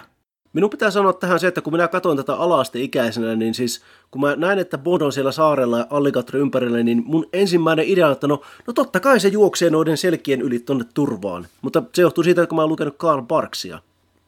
Minun 0.53 0.69
pitää 0.69 0.91
sanoa 0.91 1.13
tähän 1.13 1.39
se, 1.39 1.47
että 1.47 1.61
kun 1.61 1.73
minä 1.73 1.87
katson 1.87 2.17
tätä 2.17 2.35
alaste-ikäisenä, 2.35 3.35
niin 3.35 3.53
siis 3.53 3.81
kun 4.11 4.21
mä 4.21 4.35
näen, 4.35 4.59
että 4.59 4.77
Bond 4.77 5.01
on 5.01 5.13
siellä 5.13 5.31
saarella 5.31 5.77
ja 5.77 5.87
alligaattori 5.89 6.39
ympärillä, 6.39 6.83
niin 6.83 7.03
mun 7.05 7.25
ensimmäinen 7.33 7.85
idea 7.87 8.07
on, 8.07 8.11
että 8.11 8.27
no, 8.27 8.41
no 8.67 8.73
totta 8.73 8.99
kai 8.99 9.19
se 9.19 9.27
juoksee 9.27 9.69
noiden 9.69 9.97
selkien 9.97 10.41
yli 10.41 10.59
tonne 10.59 10.85
turvaan. 10.93 11.47
Mutta 11.61 11.83
se 11.93 12.01
johtuu 12.01 12.23
siitä, 12.23 12.41
että 12.41 12.49
kun 12.49 12.55
mä 12.55 12.61
oon 12.61 12.69
lukenut 12.69 12.95
Karl 12.97 13.21
Barksia. 13.21 13.79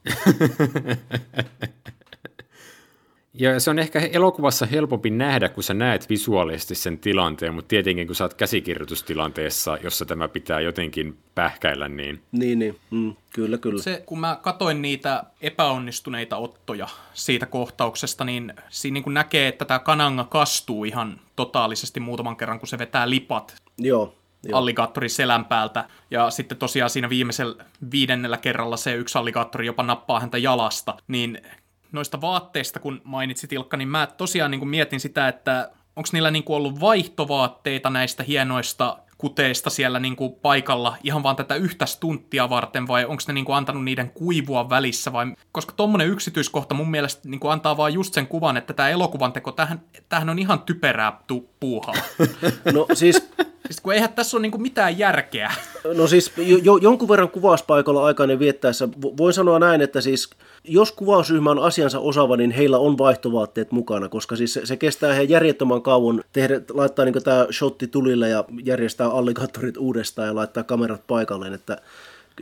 ja 3.34 3.60
se 3.60 3.70
on 3.70 3.80
ehkä 3.80 4.00
elokuvassa 4.00 4.66
helpompi 4.66 5.10
nähdä, 5.10 5.50
kun 5.50 5.64
sä 5.64 5.74
näet 5.74 6.10
visuaalisesti 6.10 6.76
sen 6.76 7.00
tilanteen, 7.00 7.54
mutta 7.54 7.68
tietenkin 7.70 8.08
kun 8.08 8.16
sä 8.16 8.24
oot 8.24 8.34
käsikirjoitustilanteessa, 8.34 9.78
jossa 9.84 10.06
tämä 10.06 10.28
pitää 10.28 10.60
jotenkin 10.60 11.18
pähkäillä, 11.36 11.88
niin... 11.88 12.22
Niin, 12.32 12.60
niin. 12.60 12.80
Mm, 12.92 13.16
kyllä, 13.34 13.58
kyllä. 13.58 13.82
Se, 13.82 14.04
kun 14.06 14.20
mä 14.20 14.40
katoin 14.42 14.82
niitä 14.82 15.24
epäonnistuneita 15.42 16.38
ottoja 16.38 16.88
siitä 17.14 17.46
kohtauksesta, 17.46 18.24
niin 18.24 18.54
siinä 18.70 18.94
niin 18.94 19.14
näkee, 19.14 19.48
että 19.48 19.66
tämä 19.66 19.80
kananga 19.80 20.24
kastuu 20.24 20.84
ihan 20.84 21.20
totaalisesti 21.36 22.00
muutaman 22.00 22.36
kerran, 22.36 22.60
kun 22.60 22.68
se 22.68 22.78
vetää 22.78 23.10
lipat. 23.10 23.56
Joo, 23.78 24.16
alligaattori 24.54 25.10
selän 25.10 25.46
päältä. 25.46 25.86
Ja 26.12 26.30
sitten 26.30 26.58
tosiaan 26.58 26.90
siinä 26.90 27.10
viimeisellä 27.10 27.66
viidennellä 27.92 28.38
kerralla 28.38 28.78
se 28.78 28.94
yksi 28.94 29.18
alligaattori 29.18 29.66
jopa 29.66 29.84
nappaa 29.84 30.20
häntä 30.20 30.38
jalasta. 30.38 30.98
Niin 31.08 31.42
noista 31.92 32.22
vaatteista, 32.22 32.80
kun 32.80 33.02
mainitsit 33.04 33.54
Ilkka, 33.54 33.78
niin 33.78 33.88
mä 33.88 34.08
tosiaan 34.18 34.52
niin 34.52 34.60
kuin 34.60 34.70
mietin 34.70 35.00
sitä, 35.00 35.28
että 35.28 35.72
onko 35.96 36.10
niillä 36.14 36.32
niin 36.32 36.44
kuin 36.44 36.58
ollut 36.58 36.80
vaihtovaatteita 36.80 37.90
näistä 37.90 38.24
hienoista 38.24 38.98
kuteista 39.18 39.70
siellä 39.70 40.00
niin 40.00 40.16
kuin 40.16 40.34
paikalla 40.34 40.98
ihan 41.04 41.24
vaan 41.24 41.36
tätä 41.36 41.56
yhtä 41.56 41.86
stunttia 41.86 42.50
varten, 42.50 42.88
vai 42.88 43.06
onko 43.06 43.24
ne 43.28 43.34
niin 43.34 43.46
kuin 43.46 43.56
antanut 43.56 43.84
niiden 43.84 44.10
kuivua 44.10 44.70
välissä, 44.70 45.14
vai 45.14 45.36
koska 45.52 45.74
tuommoinen 45.74 46.08
yksityiskohta 46.08 46.76
mun 46.76 46.92
mielestä 46.92 47.30
niin 47.30 47.40
kuin 47.40 47.52
antaa 47.52 47.78
vaan 47.78 47.94
just 47.94 48.14
sen 48.14 48.28
kuvan, 48.28 48.58
että 48.58 48.74
tämä 48.74 48.90
elokuvan 48.90 49.34
teko, 49.34 49.52
tähän, 49.52 49.82
tähän 50.10 50.30
on 50.30 50.40
ihan 50.40 50.60
typerää 50.62 51.20
tu- 51.28 51.50
puuhaa. 51.60 51.94
No 52.74 52.88
siis 52.94 53.34
Siis 53.66 53.82
kun 53.82 53.94
eihän 53.94 54.14
tässä 54.14 54.38
ole 54.38 54.42
niin 54.42 54.62
mitään 54.62 54.98
järkeä. 54.98 55.52
No 55.98 56.08
siis 56.08 56.32
jo, 56.64 56.78
jonkun 56.78 57.10
verran 57.10 57.30
kuvauspaikalla 57.30 58.06
aikainen 58.06 58.40
viettäessä, 58.40 58.90
voin 59.02 59.34
sanoa 59.34 59.60
näin, 59.60 59.82
että 59.82 60.02
siis 60.02 60.30
jos 60.64 60.92
kuvausryhmä 60.92 61.52
on 61.52 61.60
asiansa 61.60 62.00
osaava, 62.00 62.38
niin 62.38 62.52
heillä 62.52 62.78
on 62.78 62.98
vaihtovaatteet 62.98 63.72
mukana, 63.72 64.10
koska 64.10 64.36
siis 64.36 64.54
se, 64.54 64.66
se 64.66 64.78
kestää 64.78 65.14
heidän 65.14 65.30
järjettömän 65.30 65.82
kauan 65.82 66.24
tehdä, 66.34 66.62
laittaa 66.74 67.06
niin 67.06 67.24
tämä 67.24 67.48
shotti 67.52 67.88
tulille 67.88 68.30
ja 68.30 68.46
järjestää 68.64 69.08
alligaattorit 69.08 69.78
uudestaan 69.78 70.28
ja 70.28 70.36
laittaa 70.36 70.64
kamerat 70.64 71.02
paikalleen. 71.08 71.54
Että, 71.54 71.78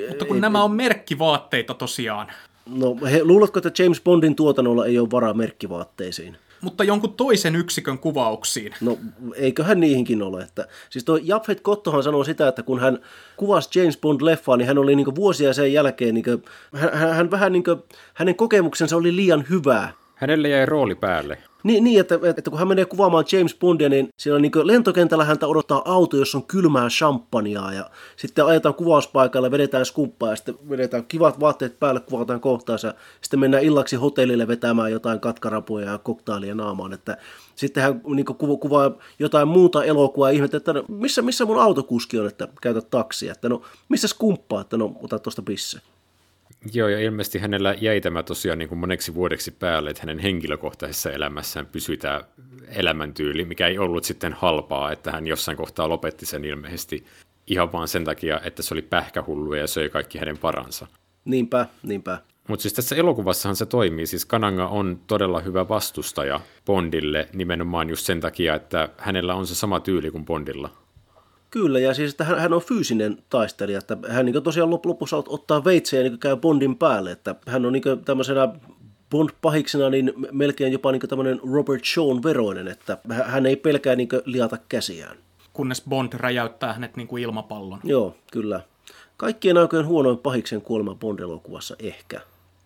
Mutta 0.09 0.25
kun 0.25 0.35
ei, 0.35 0.41
nämä 0.41 0.63
on 0.63 0.71
merkkivaatteita 0.71 1.73
tosiaan. 1.73 2.27
No 2.75 2.97
he, 3.11 3.23
luuletko, 3.23 3.59
että 3.59 3.83
James 3.83 4.01
Bondin 4.01 4.35
tuotannolla 4.35 4.85
ei 4.85 4.99
ole 4.99 5.11
varaa 5.11 5.33
merkkivaatteisiin? 5.33 6.37
Mutta 6.61 6.83
jonkun 6.83 7.13
toisen 7.13 7.55
yksikön 7.55 7.99
kuvauksiin. 7.99 8.73
No 8.81 8.97
eiköhän 9.35 9.79
niihinkin 9.79 10.21
ole. 10.23 10.43
Että, 10.43 10.67
siis 10.89 11.05
tuo 11.05 11.19
Japhet 11.23 11.61
Kottohan 11.61 12.03
sanoo 12.03 12.23
sitä, 12.23 12.47
että 12.47 12.63
kun 12.63 12.79
hän 12.79 12.99
kuvasi 13.37 13.79
James 13.79 13.97
Bond-leffaa, 13.97 14.57
niin 14.57 14.67
hän 14.67 14.77
oli 14.77 14.95
niin 14.95 15.15
vuosia 15.15 15.53
sen 15.53 15.73
jälkeen, 15.73 16.15
niin 16.15 16.23
kuin, 16.23 16.43
hän, 16.75 17.15
hän 17.15 17.31
vähän 17.31 17.51
niin 17.51 17.63
kuin, 17.63 17.83
hänen 18.13 18.35
kokemuksensa 18.35 18.97
oli 18.97 19.15
liian 19.15 19.45
hyvää. 19.49 19.93
Hänelle 20.21 20.49
jäi 20.49 20.65
rooli 20.65 20.95
päälle. 20.95 21.37
Niin, 21.63 21.83
niin 21.83 21.99
että, 21.99 22.19
että 22.23 22.49
kun 22.49 22.59
hän 22.59 22.67
menee 22.67 22.85
kuvaamaan 22.85 23.25
James 23.31 23.55
Bondia, 23.55 23.89
niin 23.89 24.09
siellä 24.17 24.39
niin 24.39 24.51
lentokentällä 24.63 25.25
häntä 25.25 25.47
odottaa 25.47 25.81
auto, 25.85 26.17
jossa 26.17 26.37
on 26.37 26.43
kylmää 26.43 26.87
champagnea 26.87 27.73
ja 27.73 27.89
sitten 28.15 28.45
ajetaan 28.45 28.75
kuvauspaikalle, 28.75 29.51
vedetään 29.51 29.85
skumppaa 29.85 30.29
ja 30.29 30.35
sitten 30.35 30.55
vedetään 30.69 31.05
kivat 31.05 31.39
vaatteet 31.39 31.79
päälle, 31.79 31.99
kuvataan 31.99 32.39
kohtaansa. 32.39 32.93
Sitten 33.21 33.39
mennään 33.39 33.63
illaksi 33.63 33.95
hotellille 33.95 34.47
vetämään 34.47 34.91
jotain 34.91 35.19
katkarapuja 35.19 35.91
ja 35.91 35.97
koktailia 35.97 36.55
naamaan. 36.55 36.93
Että 36.93 37.17
sitten 37.55 37.83
hän 37.83 38.01
niin 38.15 38.25
kuvaa, 38.25 38.57
kuvaa 38.57 38.91
jotain 39.19 39.47
muuta 39.47 39.83
elokuvaa 39.83 40.29
ja 40.29 40.35
ihmettä, 40.35 40.57
että 40.57 40.73
no, 40.73 40.83
missä, 40.87 41.21
missä 41.21 41.45
mun 41.45 41.61
autokuski 41.61 42.19
on, 42.19 42.27
että 42.27 42.47
käytä 42.61 42.81
taksia. 42.81 43.31
Että 43.31 43.49
no, 43.49 43.61
missä 43.89 44.07
skumppaa, 44.07 44.61
että 44.61 44.77
no, 44.77 44.95
ota 45.03 45.19
tuosta 45.19 45.41
pisse. 45.41 45.81
Joo, 46.73 46.87
ja 46.87 46.99
ilmeisesti 46.99 47.39
hänellä 47.39 47.75
jäi 47.81 48.01
tämä 48.01 48.23
tosiaan 48.23 48.59
niin 48.59 48.69
kuin 48.69 48.79
moneksi 48.79 49.13
vuodeksi 49.13 49.51
päälle, 49.51 49.89
että 49.89 50.01
hänen 50.01 50.19
henkilökohtaisessa 50.19 51.11
elämässään 51.11 51.65
pysyi 51.65 51.97
tämä 51.97 52.21
elämäntyyli, 52.67 53.45
mikä 53.45 53.67
ei 53.67 53.77
ollut 53.77 54.03
sitten 54.03 54.33
halpaa, 54.33 54.91
että 54.91 55.11
hän 55.11 55.27
jossain 55.27 55.57
kohtaa 55.57 55.89
lopetti 55.89 56.25
sen 56.25 56.45
ilmeisesti 56.45 57.05
ihan 57.47 57.71
vaan 57.71 57.87
sen 57.87 58.03
takia, 58.05 58.41
että 58.43 58.63
se 58.63 58.73
oli 58.73 58.81
pähkähullu 58.81 59.53
ja 59.53 59.67
söi 59.67 59.89
kaikki 59.89 60.19
hänen 60.19 60.37
paransa. 60.37 60.87
Niinpä, 61.25 61.65
niinpä. 61.83 62.17
Mutta 62.47 62.61
siis 62.61 62.73
tässä 62.73 62.95
elokuvassahan 62.95 63.55
se 63.55 63.65
toimii, 63.65 64.05
siis 64.05 64.25
Kananga 64.25 64.67
on 64.67 64.99
todella 65.07 65.39
hyvä 65.39 65.69
vastustaja 65.69 66.39
Bondille 66.65 67.29
nimenomaan 67.33 67.89
just 67.89 68.05
sen 68.05 68.19
takia, 68.19 68.55
että 68.55 68.89
hänellä 68.97 69.35
on 69.35 69.47
se 69.47 69.55
sama 69.55 69.79
tyyli 69.79 70.11
kuin 70.11 70.25
Bondilla. 70.25 70.80
Kyllä, 71.51 71.79
ja 71.79 71.93
siis 71.93 72.11
että 72.11 72.23
hän, 72.23 72.39
hän 72.39 72.53
on 72.53 72.61
fyysinen 72.61 73.17
taistelija, 73.29 73.77
että 73.79 73.97
hän 74.09 74.25
niin 74.25 74.35
lop, 74.65 74.85
lopussa 74.85 75.23
ottaa 75.27 75.63
veitsejä 75.63 76.03
ja 76.03 76.09
niin 76.09 76.19
käy 76.19 76.35
Bondin 76.35 76.77
päälle, 76.77 77.11
että 77.11 77.35
hän 77.47 77.65
on 77.65 77.73
niin 77.73 77.83
tämmöisenä 78.05 78.47
Bond-pahiksena 79.09 79.89
niin 79.89 80.13
melkein 80.31 80.73
jopa 80.73 80.91
niin 80.91 81.01
tämmöinen 81.09 81.39
Robert 81.53 81.85
Shawn 81.85 82.23
veroinen, 82.23 82.67
että 82.67 82.97
hän 83.25 83.45
ei 83.45 83.55
pelkää 83.55 83.95
niin 83.95 84.09
liata 84.25 84.57
käsiään. 84.69 85.17
Kunnes 85.53 85.83
Bond 85.89 86.13
räjäyttää 86.13 86.73
hänet 86.73 86.97
niin 86.97 87.07
kuin 87.07 87.23
ilmapallon. 87.23 87.79
Joo, 87.83 88.15
kyllä. 88.31 88.61
Kaikkien 89.17 89.57
aikojen 89.57 89.85
huonoin 89.85 90.17
pahiksen 90.17 90.61
kuolema 90.61 90.95
Bond-elokuvassa 90.95 91.75
ehkä. 91.79 92.21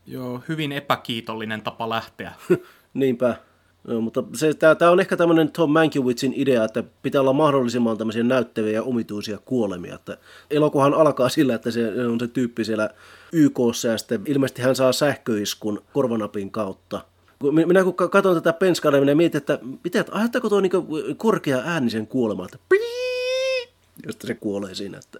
Joo, 0.07 0.41
hyvin 0.49 0.71
epäkiitollinen 0.71 1.61
tapa 1.61 1.89
lähteä. 1.89 2.31
Niinpä. 2.93 3.35
Mutta 4.01 4.23
se, 4.33 4.53
tämä 4.53 4.91
on 4.91 4.99
ehkä 4.99 5.17
tämmöinen 5.17 5.51
Tom 5.51 5.71
Mankiewiczin 5.71 6.33
idea, 6.35 6.63
että 6.63 6.83
pitää 7.01 7.21
olla 7.21 7.33
mahdollisimman 7.33 7.97
tämmöisiä 7.97 8.23
näyttäviä 8.23 8.71
ja 8.71 8.83
omituisia 8.83 9.37
kuolemia. 9.45 9.95
Että 9.95 10.17
elokuvahan 10.51 10.93
alkaa 10.93 11.29
sillä, 11.29 11.55
että 11.55 11.71
se 11.71 12.05
on 12.05 12.19
se 12.19 12.27
tyyppi 12.27 12.65
siellä 12.65 12.89
YKssa 13.31 13.87
ja 13.87 13.97
sitten 13.97 14.21
ilmeisesti 14.25 14.61
hän 14.61 14.75
saa 14.75 14.91
sähköiskun 14.91 15.81
korvanapin 15.93 16.51
kautta. 16.51 17.01
Minä 17.51 17.83
kun 17.83 17.93
katson 17.93 18.35
tätä 18.35 18.53
penskaa, 18.53 18.91
niin 18.91 19.01
minä 19.01 19.15
mietin, 19.15 19.37
että 19.37 19.59
mitä, 19.83 20.05
ajatteko 20.11 20.49
tuo 20.49 20.61
niin 20.61 20.71
korkea 21.17 21.61
äänisen 21.65 22.07
kuolema, 22.07 22.45
että 22.45 22.57
josta 24.05 24.27
se 24.27 24.33
kuolee 24.33 24.75
siinä. 24.75 24.97
Että 24.97 25.19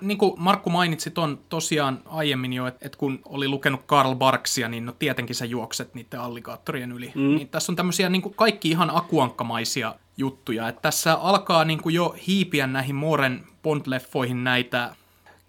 niin 0.00 0.18
kuin 0.18 0.32
Markku 0.36 0.70
mainitsi 0.70 1.12
on 1.16 1.38
tosiaan 1.48 2.02
aiemmin 2.06 2.52
jo, 2.52 2.66
että, 2.66 2.86
että 2.86 2.98
kun 2.98 3.20
oli 3.24 3.48
lukenut 3.48 3.80
Karl 3.86 4.14
Barksia, 4.14 4.68
niin 4.68 4.86
no 4.86 4.92
tietenkin 4.92 5.36
sä 5.36 5.44
juokset 5.44 5.94
niiden 5.94 6.20
alligaattorien 6.20 6.92
yli. 6.92 7.12
Mm. 7.14 7.36
Niin 7.36 7.48
tässä 7.48 7.72
on 7.72 7.76
tämmöisiä 7.76 8.08
niin 8.08 8.22
kuin 8.22 8.34
kaikki 8.34 8.70
ihan 8.70 8.96
akuankkamaisia 8.96 9.94
juttuja. 10.16 10.68
Että 10.68 10.82
tässä 10.82 11.14
alkaa 11.14 11.64
niin 11.64 11.82
kuin 11.82 11.94
jo 11.94 12.16
hiipiä 12.26 12.66
näihin 12.66 12.94
Mooren 12.94 13.44
Bond-leffoihin 13.62 14.44
näitä 14.44 14.96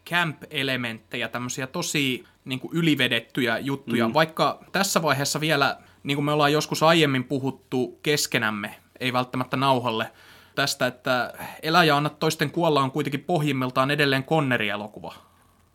camp-elementtejä, 0.09 1.27
tämmöisiä 1.27 1.67
tosi 1.67 2.23
niin 2.45 2.59
kuin 2.59 2.73
ylivedettyjä 2.73 3.57
juttuja, 3.57 4.07
mm. 4.07 4.13
vaikka 4.13 4.59
tässä 4.71 5.01
vaiheessa 5.01 5.39
vielä, 5.39 5.77
niin 6.03 6.17
kuin 6.17 6.25
me 6.25 6.31
ollaan 6.31 6.53
joskus 6.53 6.83
aiemmin 6.83 7.23
puhuttu 7.23 7.99
keskenämme, 8.03 8.75
ei 8.99 9.13
välttämättä 9.13 9.57
nauhalle, 9.57 10.11
tästä, 10.57 10.87
että 10.87 11.33
Elä 11.63 11.83
ja 11.83 11.97
anna 11.97 12.09
toisten 12.09 12.51
kuolla 12.51 12.81
on 12.81 12.91
kuitenkin 12.91 13.23
pohjimmiltaan 13.23 13.91
edelleen 13.91 14.23
Conneri-elokuva. 14.23 15.13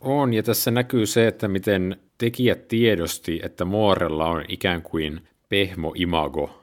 On, 0.00 0.34
ja 0.34 0.42
tässä 0.42 0.70
näkyy 0.70 1.06
se, 1.06 1.26
että 1.26 1.48
miten 1.48 1.96
tekijät 2.18 2.68
tiedosti, 2.68 3.40
että 3.42 3.64
Moorella 3.64 4.26
on 4.26 4.44
ikään 4.48 4.82
kuin 4.82 5.20
pehmo 5.48 5.92
imago, 5.94 6.62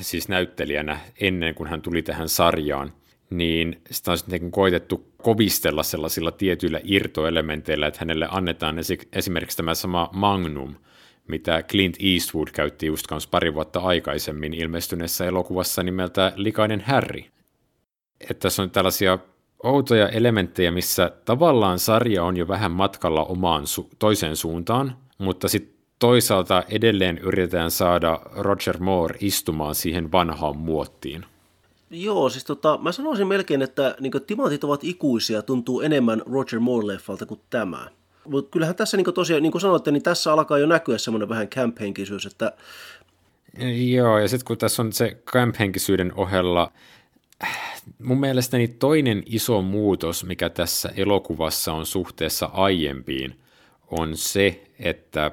siis 0.00 0.28
näyttelijänä 0.28 0.98
ennen 1.20 1.54
kuin 1.54 1.70
hän 1.70 1.82
tuli 1.82 2.02
tähän 2.02 2.28
sarjaan, 2.28 2.92
niin 3.30 3.80
sitä 3.90 4.10
on 4.10 4.18
sitten 4.18 4.50
koitettu 4.50 5.12
kovistella 5.22 5.82
sellaisilla 5.82 6.30
tietyillä 6.30 6.80
irtoelementeillä, 6.84 7.86
että 7.86 8.00
hänelle 8.00 8.28
annetaan 8.30 8.76
esimerkiksi 9.12 9.56
tämä 9.56 9.74
sama 9.74 10.10
Magnum, 10.12 10.74
mitä 11.28 11.62
Clint 11.62 11.96
Eastwood 12.00 12.48
käytti 12.52 12.86
just 12.86 13.06
pari 13.30 13.54
vuotta 13.54 13.80
aikaisemmin 13.80 14.54
ilmestyneessä 14.54 15.26
elokuvassa 15.26 15.82
nimeltä 15.82 16.32
Likainen 16.36 16.80
Harry 16.80 17.22
että 18.20 18.34
tässä 18.34 18.62
on 18.62 18.70
tällaisia 18.70 19.18
outoja 19.62 20.08
elementtejä, 20.08 20.70
missä 20.70 21.12
tavallaan 21.24 21.78
sarja 21.78 22.24
on 22.24 22.36
jo 22.36 22.48
vähän 22.48 22.70
matkalla 22.70 23.24
omaan 23.24 23.62
su- 23.64 23.88
toiseen 23.98 24.36
suuntaan, 24.36 24.96
mutta 25.18 25.48
sitten 25.48 25.78
toisaalta 25.98 26.62
edelleen 26.70 27.18
yritetään 27.18 27.70
saada 27.70 28.20
Roger 28.36 28.78
Moore 28.78 29.16
istumaan 29.20 29.74
siihen 29.74 30.12
vanhaan 30.12 30.56
muottiin. 30.56 31.24
Joo, 31.90 32.28
siis 32.28 32.44
tota, 32.44 32.78
mä 32.82 32.92
sanoisin 32.92 33.26
melkein, 33.26 33.62
että 33.62 33.96
niin 34.00 34.12
timantit 34.26 34.64
ovat 34.64 34.84
ikuisia, 34.84 35.42
tuntuu 35.42 35.80
enemmän 35.80 36.22
Roger 36.32 36.60
Moore-leffalta 36.60 37.26
kuin 37.26 37.40
tämä. 37.50 37.88
Mutta 38.24 38.50
kyllähän 38.50 38.76
tässä 38.76 38.96
niin 38.96 39.14
tosiaan, 39.14 39.42
niin 39.42 39.52
kuin 39.52 39.62
sanoitte, 39.62 39.90
niin 39.90 40.02
tässä 40.02 40.32
alkaa 40.32 40.58
jo 40.58 40.66
näkyä 40.66 40.98
semmoinen 40.98 41.28
vähän 41.28 41.48
camp-henkisyys, 41.48 42.26
että... 42.26 42.52
Joo, 43.94 44.18
ja 44.18 44.28
sitten 44.28 44.46
kun 44.46 44.58
tässä 44.58 44.82
on 44.82 44.92
se 44.92 45.22
camp-henkisyyden 45.26 46.12
ohella 46.16 46.72
mun 48.02 48.20
mielestäni 48.20 48.68
toinen 48.68 49.22
iso 49.26 49.62
muutos, 49.62 50.24
mikä 50.24 50.48
tässä 50.50 50.92
elokuvassa 50.96 51.72
on 51.72 51.86
suhteessa 51.86 52.46
aiempiin, 52.46 53.40
on 53.90 54.16
se, 54.16 54.62
että 54.78 55.30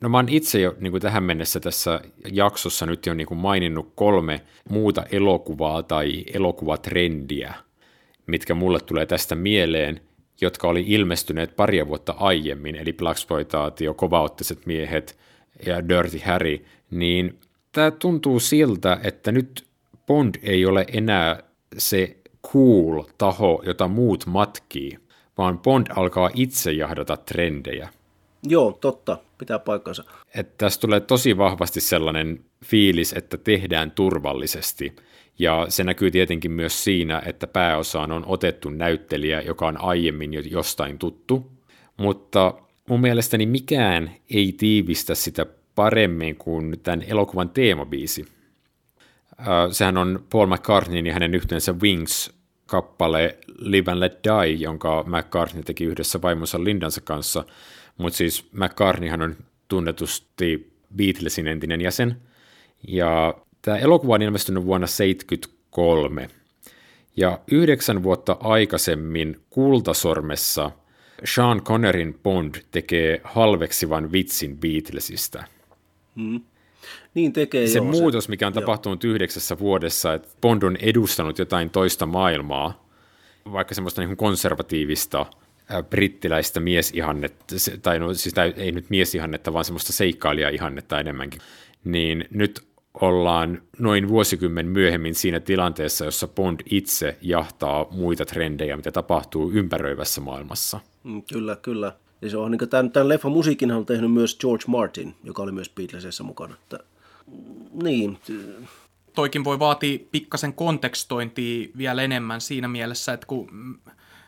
No 0.00 0.08
mä 0.08 0.18
oon 0.18 0.28
itse 0.28 0.60
jo 0.60 0.74
niin 0.80 0.90
kuin 0.90 1.02
tähän 1.02 1.22
mennessä 1.22 1.60
tässä 1.60 2.00
jaksossa 2.32 2.86
nyt 2.86 3.06
jo 3.06 3.14
niin 3.14 3.26
kuin 3.26 3.38
maininnut 3.38 3.92
kolme 3.94 4.40
muuta 4.68 5.04
elokuvaa 5.12 5.82
tai 5.82 6.24
elokuvatrendiä, 6.34 7.54
mitkä 8.26 8.54
mulle 8.54 8.80
tulee 8.80 9.06
tästä 9.06 9.34
mieleen, 9.34 10.00
jotka 10.40 10.68
oli 10.68 10.84
ilmestyneet 10.86 11.56
paria 11.56 11.86
vuotta 11.88 12.12
aiemmin, 12.12 12.74
eli 12.76 12.92
Blaxploitaatio, 12.92 13.94
Kovaottiset 13.94 14.66
miehet 14.66 15.18
ja 15.66 15.88
Dirty 15.88 16.20
Harry, 16.24 16.64
niin 16.90 17.38
tämä 17.72 17.90
tuntuu 17.90 18.40
siltä, 18.40 19.00
että 19.02 19.32
nyt 19.32 19.66
Bond 20.06 20.34
ei 20.42 20.66
ole 20.66 20.84
enää 20.92 21.42
se 21.78 22.16
cool 22.52 23.02
taho, 23.18 23.62
jota 23.66 23.88
muut 23.88 24.26
matkii, 24.26 24.98
vaan 25.38 25.58
Bond 25.58 25.86
alkaa 25.96 26.30
itse 26.34 26.72
jahdata 26.72 27.16
trendejä. 27.16 27.88
Joo, 28.42 28.78
totta, 28.80 29.18
pitää 29.38 29.58
paikkansa. 29.58 30.04
Että 30.34 30.54
tässä 30.58 30.80
tulee 30.80 31.00
tosi 31.00 31.38
vahvasti 31.38 31.80
sellainen 31.80 32.44
fiilis, 32.64 33.12
että 33.12 33.36
tehdään 33.36 33.90
turvallisesti. 33.90 34.96
Ja 35.38 35.66
se 35.68 35.84
näkyy 35.84 36.10
tietenkin 36.10 36.50
myös 36.50 36.84
siinä, 36.84 37.22
että 37.26 37.46
pääosaan 37.46 38.12
on 38.12 38.24
otettu 38.26 38.70
näyttelijä, 38.70 39.40
joka 39.40 39.66
on 39.66 39.80
aiemmin 39.80 40.34
jo 40.34 40.40
jostain 40.40 40.98
tuttu. 40.98 41.50
Mutta 41.96 42.54
mun 42.88 43.00
mielestäni 43.00 43.46
mikään 43.46 44.10
ei 44.30 44.54
tiivistä 44.58 45.14
sitä 45.14 45.46
paremmin 45.74 46.36
kuin 46.36 46.80
tämän 46.82 47.02
elokuvan 47.02 47.50
teemabiisi. 47.50 48.26
Sehän 49.70 49.96
on 49.96 50.24
Paul 50.30 50.46
McCartneyn 50.46 51.06
ja 51.06 51.12
hänen 51.12 51.34
yhteensä 51.34 51.72
Wings-kappale 51.72 53.38
Live 53.58 53.90
and 53.90 54.00
Let 54.00 54.18
Die, 54.24 54.52
jonka 54.52 55.04
McCartney 55.06 55.62
teki 55.62 55.84
yhdessä 55.84 56.22
vaimonsa 56.22 56.64
Lindansa 56.64 57.00
kanssa. 57.00 57.44
Mutta 57.98 58.16
siis 58.16 58.48
McCartneyhan 58.52 59.22
on 59.22 59.36
tunnetusti 59.68 60.72
Beatlesin 60.96 61.46
entinen 61.46 61.80
jäsen. 61.80 62.16
Ja 62.88 63.34
tämä 63.62 63.76
elokuva 63.76 64.14
on 64.14 64.22
ilmestynyt 64.22 64.64
vuonna 64.64 64.86
1973. 64.86 66.28
Ja 67.16 67.40
yhdeksän 67.50 68.02
vuotta 68.02 68.36
aikaisemmin 68.40 69.40
Kultasormessa 69.50 70.70
Sean 71.24 71.62
Connerin 71.62 72.18
Bond 72.22 72.54
tekee 72.70 73.20
halveksivan 73.24 74.12
vitsin 74.12 74.58
Beatlesista. 74.58 75.44
Hmm. 76.16 76.40
Niin 77.16 77.32
tekee 77.32 77.66
Se 77.66 77.78
joo, 77.78 77.84
muutos, 77.84 78.24
se, 78.24 78.30
mikä 78.30 78.46
on 78.46 78.52
tapahtunut 78.52 79.04
joo. 79.04 79.12
yhdeksässä 79.12 79.58
vuodessa, 79.58 80.14
että 80.14 80.28
Bond 80.40 80.62
on 80.62 80.76
edustanut 80.76 81.38
jotain 81.38 81.70
toista 81.70 82.06
maailmaa, 82.06 82.86
vaikka 83.52 83.74
semmoista 83.74 84.02
niin 84.02 84.16
konservatiivista 84.16 85.26
brittiläistä 85.90 86.60
miesihannetta, 86.60 87.54
tai 87.82 87.98
no 87.98 88.14
siis 88.14 88.34
ei 88.56 88.72
nyt 88.72 88.90
miesihannetta, 88.90 89.52
vaan 89.52 89.64
semmoista 89.64 89.92
seikkailija-ihannetta 89.92 91.00
enemmänkin, 91.00 91.40
niin 91.84 92.24
nyt 92.30 92.66
ollaan 93.00 93.62
noin 93.78 94.08
vuosikymmen 94.08 94.66
myöhemmin 94.66 95.14
siinä 95.14 95.40
tilanteessa, 95.40 96.04
jossa 96.04 96.28
Bond 96.28 96.60
itse 96.70 97.18
jahtaa 97.22 97.86
muita 97.90 98.24
trendejä, 98.24 98.76
mitä 98.76 98.92
tapahtuu 98.92 99.50
ympäröivässä 99.50 100.20
maailmassa. 100.20 100.80
Mm, 101.04 101.22
kyllä, 101.32 101.56
kyllä. 101.62 101.92
Ja 102.22 102.30
se 102.30 102.36
on 102.36 102.50
niin 102.50 102.68
tämän, 102.68 102.90
tämän 102.90 103.08
leffan 103.08 103.32
musiikin 103.32 103.72
on 103.72 103.86
tehnyt 103.86 104.12
myös 104.12 104.38
George 104.38 104.64
Martin, 104.66 105.14
joka 105.24 105.42
oli 105.42 105.52
myös 105.52 105.70
Beatlesissa 105.70 106.24
mukana. 106.24 106.54
Että, 106.54 106.78
niin. 107.82 108.18
Toikin 109.14 109.44
voi 109.44 109.58
vaatia 109.58 109.98
pikkasen 110.12 110.52
kontekstointia 110.52 111.68
vielä 111.76 112.02
enemmän 112.02 112.40
siinä 112.40 112.68
mielessä, 112.68 113.12
että 113.12 113.26
kun 113.26 113.78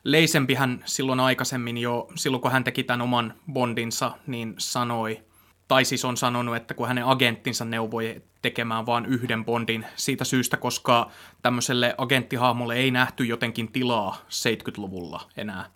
Leisempihän 0.04 0.82
silloin 0.84 1.20
aikaisemmin 1.20 1.78
jo, 1.78 2.08
silloin 2.14 2.40
kun 2.40 2.52
hän 2.52 2.64
teki 2.64 2.84
tämän 2.84 3.02
oman 3.02 3.34
bondinsa, 3.52 4.12
niin 4.26 4.54
sanoi, 4.58 5.22
tai 5.68 5.84
siis 5.84 6.04
on 6.04 6.16
sanonut, 6.16 6.56
että 6.56 6.74
kun 6.74 6.88
hänen 6.88 7.06
agenttinsa 7.06 7.64
neuvoi 7.64 8.22
tekemään 8.42 8.86
vain 8.86 9.06
yhden 9.06 9.44
bondin 9.44 9.86
siitä 9.96 10.24
syystä, 10.24 10.56
koska 10.56 11.10
tämmöiselle 11.42 11.94
agenttihahmolle 11.98 12.74
ei 12.74 12.90
nähty 12.90 13.24
jotenkin 13.24 13.72
tilaa 13.72 14.16
70-luvulla 14.28 15.20
enää. 15.36 15.70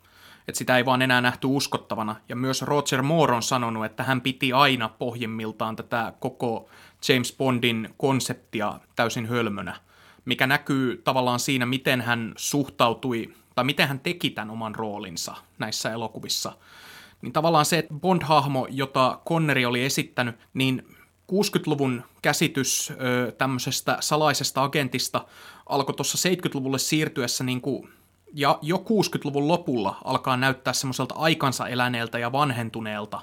Että 0.49 0.59
sitä 0.59 0.77
ei 0.77 0.85
vaan 0.85 1.03
enää 1.03 1.21
nähty 1.21 1.47
uskottavana. 1.47 2.17
Ja 2.29 2.37
myös 2.37 2.63
Roger 2.63 3.03
Moore 3.03 3.35
on 3.35 3.43
sanonut, 3.43 3.85
että 3.85 4.03
hän 4.03 4.21
piti 4.21 4.53
aina 4.53 4.89
pohjimmiltaan 4.89 5.77
tätä 5.77 6.13
koko 6.21 6.69
James 7.09 7.35
Bondin 7.39 7.95
konseptia 7.97 8.81
täysin 8.97 9.27
hölmönä, 9.27 9.77
mikä 10.25 10.47
näkyy 10.47 10.97
tavallaan 11.05 11.41
siinä, 11.41 11.67
miten 11.67 12.01
hän 12.01 12.33
suhtautui, 12.37 13.35
tai 13.55 13.65
miten 13.65 13.89
hän 13.89 14.01
teki 14.01 14.31
tämän 14.31 14.51
oman 14.51 14.75
roolinsa 14.75 15.35
näissä 15.59 15.93
elokuvissa. 15.93 16.53
Niin 17.23 17.33
tavallaan 17.33 17.65
se, 17.65 17.79
että 17.79 17.95
Bond-hahmo, 17.95 18.67
jota 18.71 19.21
Conneri 19.29 19.67
oli 19.67 19.85
esittänyt, 19.85 20.37
niin 20.55 20.83
60-luvun 21.33 22.03
käsitys 22.23 22.91
ö, 22.91 23.33
tämmöisestä 23.33 23.97
salaisesta 24.01 24.63
agentista 24.63 25.25
alkoi 25.67 25.95
tuossa 25.95 26.29
70-luvulle 26.29 26.79
siirtyessä 26.79 27.45
niin 27.45 27.61
kuin, 27.61 27.89
ja 28.35 28.59
jo 28.63 28.77
60-luvun 28.77 29.49
lopulla 29.49 29.97
alkaa 30.05 30.37
näyttää 30.37 30.73
semmoiselta 30.73 31.15
aikansa 31.15 31.69
eläneeltä 31.69 32.19
ja 32.19 32.33
vanhentuneelta. 32.33 33.21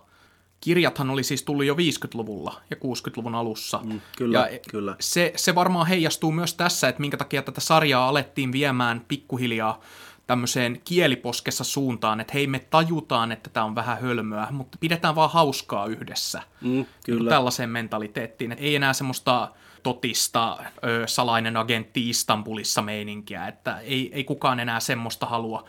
Kirjathan 0.61 1.09
oli 1.09 1.23
siis 1.23 1.43
tullut 1.43 1.65
jo 1.65 1.73
50-luvulla 1.73 2.61
ja 2.69 2.77
60-luvun 2.77 3.35
alussa. 3.35 3.79
Mm, 3.83 4.01
kyllä, 4.17 4.47
ja 4.51 4.59
kyllä. 4.71 4.95
Se, 4.99 5.33
se 5.35 5.55
varmaan 5.55 5.87
heijastuu 5.87 6.31
myös 6.31 6.53
tässä, 6.53 6.89
että 6.89 7.01
minkä 7.01 7.17
takia 7.17 7.41
tätä 7.41 7.61
sarjaa 7.61 8.09
alettiin 8.09 8.51
viemään 8.51 9.05
pikkuhiljaa 9.07 9.81
tämmöiseen 10.27 10.81
kieliposkessa 10.85 11.63
suuntaan, 11.63 12.19
että 12.19 12.33
hei 12.33 12.47
me 12.47 12.59
tajutaan, 12.59 13.31
että 13.31 13.49
tämä 13.49 13.65
on 13.65 13.75
vähän 13.75 14.01
hölmöä, 14.01 14.47
mutta 14.51 14.77
pidetään 14.81 15.15
vaan 15.15 15.29
hauskaa 15.31 15.85
yhdessä. 15.85 16.41
Mm, 16.61 16.69
niin 16.69 16.87
kyllä. 17.05 17.19
Niin 17.19 17.29
tällaiseen 17.29 17.69
mentaliteettiin, 17.69 18.51
että 18.51 18.63
ei 18.63 18.75
enää 18.75 18.93
semmoista 18.93 19.51
totista 19.83 20.57
ö, 20.85 21.07
salainen 21.07 21.57
agentti 21.57 22.09
Istanbulissa 22.09 22.81
meininkiä, 22.81 23.47
että 23.47 23.79
ei, 23.79 24.11
ei 24.13 24.23
kukaan 24.23 24.59
enää 24.59 24.79
semmoista 24.79 25.25
halua. 25.25 25.65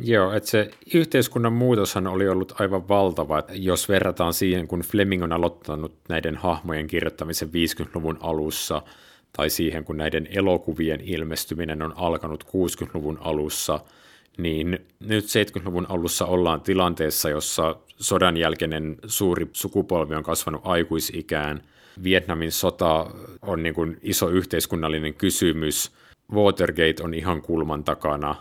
Joo, 0.00 0.32
että 0.32 0.50
se 0.50 0.70
yhteiskunnan 0.94 1.52
muutoshan 1.52 2.06
oli 2.06 2.28
ollut 2.28 2.60
aivan 2.60 2.88
valtava, 2.88 3.42
jos 3.52 3.88
verrataan 3.88 4.34
siihen, 4.34 4.68
kun 4.68 4.80
Fleming 4.80 5.22
on 5.22 5.32
aloittanut 5.32 5.94
näiden 6.08 6.36
hahmojen 6.36 6.86
kirjoittamisen 6.86 7.48
50-luvun 7.48 8.18
alussa– 8.20 8.82
tai 9.32 9.50
siihen, 9.50 9.84
kun 9.84 9.96
näiden 9.96 10.28
elokuvien 10.30 11.00
ilmestyminen 11.00 11.82
on 11.82 11.92
alkanut 11.96 12.44
60-luvun 12.44 13.18
alussa, 13.20 13.80
niin 14.38 14.78
nyt 15.00 15.24
70-luvun 15.24 15.86
alussa 15.88 16.26
ollaan 16.26 16.60
tilanteessa, 16.60 17.28
jossa 17.28 17.76
sodan 17.96 18.36
jälkeinen 18.36 18.96
suuri 19.06 19.48
sukupolvi 19.52 20.14
on 20.14 20.22
kasvanut 20.22 20.60
aikuisikään. 20.64 21.62
Vietnamin 22.02 22.52
sota 22.52 23.06
on 23.42 23.62
niin 23.62 23.74
kuin 23.74 23.98
iso 24.02 24.28
yhteiskunnallinen 24.28 25.14
kysymys. 25.14 25.92
Watergate 26.32 27.02
on 27.02 27.14
ihan 27.14 27.42
kulman 27.42 27.84
takana. 27.84 28.34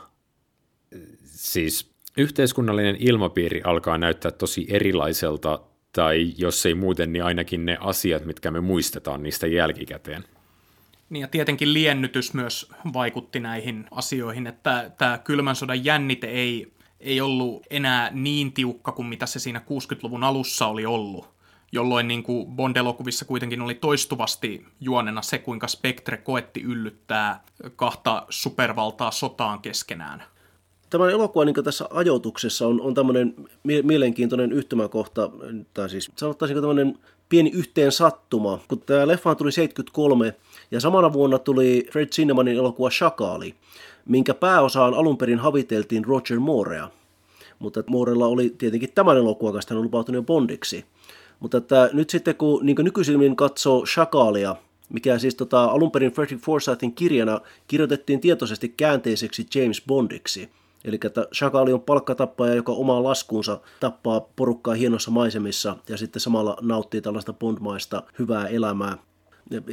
Siis 1.37 1.91
yhteiskunnallinen 2.17 2.95
ilmapiiri 2.99 3.61
alkaa 3.63 3.97
näyttää 3.97 4.31
tosi 4.31 4.65
erilaiselta, 4.69 5.59
tai 5.91 6.33
jos 6.37 6.65
ei 6.65 6.73
muuten, 6.75 7.13
niin 7.13 7.23
ainakin 7.23 7.65
ne 7.65 7.77
asiat, 7.79 8.25
mitkä 8.25 8.51
me 8.51 8.61
muistetaan 8.61 9.23
niistä 9.23 9.47
jälkikäteen. 9.47 10.23
Niin 11.09 11.21
ja 11.21 11.27
tietenkin 11.27 11.73
liennytys 11.73 12.33
myös 12.33 12.69
vaikutti 12.93 13.39
näihin 13.39 13.85
asioihin, 13.91 14.47
että 14.47 14.91
tämä 14.97 15.17
kylmän 15.17 15.55
sodan 15.55 15.85
jännite 15.85 16.27
ei, 16.27 16.73
ei 16.99 17.21
ollut 17.21 17.65
enää 17.69 18.09
niin 18.13 18.53
tiukka 18.53 18.91
kuin 18.91 19.05
mitä 19.05 19.25
se 19.25 19.39
siinä 19.39 19.59
60-luvun 19.59 20.23
alussa 20.23 20.67
oli 20.67 20.85
ollut, 20.85 21.29
jolloin 21.71 22.07
niin 22.07 22.23
kuin 22.23 22.55
Bond-elokuvissa 22.55 23.25
kuitenkin 23.25 23.61
oli 23.61 23.75
toistuvasti 23.75 24.65
juonena 24.79 25.21
se, 25.21 25.37
kuinka 25.37 25.67
Spectre 25.67 26.17
koetti 26.17 26.61
yllyttää 26.61 27.43
kahta 27.75 28.25
supervaltaa 28.29 29.11
sotaan 29.11 29.59
keskenään. 29.59 30.23
Tämän 30.89 31.09
elokuvan 31.09 31.47
niin 31.47 31.63
tässä 31.63 31.85
ajoituksessa 31.89 32.67
on, 32.67 32.81
on 32.81 32.93
tämmöinen 32.93 33.35
mielenkiintoinen 33.83 34.51
yhtymäkohta, 34.51 35.29
tai 35.73 35.89
siis 35.89 36.11
sanottaisinko 36.15 36.61
tämmöinen 36.61 36.99
pieni 37.29 37.51
yhteen 37.53 37.91
sattuma. 37.91 38.59
Kun 38.67 38.81
tämä 38.81 39.07
leffa 39.07 39.35
tuli 39.35 39.51
73, 39.51 40.35
ja 40.71 40.79
samana 40.79 41.13
vuonna 41.13 41.39
tuli 41.39 41.87
Fred 41.91 42.07
Zinemanin 42.07 42.57
elokuva 42.57 42.89
Shakali, 42.89 43.55
minkä 44.05 44.33
pääosaan 44.33 44.93
alun 44.93 45.17
perin 45.17 45.39
haviteltiin 45.39 46.05
Roger 46.05 46.39
Moorea. 46.39 46.89
Mutta 47.59 47.83
Moorella 47.87 48.27
oli 48.27 48.49
tietenkin 48.57 48.91
tämän 48.95 49.17
elokuvan 49.17 49.53
kanssa, 49.53 49.73
hän 49.73 49.77
on 49.77 49.83
lupautunut 49.83 50.19
jo 50.19 50.23
Bondiksi. 50.23 50.85
Mutta 51.39 51.57
että 51.57 51.89
nyt 51.93 52.09
sitten 52.09 52.35
kun 52.35 52.65
niin 52.65 52.77
nykyisin 52.79 53.35
katsoo 53.35 53.85
Shakalia, 53.85 54.55
mikä 54.89 55.19
siis 55.19 55.35
tota, 55.35 55.63
alun 55.63 55.91
perin 55.91 56.11
Frederick 56.11 56.43
Forsythin 56.43 56.93
kirjana 56.93 57.41
kirjoitettiin 57.67 58.19
tietoisesti 58.19 58.69
käänteiseksi 58.69 59.47
James 59.55 59.81
Bondiksi. 59.87 60.49
Eli 60.87 60.99
että 61.05 61.27
Shakali 61.33 61.73
on 61.73 61.81
palkkatappaja, 61.81 62.55
joka 62.55 62.71
omaa 62.71 63.03
laskuunsa 63.03 63.59
tappaa 63.79 64.19
porukkaa 64.35 64.73
hienossa 64.73 65.11
maisemissa 65.11 65.75
ja 65.89 65.97
sitten 65.97 66.19
samalla 66.19 66.57
nauttii 66.61 67.01
tällaista 67.01 67.33
bondmaista 67.33 68.03
hyvää 68.19 68.47
elämää. 68.47 68.97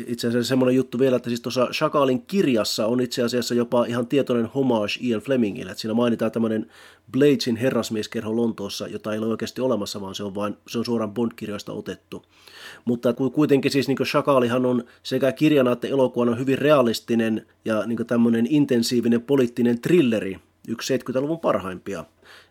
Itse 0.07 0.29
asiassa 0.29 0.49
semmoinen 0.49 0.77
juttu 0.77 0.99
vielä, 0.99 1.17
että 1.17 1.31
siis 1.31 1.41
tuossa 1.41 1.69
Shakalin 1.73 2.23
kirjassa 2.23 2.87
on 2.87 3.01
itse 3.01 3.23
asiassa 3.23 3.55
jopa 3.55 3.85
ihan 3.85 4.07
tietoinen 4.07 4.47
homage 4.47 4.99
Ian 5.01 5.21
Flemingille, 5.21 5.71
että 5.71 5.81
siinä 5.81 5.95
mainitaan 5.95 6.33
tämmöinen 6.33 6.71
Bladesin 7.13 7.57
herrasmieskerho 7.57 8.37
Lontoossa, 8.37 8.87
jota 8.89 9.13
ei 9.13 9.19
ole 9.19 9.27
oikeasti 9.27 9.61
olemassa, 9.61 10.01
vaan 10.01 10.15
se 10.15 10.25
on, 10.25 10.35
vain, 10.35 10.57
se 10.69 10.79
on 10.79 10.85
suoraan 10.85 11.15
Bond-kirjoista 11.15 11.73
otettu. 11.73 12.23
Mutta 12.85 13.13
kuitenkin 13.13 13.71
siis 13.71 13.89
niin 13.89 14.07
Shakalihan 14.07 14.67
on 14.67 14.85
sekä 15.03 15.33
kirjana 15.33 15.73
että 15.73 15.89
elokuvana 15.89 16.35
hyvin 16.35 16.59
realistinen 16.59 17.47
ja 17.65 17.87
niin 17.87 18.07
tämmöinen 18.07 18.47
intensiivinen 18.51 19.23
poliittinen 19.23 19.81
trilleri, 19.81 20.39
yksi 20.69 20.97
70-luvun 20.97 21.41
parhaimpia. 21.41 22.05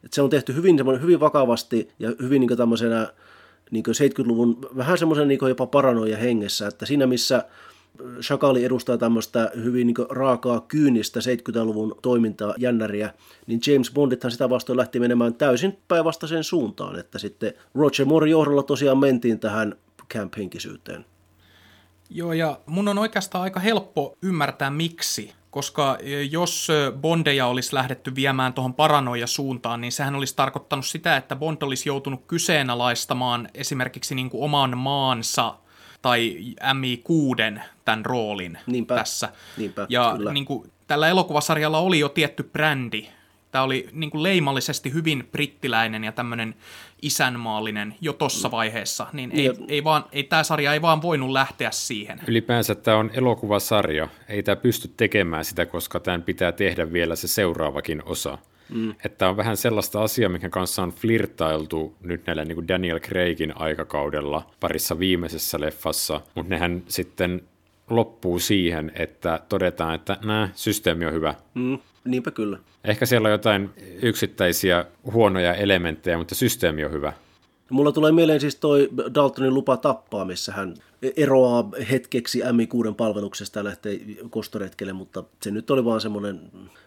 Et 0.03 0.13
se 0.13 0.21
on 0.21 0.29
tehty 0.29 0.55
hyvin, 0.55 0.79
hyvin 1.01 1.19
vakavasti 1.19 1.89
ja 1.99 2.11
hyvin 2.21 2.39
niin 2.39 2.57
tämmöisenä 2.57 3.13
niin 3.71 3.83
70-luvun 3.87 4.57
vähän 4.77 4.97
semmoisen 4.97 5.27
niin 5.27 5.39
jopa 5.47 5.67
paranoja 5.67 6.17
hengessä, 6.17 6.67
että 6.67 6.85
siinä 6.85 7.07
missä 7.07 7.45
Shakali 8.21 8.65
edustaa 8.65 8.97
tämmöistä 8.97 9.51
hyvin 9.55 9.87
niin 9.87 9.95
raakaa, 10.09 10.65
kyynistä 10.67 11.19
70-luvun 11.19 11.95
toimintaa, 12.01 12.53
jännäriä, 12.57 13.13
niin 13.47 13.59
James 13.67 13.91
Bondithan 13.91 14.31
sitä 14.31 14.49
vastoin 14.49 14.77
lähti 14.77 14.99
menemään 14.99 15.33
täysin 15.33 15.77
päinvastaiseen 15.87 16.43
suuntaan, 16.43 16.99
että 16.99 17.19
sitten 17.19 17.53
Roger 17.75 18.05
Moore 18.05 18.29
johdolla 18.29 18.63
tosiaan 18.63 18.97
mentiin 18.97 19.39
tähän 19.39 19.75
camp-henkisyyteen. 20.13 21.05
Joo, 22.09 22.33
ja 22.33 22.59
mun 22.65 22.87
on 22.87 22.97
oikeastaan 22.97 23.43
aika 23.43 23.59
helppo 23.59 24.17
ymmärtää 24.21 24.69
miksi 24.69 25.33
koska 25.53 25.97
e, 25.99 26.21
jos 26.21 26.69
e, 26.69 26.91
Bondeja 26.91 27.47
olisi 27.47 27.75
lähdetty 27.75 28.15
viemään 28.15 28.53
tuohon 28.53 28.73
paranoja 28.73 29.27
suuntaan, 29.27 29.81
niin 29.81 29.91
sehän 29.91 30.15
olisi 30.15 30.35
tarkoittanut 30.35 30.85
sitä, 30.85 31.17
että 31.17 31.35
Bond 31.35 31.61
olisi 31.61 31.89
joutunut 31.89 32.23
kyseenalaistamaan 32.27 33.49
esimerkiksi 33.53 34.15
niin 34.15 34.29
kuin 34.29 34.43
oman 34.43 34.77
maansa 34.77 35.55
tai 36.01 36.37
MI6 36.61 37.59
tämän 37.85 38.05
roolin 38.05 38.57
niinpä, 38.67 38.95
tässä. 38.95 39.29
Niinpä, 39.57 39.85
ja 39.89 40.17
Niin 40.31 40.45
kuin, 40.45 40.71
tällä 40.87 41.07
elokuvasarjalla 41.07 41.79
oli 41.79 41.99
jo 41.99 42.09
tietty 42.09 42.43
brändi, 42.43 43.07
Tämä 43.53 43.63
oli 43.63 43.89
niin 43.91 44.09
kuin 44.09 44.23
leimallisesti 44.23 44.93
hyvin 44.93 45.27
brittiläinen 45.31 46.03
ja 46.03 46.11
tämmöinen 46.11 46.55
isänmaallinen 47.03 47.95
jo 48.01 48.13
tuossa 48.13 48.51
vaiheessa, 48.51 49.07
niin 49.13 49.31
ei, 49.33 49.45
ja... 49.45 49.53
ei, 49.67 49.83
vaan, 49.83 50.05
ei 50.11 50.23
tämä 50.23 50.43
sarja 50.43 50.73
ei 50.73 50.81
vaan 50.81 51.01
voinut 51.01 51.29
lähteä 51.29 51.71
siihen. 51.71 52.21
Ylipäänsä 52.27 52.75
tämä 52.75 52.97
on 52.97 53.11
elokuvasarja. 53.13 54.07
Ei 54.29 54.43
tämä 54.43 54.55
pysty 54.55 54.87
tekemään 54.97 55.45
sitä, 55.45 55.65
koska 55.65 55.99
tämän 55.99 56.23
pitää 56.23 56.51
tehdä 56.51 56.93
vielä 56.93 57.15
se 57.15 57.27
seuraavakin 57.27 58.03
osa. 58.05 58.37
Mm. 58.69 58.95
Että 59.05 59.29
on 59.29 59.37
vähän 59.37 59.57
sellaista 59.57 60.03
asiaa, 60.03 60.29
mikä 60.29 60.49
kanssa 60.49 60.83
on 60.83 60.91
flirtailtu 60.91 61.95
nyt 62.01 62.25
näillä 62.25 62.45
niin 62.45 62.55
kuin 62.55 62.67
Daniel 62.67 62.99
Craigin 62.99 63.57
aikakaudella 63.57 64.49
parissa 64.59 64.99
viimeisessä 64.99 65.59
leffassa, 65.59 66.21
mutta 66.35 66.49
nehän 66.49 66.83
sitten 66.87 67.41
loppuu 67.89 68.39
siihen, 68.39 68.91
että 68.95 69.39
todetaan, 69.49 69.95
että 69.95 70.17
nämä 70.25 70.49
systeemi 70.55 71.05
on 71.05 71.13
hyvä. 71.13 71.35
Mm, 71.53 71.79
niinpä 72.05 72.31
kyllä. 72.31 72.57
Ehkä 72.83 73.05
siellä 73.05 73.27
on 73.27 73.31
jotain 73.31 73.69
yksittäisiä 74.01 74.85
huonoja 75.13 75.53
elementtejä, 75.55 76.17
mutta 76.17 76.35
systeemi 76.35 76.85
on 76.85 76.91
hyvä. 76.91 77.13
Mulla 77.69 77.91
tulee 77.91 78.11
mieleen 78.11 78.39
siis 78.39 78.55
toi 78.55 78.89
Daltonin 79.15 79.53
lupa 79.53 79.77
tappaa, 79.77 80.25
missä 80.25 80.51
hän 80.51 80.75
eroaa 81.17 81.69
hetkeksi 81.91 82.41
MI6 82.41 82.93
palveluksesta 82.97 83.59
ja 83.59 83.63
lähtee 83.63 83.99
kostoretkelle, 84.29 84.93
mutta 84.93 85.23
se 85.41 85.51
nyt 85.51 85.71
oli 85.71 85.85
vaan 85.85 86.01
semmoinen... 86.01 86.39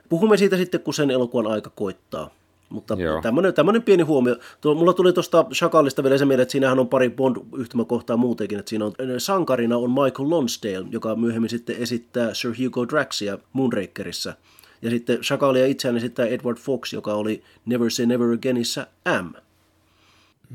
Puhumme 0.08 0.36
siitä 0.36 0.56
sitten, 0.56 0.80
kun 0.80 0.94
sen 0.94 1.10
elokuvan 1.10 1.52
aika 1.52 1.70
koittaa. 1.70 2.30
Mutta 2.68 2.96
tämmöinen, 3.22 3.54
tämmöinen 3.54 3.82
pieni 3.82 4.02
huomio. 4.02 4.36
Tuo, 4.60 4.74
mulla 4.74 4.92
tuli 4.92 5.12
tuosta 5.12 5.44
Shakalista 5.54 6.02
vielä 6.02 6.18
se 6.18 6.24
mieleen, 6.24 6.42
että 6.42 6.52
siinähän 6.52 6.78
on 6.78 6.88
pari 6.88 7.10
Bond-yhtymäkohtaa 7.10 8.16
muutenkin. 8.16 8.58
Että 8.58 8.70
siinä 8.70 8.84
on, 8.84 8.92
sankarina 9.18 9.76
on 9.76 9.90
Michael 9.90 10.30
Lonsdale, 10.30 10.86
joka 10.90 11.16
myöhemmin 11.16 11.50
sitten 11.50 11.76
esittää 11.76 12.34
Sir 12.34 12.54
Hugo 12.64 12.88
Draxia 12.88 13.38
Moonrakerissa. 13.52 14.34
Ja 14.86 14.90
sitten 14.90 15.24
Shakalia 15.24 15.66
itseään 15.66 15.96
esittää 15.96 16.26
Edward 16.26 16.58
Fox, 16.58 16.92
joka 16.92 17.14
oli 17.14 17.42
Never 17.64 17.90
Say 17.90 18.06
Never 18.06 18.32
Againissa 18.32 18.86
M. 19.22 19.34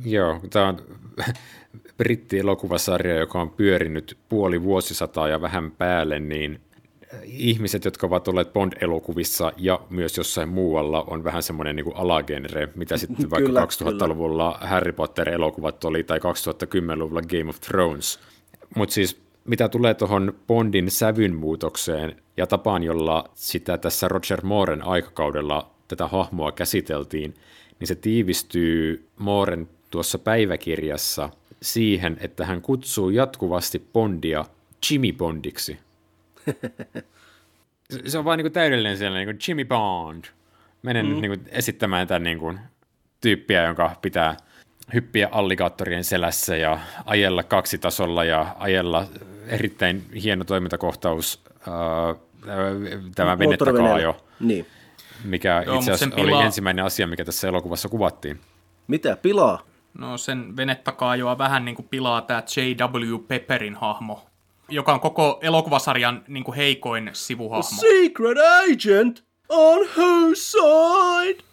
Joo, 0.06 0.40
tämä 0.50 0.68
on 0.68 0.78
britti-elokuvasarja, 1.98 3.16
joka 3.16 3.42
on 3.42 3.50
pyörinyt 3.50 4.18
puoli 4.30 4.64
vuosisataa 4.64 5.28
ja 5.28 5.42
vähän 5.42 5.72
päälle, 5.72 6.20
niin 6.20 6.60
ihmiset, 7.24 7.86
jotka 7.86 8.08
ovat 8.08 8.28
olleet 8.28 8.54
Bond-elokuvissa 8.54 9.54
ja 9.58 9.80
myös 9.90 10.18
jossain 10.18 10.50
muualla, 10.50 11.04
on 11.04 11.24
vähän 11.24 11.44
semmoinen 11.44 11.76
niin 11.76 11.96
alagenre, 11.96 12.70
mitä 12.76 12.98
sitten 13.02 13.30
vaikka 13.30 13.48
kyllä, 13.48 13.66
2000-luvulla 13.66 14.56
kyllä. 14.58 14.70
Harry 14.70 14.92
Potter-elokuvat 14.92 15.84
oli 15.84 16.04
tai 16.04 16.20
2010-luvulla 16.20 17.22
Game 17.22 17.50
of 17.50 17.60
Thrones. 17.60 18.20
Mutta 18.76 18.94
siis 18.94 19.22
mitä 19.46 19.70
tulee 19.70 19.94
tuohon 19.94 20.34
Bondin 20.48 20.92
sävyn 20.92 21.36
muutokseen 21.36 22.16
ja 22.38 22.48
tapaan, 22.48 22.84
jolla 22.84 23.30
sitä 23.36 23.78
tässä 23.78 24.08
Roger 24.08 24.46
Mooren 24.46 24.84
aikakaudella 24.84 25.72
tätä 25.88 26.08
hahmoa 26.08 26.52
käsiteltiin, 26.52 27.34
niin 27.80 27.88
se 27.88 27.96
tiivistyy 27.96 29.08
Mooren 29.18 29.70
tuossa 29.90 30.20
päiväkirjassa 30.20 31.30
siihen, 31.62 32.18
että 32.20 32.46
hän 32.46 32.62
kutsuu 32.62 33.10
jatkuvasti 33.10 33.88
Bondia 33.94 34.46
Jimmy 34.90 35.14
Bondiksi. 35.14 35.80
se 38.06 38.18
on 38.18 38.26
vaan 38.26 38.38
niin 38.38 38.44
kuin 38.44 38.54
täydellinen 38.54 38.98
sellainen 38.98 39.28
niin 39.28 39.38
kuin 39.38 39.46
Jimmy 39.48 39.66
Bond. 39.66 40.26
Menen 40.82 41.06
mm. 41.06 41.22
niin 41.22 41.32
kuin 41.32 41.50
esittämään 41.52 42.08
tämän 42.08 42.24
niin 42.24 42.40
kuin, 42.40 42.60
tyyppiä, 43.22 43.64
jonka 43.64 43.96
pitää 44.02 44.38
hyppiä 44.94 45.30
alligaattorien 45.32 46.04
selässä 46.04 46.56
ja 46.56 46.80
ajella 47.06 47.44
kaksitasolla 47.44 48.24
ja 48.24 48.56
ajella 48.60 49.08
erittäin 49.48 50.04
hieno 50.24 50.44
toimintakohtaus, 50.44 51.44
tämä 53.16 53.40
venetakaajo, 53.40 54.18
niin. 54.40 54.66
mikä 55.24 55.64
Joo, 55.66 55.76
itse 55.76 55.92
asiassa 55.92 56.22
oli 56.22 56.46
ensimmäinen 56.46 56.86
asia, 56.86 57.08
mikä 57.08 57.26
tässä 57.26 57.48
elokuvassa 57.48 57.90
kuvattiin. 57.90 58.40
Mitä? 58.88 59.18
Pilaa? 59.22 59.64
No 59.94 60.18
sen 60.18 60.58
venetakaajoa 60.58 61.38
vähän 61.38 61.66
niin 61.66 61.76
kuin 61.76 61.88
pilaa 61.90 62.22
tämä 62.22 62.44
J.W. 62.56 63.18
Pepperin 63.28 63.76
hahmo, 63.76 64.26
joka 64.70 64.94
on 64.94 65.00
koko 65.00 65.40
elokuvasarjan 65.42 66.24
niin 66.28 66.44
kuin 66.44 66.56
heikoin 66.56 67.10
sivuhahmo. 67.14 67.60
A 67.60 67.64
secret 67.64 68.38
agent 68.64 69.24
on 69.50 69.80
whose 69.98 70.42
side? 70.42 71.44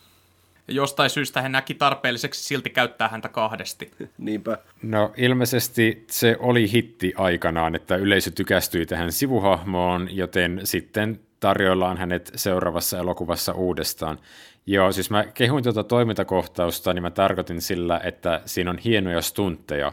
Ja 0.69 0.75
jostain 0.75 1.11
syystä 1.11 1.43
hän 1.43 1.53
näki 1.53 1.75
tarpeelliseksi 1.75 2.45
silti 2.45 2.71
käyttää 2.71 3.09
häntä 3.09 3.29
kahdesti. 3.29 3.91
Niinpä. 4.19 4.59
No 4.83 5.13
ilmeisesti 5.17 6.05
se 6.11 6.37
oli 6.39 6.73
hitti 6.73 7.13
aikanaan, 7.17 7.75
että 7.75 7.97
yleisö 7.97 8.31
tykästyi 8.31 8.87
tähän 8.87 9.13
sivuhahmoon, 9.13 10.09
joten 10.17 10.61
sitten 10.65 11.21
tarjoillaan 11.41 11.97
hänet 11.97 12.31
seuraavassa 12.35 12.99
elokuvassa 12.99 13.53
uudestaan. 13.53 14.19
Joo, 14.67 14.93
siis 14.93 15.11
mä 15.11 15.25
kehuin 15.25 15.65
tuota 15.65 15.85
toimintakohtausta, 15.85 16.93
niin 16.95 17.03
mä 17.03 17.11
tarkoitin 17.11 17.61
sillä, 17.61 18.01
että 18.05 18.41
siinä 18.45 18.71
on 18.71 18.79
hienoja 18.79 19.23
stuntteja, 19.23 19.93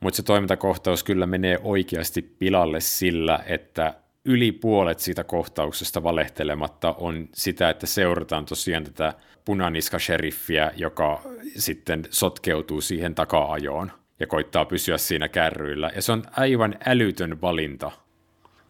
mutta 0.00 0.16
se 0.16 0.22
toimintakohtaus 0.22 1.04
kyllä 1.04 1.26
menee 1.26 1.58
oikeasti 1.62 2.22
pilalle 2.22 2.80
sillä, 2.80 3.40
että 3.46 3.94
yli 4.24 4.52
puolet 4.52 4.98
siitä 4.98 5.24
kohtauksesta 5.24 6.02
valehtelematta 6.02 6.92
on 6.92 7.28
sitä, 7.34 7.70
että 7.70 7.86
seurataan 7.86 8.44
tosiaan 8.44 8.84
tätä 8.84 9.12
punaniska-sheriffiä, 9.48 10.72
joka 10.76 11.22
sitten 11.56 12.04
sotkeutuu 12.10 12.80
siihen 12.80 13.14
taka-ajoon 13.14 13.92
ja 14.20 14.26
koittaa 14.26 14.64
pysyä 14.64 14.98
siinä 14.98 15.28
kärryillä. 15.28 15.90
Ja 15.94 16.02
se 16.02 16.12
on 16.12 16.22
aivan 16.36 16.74
älytön 16.86 17.40
valinta. 17.40 17.90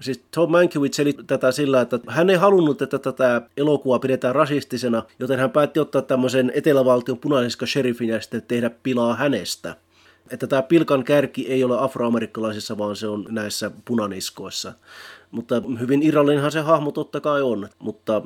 Siis 0.01 0.25
Tom 0.35 0.51
Mankiewicz 0.51 0.97
seli 0.97 1.13
tätä 1.27 1.53
sillä, 1.53 1.81
että 1.81 1.99
hän 2.09 2.31
ei 2.31 2.37
halunnut, 2.37 2.83
että 2.83 2.99
tätä 2.99 3.43
elokuvaa 3.57 3.99
pidetään 3.99 4.35
rasistisena, 4.35 5.03
joten 5.19 5.39
hän 5.39 5.51
päätti 5.51 5.81
ottaa 5.81 6.03
tämmöisen 6.03 6.53
etelävaltion 6.55 7.19
punaniska 7.19 7.67
sheriffin 7.67 8.09
ja 8.09 8.21
sitten 8.21 8.43
tehdä 8.43 8.71
pilaa 8.71 9.15
hänestä 9.15 9.77
että 10.31 10.47
tämä 10.47 10.63
pilkan 10.63 11.05
kärki 11.05 11.47
ei 11.49 11.65
ole 11.65 11.81
afroamerikkalaisissa, 11.81 12.79
vaan 12.79 12.97
se 12.97 13.09
on 13.09 13.27
näissä 13.29 13.71
punaniskoissa. 13.85 14.73
Mutta 15.31 15.63
hyvin 15.81 16.03
irrallinenhan 16.03 16.53
se 16.53 16.61
hahmo 16.61 16.91
totta 16.91 17.21
kai 17.21 17.43
on, 17.43 17.69
mutta 17.79 18.23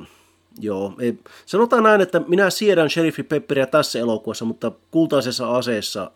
joo. 0.59 0.93
Ei. 0.99 1.19
Sanotaan 1.45 1.83
näin, 1.83 2.01
että 2.01 2.21
minä 2.27 2.49
siedän 2.49 2.89
Sheriffi 2.89 3.23
Pepperiä 3.23 3.65
tässä 3.65 3.99
elokuvassa, 3.99 4.45
mutta 4.45 4.71
kultaisessa 4.91 5.55
aseessa 5.55 6.11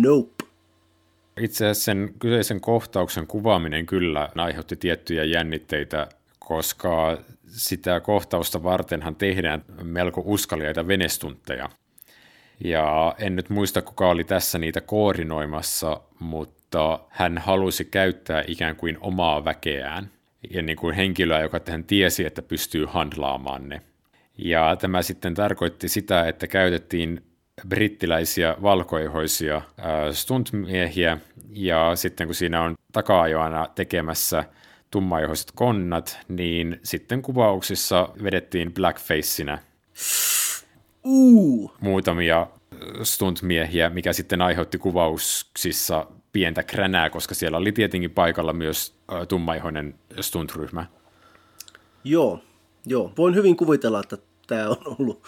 nope. 0.00 0.44
Itse 1.40 1.64
asiassa 1.66 1.84
sen 1.84 2.14
kyseisen 2.18 2.60
kohtauksen 2.60 3.26
kuvaaminen 3.26 3.86
kyllä 3.86 4.28
aiheutti 4.36 4.76
tiettyjä 4.76 5.24
jännitteitä, 5.24 6.08
koska 6.38 7.18
sitä 7.46 8.00
kohtausta 8.00 8.62
vartenhan 8.62 9.16
tehdään 9.16 9.64
melko 9.82 10.22
uskaliaita 10.24 10.88
venestuntteja. 10.88 11.68
Ja 12.64 13.14
en 13.18 13.36
nyt 13.36 13.50
muista, 13.50 13.82
kuka 13.82 14.08
oli 14.08 14.24
tässä 14.24 14.58
niitä 14.58 14.80
koordinoimassa, 14.80 16.00
mutta 16.18 16.98
hän 17.08 17.38
halusi 17.38 17.84
käyttää 17.84 18.44
ikään 18.46 18.76
kuin 18.76 18.98
omaa 19.00 19.44
väkeään 19.44 20.10
ja 20.50 20.62
niin 20.62 20.76
kuin 20.76 20.94
henkilöä, 20.94 21.40
joka 21.40 21.60
hän 21.68 21.84
tiesi, 21.84 22.26
että 22.26 22.42
pystyy 22.42 22.86
handlaamaan 22.86 23.68
ne. 23.68 23.80
Ja 24.38 24.76
tämä 24.76 25.02
sitten 25.02 25.34
tarkoitti 25.34 25.88
sitä, 25.88 26.28
että 26.28 26.46
käytettiin 26.46 27.22
brittiläisiä 27.68 28.56
valkoihoisia 28.62 29.62
stuntmiehiä, 30.12 31.18
ja 31.50 31.92
sitten 31.94 32.26
kun 32.28 32.34
siinä 32.34 32.62
on 32.62 32.74
taka 32.92 33.22
tekemässä 33.74 34.44
tummaihoiset 34.90 35.52
konnat, 35.54 36.18
niin 36.28 36.80
sitten 36.82 37.22
kuvauksissa 37.22 38.08
vedettiin 38.22 38.74
blackfacinä 38.74 39.58
uh. 41.04 41.72
muutamia 41.80 42.46
stuntmiehiä, 43.02 43.90
mikä 43.90 44.12
sitten 44.12 44.42
aiheutti 44.42 44.78
kuvauksissa 44.78 46.06
pientä 46.34 46.62
kränää, 46.62 47.10
koska 47.10 47.34
siellä 47.34 47.58
oli 47.58 47.72
tietenkin 47.72 48.10
paikalla 48.10 48.52
myös 48.52 48.94
tummaihoinen 49.28 49.94
stuntryhmä. 50.20 50.86
Joo, 52.04 52.40
joo. 52.86 53.12
Voin 53.18 53.34
hyvin 53.34 53.56
kuvitella, 53.56 54.00
että 54.00 54.18
tämä 54.46 54.68
on 54.68 54.76
ollut... 54.98 55.22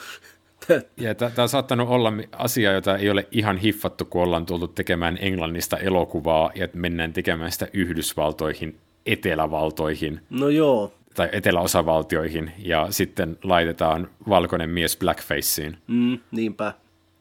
Ja 0.96 1.14
tämä 1.14 1.32
on 1.38 1.48
saattanut 1.48 1.88
olla 1.88 2.12
asia, 2.32 2.72
jota 2.72 2.96
ei 2.96 3.10
ole 3.10 3.28
ihan 3.30 3.56
hiffattu, 3.56 4.04
kun 4.04 4.22
ollaan 4.22 4.46
tultu 4.46 4.68
tekemään 4.68 5.18
Englannista 5.20 5.76
elokuvaa 5.76 6.50
ja 6.54 6.68
mennään 6.72 7.12
tekemään 7.12 7.52
sitä 7.52 7.68
Yhdysvaltoihin, 7.72 8.78
Etelävaltoihin. 9.06 10.20
No 10.30 10.48
joo. 10.48 10.92
Tai 11.14 11.28
eteläosavaltioihin, 11.32 12.52
ja 12.58 12.86
sitten 12.90 13.38
laitetaan 13.42 14.08
valkoinen 14.28 14.70
mies 14.70 14.96
blackfaceen. 14.96 15.78
Mm, 15.86 16.18
niinpä. 16.30 16.72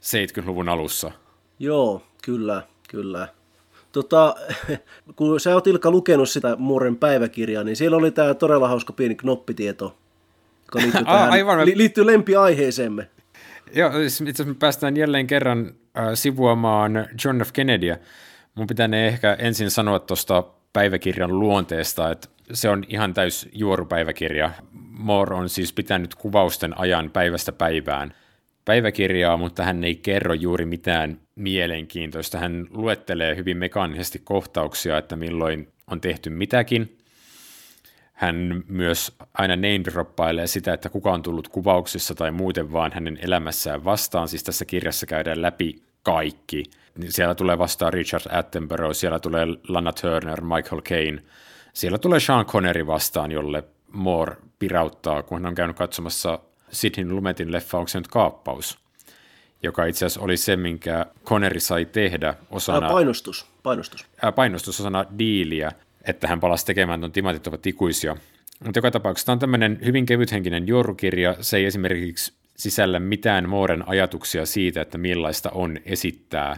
70-luvun 0.02 0.70
alussa. 0.70 1.12
Joo, 1.60 2.04
kyllä, 2.24 2.64
kyllä. 2.90 3.28
Tota, 3.96 4.36
kun 5.16 5.39
sä 5.39 5.54
oot 5.54 5.68
Ilkka 5.68 5.91
lukenut 5.91 6.30
sitä 6.30 6.56
Mooren 6.60 6.96
päiväkirjaa, 6.96 7.64
niin 7.64 7.76
siellä 7.76 7.98
oli 7.98 8.12
tämä 8.12 8.34
todella 8.34 8.68
hauska 8.68 8.93
pieni 8.93 9.16
knoppitieto, 9.16 9.98
joka 10.62 10.80
liittyy, 10.80 11.06
tähän, 11.06 11.32
Aivan. 11.32 11.66
Li, 11.66 11.78
liittyy 11.78 12.06
lempiaiheeseemme. 12.06 13.10
Joo, 13.76 13.91
siis 13.91 14.22
itse 14.22 14.32
asiassa 14.32 14.46
me 14.46 14.56
päästään 14.60 14.98
jälleen 14.98 15.28
kerran 15.28 15.72
äh, 15.98 16.06
sivuamaan 16.14 17.08
John 17.26 17.41
F. 17.41 17.52
Kennedyä. 17.54 17.98
Mun 18.56 18.68
pitää 18.68 18.89
ehkä 19.08 19.34
ensin 19.39 19.72
sanoa 19.72 20.00
tuosta 20.00 20.43
päiväkirjan 20.74 21.39
luonteesta, 21.39 22.12
että 22.12 22.28
se 22.54 22.70
on 22.70 22.84
ihan 22.88 23.14
täys 23.14 23.50
juorupäiväkirja. 23.54 24.52
Moore 24.89 25.36
on 25.36 25.50
siis 25.50 25.74
pitänyt 25.74 26.16
kuvausten 26.16 26.80
ajan 26.80 27.12
päivästä 27.12 27.52
päivään– 27.52 28.14
päiväkirjaa, 28.66 29.38
mutta 29.38 29.63
hän 29.63 29.84
ei 29.84 29.95
kerro 29.95 30.34
juuri 30.34 30.66
mitään 30.66 31.20
mielenkiintoista. 31.36 32.38
Hän 32.38 32.68
luettelee 32.70 33.36
hyvin 33.36 33.57
mekaanisesti 33.57 34.22
kohtauksia, 34.24 34.97
että 34.97 35.16
milloin 35.16 35.68
on 35.88 36.01
tehty 36.01 36.30
mitäkin. 36.30 36.97
Hän 38.13 38.63
myös 38.68 39.16
aina 39.34 39.55
name 39.55 40.47
sitä, 40.47 40.74
että 40.74 40.89
kuka 40.89 41.11
on 41.11 41.22
tullut 41.22 41.47
kuvauksissa 41.47 42.16
tai 42.16 42.32
muuten 42.32 42.74
vaan 42.74 42.91
hänen 42.93 43.20
elämässään 43.22 43.86
vastaan. 43.86 44.28
Siis 44.28 44.43
tässä 44.43 44.66
kirjassa 44.66 45.05
käydään 45.05 45.41
läpi 45.41 45.76
kaikki. 46.03 46.63
Siellä 47.09 47.36
tulee 47.36 47.57
vastaan 47.57 47.93
Richard 47.93 48.24
Attenborough, 48.32 48.95
siellä 48.95 49.20
tulee 49.20 49.45
Lana 49.68 49.93
Turner, 49.93 50.41
Michael 50.41 50.82
Caine. 50.82 51.22
Siellä 51.74 51.97
tulee 51.97 52.20
Sean 52.20 52.45
Connery 52.45 52.88
vastaan, 52.88 53.32
jolle 53.32 53.63
Moore 53.91 54.36
pirauttaa, 54.59 55.24
kun 55.24 55.38
hän 55.38 55.45
on 55.45 55.55
käynyt 55.55 55.78
katsomassa 55.78 56.39
Sidney 56.76 57.12
Lumetin 57.12 57.52
leffa 57.52 57.78
Onko 57.78 57.88
se 57.88 57.98
nyt 57.98 58.08
kaappaus? 58.08 58.86
joka 59.66 59.86
itse 59.86 60.06
asiassa 60.06 60.22
oli 60.22 60.38
se, 60.38 60.56
minkä 60.56 61.06
Connery 61.26 61.60
sai 61.60 61.86
tehdä 61.86 62.34
osana... 62.50 62.88
Ää, 62.88 62.94
painostus, 62.94 63.46
painostus. 63.64 64.06
Ää, 64.22 64.32
painostus 64.32 64.80
osana 64.80 65.06
diiliä, 65.20 65.72
että 66.04 66.28
hän 66.28 66.40
palasi 66.40 66.66
tekemään 66.66 67.00
tuon 67.00 67.12
Timantit 67.12 67.48
ovat 67.48 67.68
ikuisia. 67.68 68.18
Mutta 68.66 68.78
joka 68.78 68.92
tapauksessa 68.92 69.26
tämä 69.26 69.34
on 69.34 69.40
tämmöinen 69.40 69.80
hyvin 69.86 70.06
kevythenkinen 70.06 70.68
juorukirja. 70.68 71.36
Se 71.42 71.58
ei 71.58 71.66
esimerkiksi 71.66 72.34
sisällä 72.58 73.00
mitään 73.00 73.50
Mooren 73.50 73.88
ajatuksia 73.88 74.46
siitä, 74.46 74.82
että 74.82 74.98
millaista 74.98 75.50
on 75.50 75.78
esittää 75.86 76.58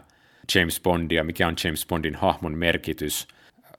James 0.55 0.81
Bondia, 0.81 1.23
mikä 1.23 1.47
on 1.47 1.55
James 1.63 1.85
Bondin 1.85 2.15
hahmon 2.15 2.57
merkitys. 2.57 3.27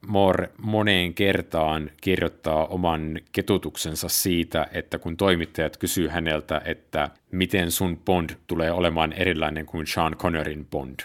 Moore 0.06 0.50
moneen 0.58 1.14
kertaan 1.14 1.90
kirjoittaa 2.00 2.66
oman 2.66 3.20
ketutuksensa 3.32 4.08
siitä, 4.08 4.66
että 4.72 4.98
kun 4.98 5.16
toimittajat 5.16 5.76
kysyy 5.76 6.08
häneltä, 6.08 6.62
että 6.64 7.10
miten 7.30 7.70
sun 7.70 7.98
Bond 8.04 8.30
tulee 8.46 8.72
olemaan 8.72 9.12
erilainen 9.12 9.66
kuin 9.66 9.86
Sean 9.86 10.16
Connerin 10.16 10.66
Bond. 10.66 11.00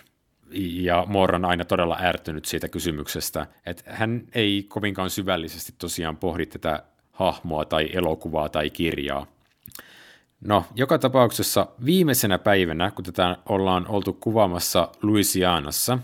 Ja 0.55 1.05
Moore 1.07 1.35
on 1.35 1.45
aina 1.45 1.65
todella 1.65 1.97
ärtynyt 2.01 2.45
siitä 2.45 2.69
kysymyksestä, 2.69 3.47
että 3.65 3.83
hän 3.87 4.23
ei 4.35 4.65
kovinkaan 4.67 5.09
syvällisesti 5.09 5.73
tosiaan 5.77 6.17
pohdi 6.17 6.45
tätä 6.45 6.83
hahmoa 7.11 7.65
tai 7.65 7.89
elokuvaa 7.93 8.49
tai 8.49 8.69
kirjaa. 8.69 9.27
No, 10.41 10.65
joka 10.75 10.97
tapauksessa 10.97 11.67
viimeisenä 11.85 12.37
päivänä, 12.37 12.91
kun 12.91 13.05
tätä 13.05 13.37
ollaan 13.49 13.87
oltu 13.87 14.13
kuvaamassa 14.13 14.91
Louisianassa, 15.01 15.99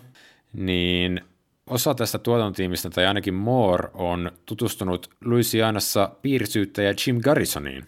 niin 0.54 1.22
osa 1.70 1.96
tästä 1.96 2.20
tuotantotiimistä, 2.20 2.90
tai 2.90 3.06
ainakin 3.06 3.34
Moore, 3.34 3.90
on 3.94 4.32
tutustunut 4.46 5.10
Louisianassa 5.26 6.12
piirsyyttäjä 6.22 6.94
Jim 7.08 7.22
Garrisoniin, 7.22 7.88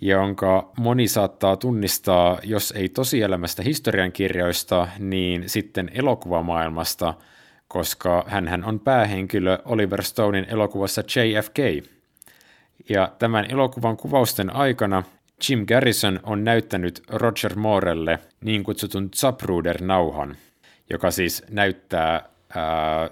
jonka 0.00 0.72
moni 0.78 1.08
saattaa 1.08 1.56
tunnistaa, 1.56 2.38
jos 2.42 2.72
ei 2.76 2.88
tosielämästä 2.88 3.62
historiankirjoista, 3.62 4.88
niin 4.98 5.48
sitten 5.48 5.90
elokuvamaailmasta, 5.94 7.14
koska 7.68 8.24
hän 8.26 8.64
on 8.64 8.80
päähenkilö 8.80 9.58
Oliver 9.64 10.02
Stonein 10.02 10.46
elokuvassa 10.48 11.02
JFK. 11.02 11.58
Ja 12.88 13.12
tämän 13.18 13.50
elokuvan 13.50 13.96
kuvausten 13.96 14.56
aikana 14.56 15.02
Jim 15.48 15.66
Garrison 15.66 16.20
on 16.22 16.44
näyttänyt 16.44 17.02
Roger 17.08 17.54
Moorelle 17.56 18.18
niin 18.44 18.64
kutsutun 18.64 19.10
Zapruder-nauhan, 19.16 20.36
joka 20.90 21.10
siis 21.10 21.44
näyttää 21.50 22.28
ää, 22.54 23.10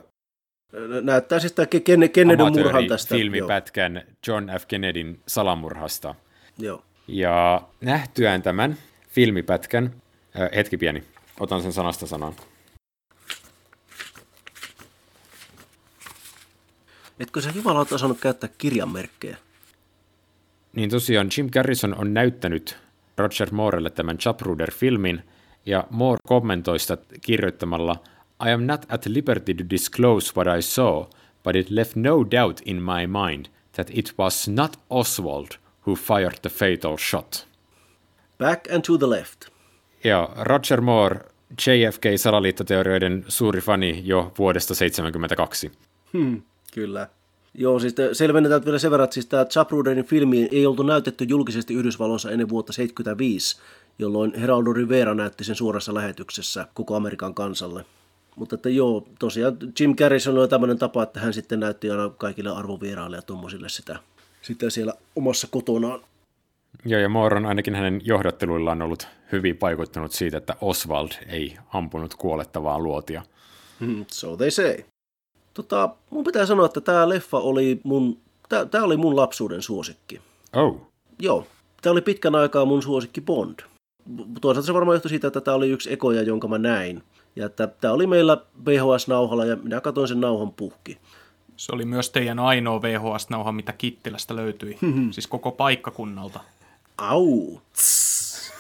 Näyttää 1.03 1.39
siis 1.39 1.53
tämä 1.53 1.67
Kennedyn 2.13 2.53
murhan 2.53 2.87
tästä. 2.87 3.15
filmipätkän 3.15 3.95
joo. 3.95 4.05
John 4.27 4.51
F. 4.61 4.67
Kennedyn 4.67 5.19
salamurhasta. 5.27 6.15
Joo. 6.59 6.83
Ja 7.09 7.63
nähtyään 7.81 8.43
tämän 8.43 8.77
filmipätkän, 9.09 9.95
ää, 10.35 10.49
hetki 10.55 10.77
pieni, 10.77 11.05
otan 11.41 11.63
sen 11.63 11.73
sanasta 11.73 12.07
sanaan. 12.07 12.35
Etkö 17.21 17.41
sä 17.41 17.51
jumalauta 17.55 17.95
osannut 17.95 18.21
käyttää 18.21 18.51
kirjanmerkkejä? 18.59 19.37
Niin 20.73 20.91
tosiaan 20.91 21.29
Jim 21.37 21.51
Garrison 21.51 21.95
on 21.99 22.15
näyttänyt 22.15 22.79
Roger 23.19 23.49
Moorelle 23.53 23.91
tämän 23.91 24.19
Chapruder-filmin, 24.19 25.23
ja 25.67 25.85
Moore 25.91 26.19
kommentoi 26.27 26.79
sitä 26.79 26.99
kirjoittamalla 27.21 28.03
I 28.47 28.51
am 28.51 28.67
not 28.67 28.87
at 28.89 29.07
liberty 29.07 29.55
to 29.55 29.65
disclose 29.71 30.33
what 30.37 30.59
I 30.59 30.63
saw, 30.63 31.07
but 31.45 31.57
it 31.57 31.71
left 31.71 31.97
no 31.97 32.25
doubt 32.25 32.61
in 32.65 32.83
my 32.83 33.07
mind 33.07 33.47
that 33.73 33.91
it 33.91 34.13
was 34.19 34.49
not 34.49 34.77
Oswald 34.91 35.59
who 35.87 35.97
fired 35.97 36.39
the 36.43 36.49
fatal 36.49 36.97
shot. 36.97 37.47
Back 38.39 38.73
and 38.73 38.85
to 38.85 38.99
the 38.99 39.11
left. 39.11 39.49
Ja 40.05 40.29
Roger 40.37 40.81
Moore, 40.81 41.21
JFK-salaliittoteorioiden 41.67 43.25
suuri 43.29 43.61
fani 43.61 44.03
jo 44.05 44.33
vuodesta 44.39 44.75
1972. 44.75 45.73
Hmm, 46.13 46.43
kyllä. 46.75 47.09
Joo, 47.55 47.79
siis 47.79 47.95
selvennetään 48.13 48.65
vielä 48.65 48.79
sen 48.79 48.91
verran, 48.91 49.05
että 49.05 49.15
siis 49.15 49.27
tämä 49.27 49.45
Zapruderin 49.45 50.05
filmi 50.05 50.49
ei 50.53 50.67
oltu 50.67 50.83
näytetty 50.83 51.25
julkisesti 51.25 51.75
Yhdysvalloissa 51.75 52.31
ennen 52.31 52.49
vuotta 52.49 52.73
1975, 52.73 53.61
jolloin 53.99 54.33
Geraldo 54.41 54.73
Rivera 54.73 55.15
näytti 55.15 55.45
sen 55.45 55.57
suorassa 55.57 55.95
lähetyksessä 55.95 56.67
koko 56.75 56.97
Amerikan 56.97 57.35
kansalle. 57.35 57.85
Mutta 58.39 58.55
että 58.55 58.69
joo, 58.69 59.07
tosiaan 59.19 59.57
Jim 59.81 59.97
Garrison 59.97 60.39
oli 60.39 60.49
tämmöinen 60.49 60.79
tapa, 60.79 61.03
että 61.03 61.21
hän 61.21 61.33
sitten 61.33 61.61
näytti 61.61 61.91
aina 61.91 62.09
kaikille 62.09 62.51
arvovieraille 62.51 63.17
ja 63.17 63.23
tuommoisille 63.23 63.69
sitä, 63.69 63.99
sitä 64.43 64.71
siellä 64.71 64.93
omassa 65.17 65.49
kotonaan. 65.51 66.01
Joo, 66.85 67.01
ja 67.01 67.09
Moore 67.09 67.37
on 67.37 67.47
ainakin 67.47 67.75
hänen 67.75 68.01
johdatteluillaan 68.05 68.83
ollut 68.83 69.09
hyvin 69.33 69.59
vaikuttanut 69.61 70.13
siitä, 70.13 70.37
että 70.37 70.57
Oswald 70.61 71.11
ei 71.27 71.57
ampunut 71.73 72.15
kuolettavaa 72.15 72.79
luotia. 72.79 73.23
Hmm, 73.81 74.05
so 74.11 74.37
they 74.37 74.51
say. 74.51 74.77
Tota, 75.55 75.95
mun 76.11 76.25
pitää 76.25 76.47
sanoa, 76.47 76.67
että 76.67 76.81
tämä 76.81 77.09
leffa 77.09 77.39
oli 77.39 77.81
mun, 77.85 78.19
tää, 78.49 78.83
oli 78.83 78.97
mun 78.97 79.17
lapsuuden 79.17 79.63
suosikki. 79.63 80.21
Oh. 80.57 80.81
Joo, 81.19 81.47
tämä 81.83 81.93
oli 81.93 82.01
pitkän 82.01 82.35
aikaa 82.35 82.65
mun 82.65 82.83
suosikki 82.83 83.21
Bond. 83.21 83.59
Toisaalta 84.41 84.67
se 84.67 84.75
varmaan 84.75 84.95
johtui 84.95 85.09
siitä, 85.09 85.27
että 85.27 85.41
tämä 85.41 85.55
oli 85.55 85.71
yksi 85.71 85.93
ekoja, 85.93 86.23
jonka 86.23 86.49
mä 86.49 86.59
näin. 86.59 87.03
Ja 87.39 87.49
tämä 87.49 87.95
oli 87.95 88.07
meillä 88.07 88.37
VHS-nauhalla 88.67 89.45
ja 89.45 89.57
minä 89.57 89.81
katsoin 89.81 90.09
sen 90.09 90.21
nauhan 90.21 90.53
puhki. 90.53 90.99
Se 91.57 91.73
oli 91.73 91.85
myös 91.85 92.11
teidän 92.11 92.39
ainoa 92.39 92.83
VHS-nauha, 92.83 93.53
mitä 93.53 93.73
Kittilästä 93.73 94.37
löytyi, 94.37 94.79
siis 95.11 95.27
koko 95.27 95.53
paikkakunnalta. 95.53 96.41
Au! 96.99 97.59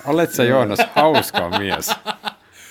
Olet 0.06 0.32
sä 0.32 0.44
Joonas 0.44 0.78
hauska 0.94 1.58
mies. 1.58 1.90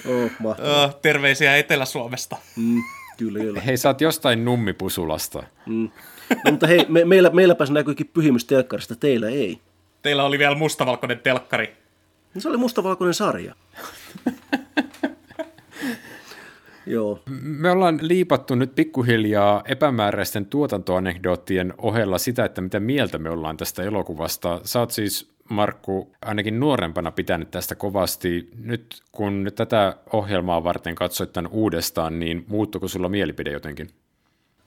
Oh, 0.07 0.31
Uh, 0.41 0.95
terveisiä 1.01 1.57
Etelä-Suomesta. 1.57 2.37
Mm. 2.55 2.81
Kyllä, 3.17 3.39
kyllä. 3.39 3.61
Hei, 3.61 3.77
sä 3.77 3.89
oot 3.89 4.01
jostain 4.01 4.45
nummipusulasta. 4.45 5.43
Mm. 5.65 5.89
No, 6.45 6.51
mutta 6.51 6.67
hei, 6.67 6.85
me, 6.87 7.05
meillä, 7.05 7.29
meilläpä 7.29 7.65
se 7.65 7.73
näkyykin 7.73 8.09
pyhimystelkkarista, 8.13 8.95
teillä 8.95 9.29
ei. 9.29 9.61
Teillä 10.01 10.23
oli 10.23 10.39
vielä 10.39 10.55
mustavalkoinen 10.55 11.19
telkkari. 11.19 11.75
No, 12.33 12.41
se 12.41 12.49
oli 12.49 12.57
mustavalkoinen 12.57 13.13
sarja. 13.13 13.55
Joo. 16.87 17.19
Me 17.41 17.71
ollaan 17.71 17.99
liipattu 18.01 18.55
nyt 18.55 18.75
pikkuhiljaa 18.75 19.63
epämääräisten 19.65 20.45
tuotantoanekdoottien 20.45 21.73
ohella 21.77 22.17
sitä, 22.17 22.45
että 22.45 22.61
mitä 22.61 22.79
mieltä 22.79 23.17
me 23.17 23.29
ollaan 23.29 23.57
tästä 23.57 23.83
elokuvasta. 23.83 24.61
Sä 24.63 24.79
oot 24.79 24.91
siis 24.91 25.29
Markku 25.49 26.11
ainakin 26.25 26.59
nuorempana 26.59 27.11
pitänyt 27.11 27.51
tästä 27.51 27.75
kovasti. 27.75 28.49
Nyt 28.63 29.01
kun 29.11 29.51
tätä 29.55 29.95
ohjelmaa 30.13 30.63
varten 30.63 30.95
katsoit 30.95 31.33
tämän 31.33 31.51
uudestaan, 31.51 32.19
niin 32.19 32.45
muuttuko 32.47 32.87
sulla 32.87 33.09
mielipide 33.09 33.51
jotenkin? 33.51 33.89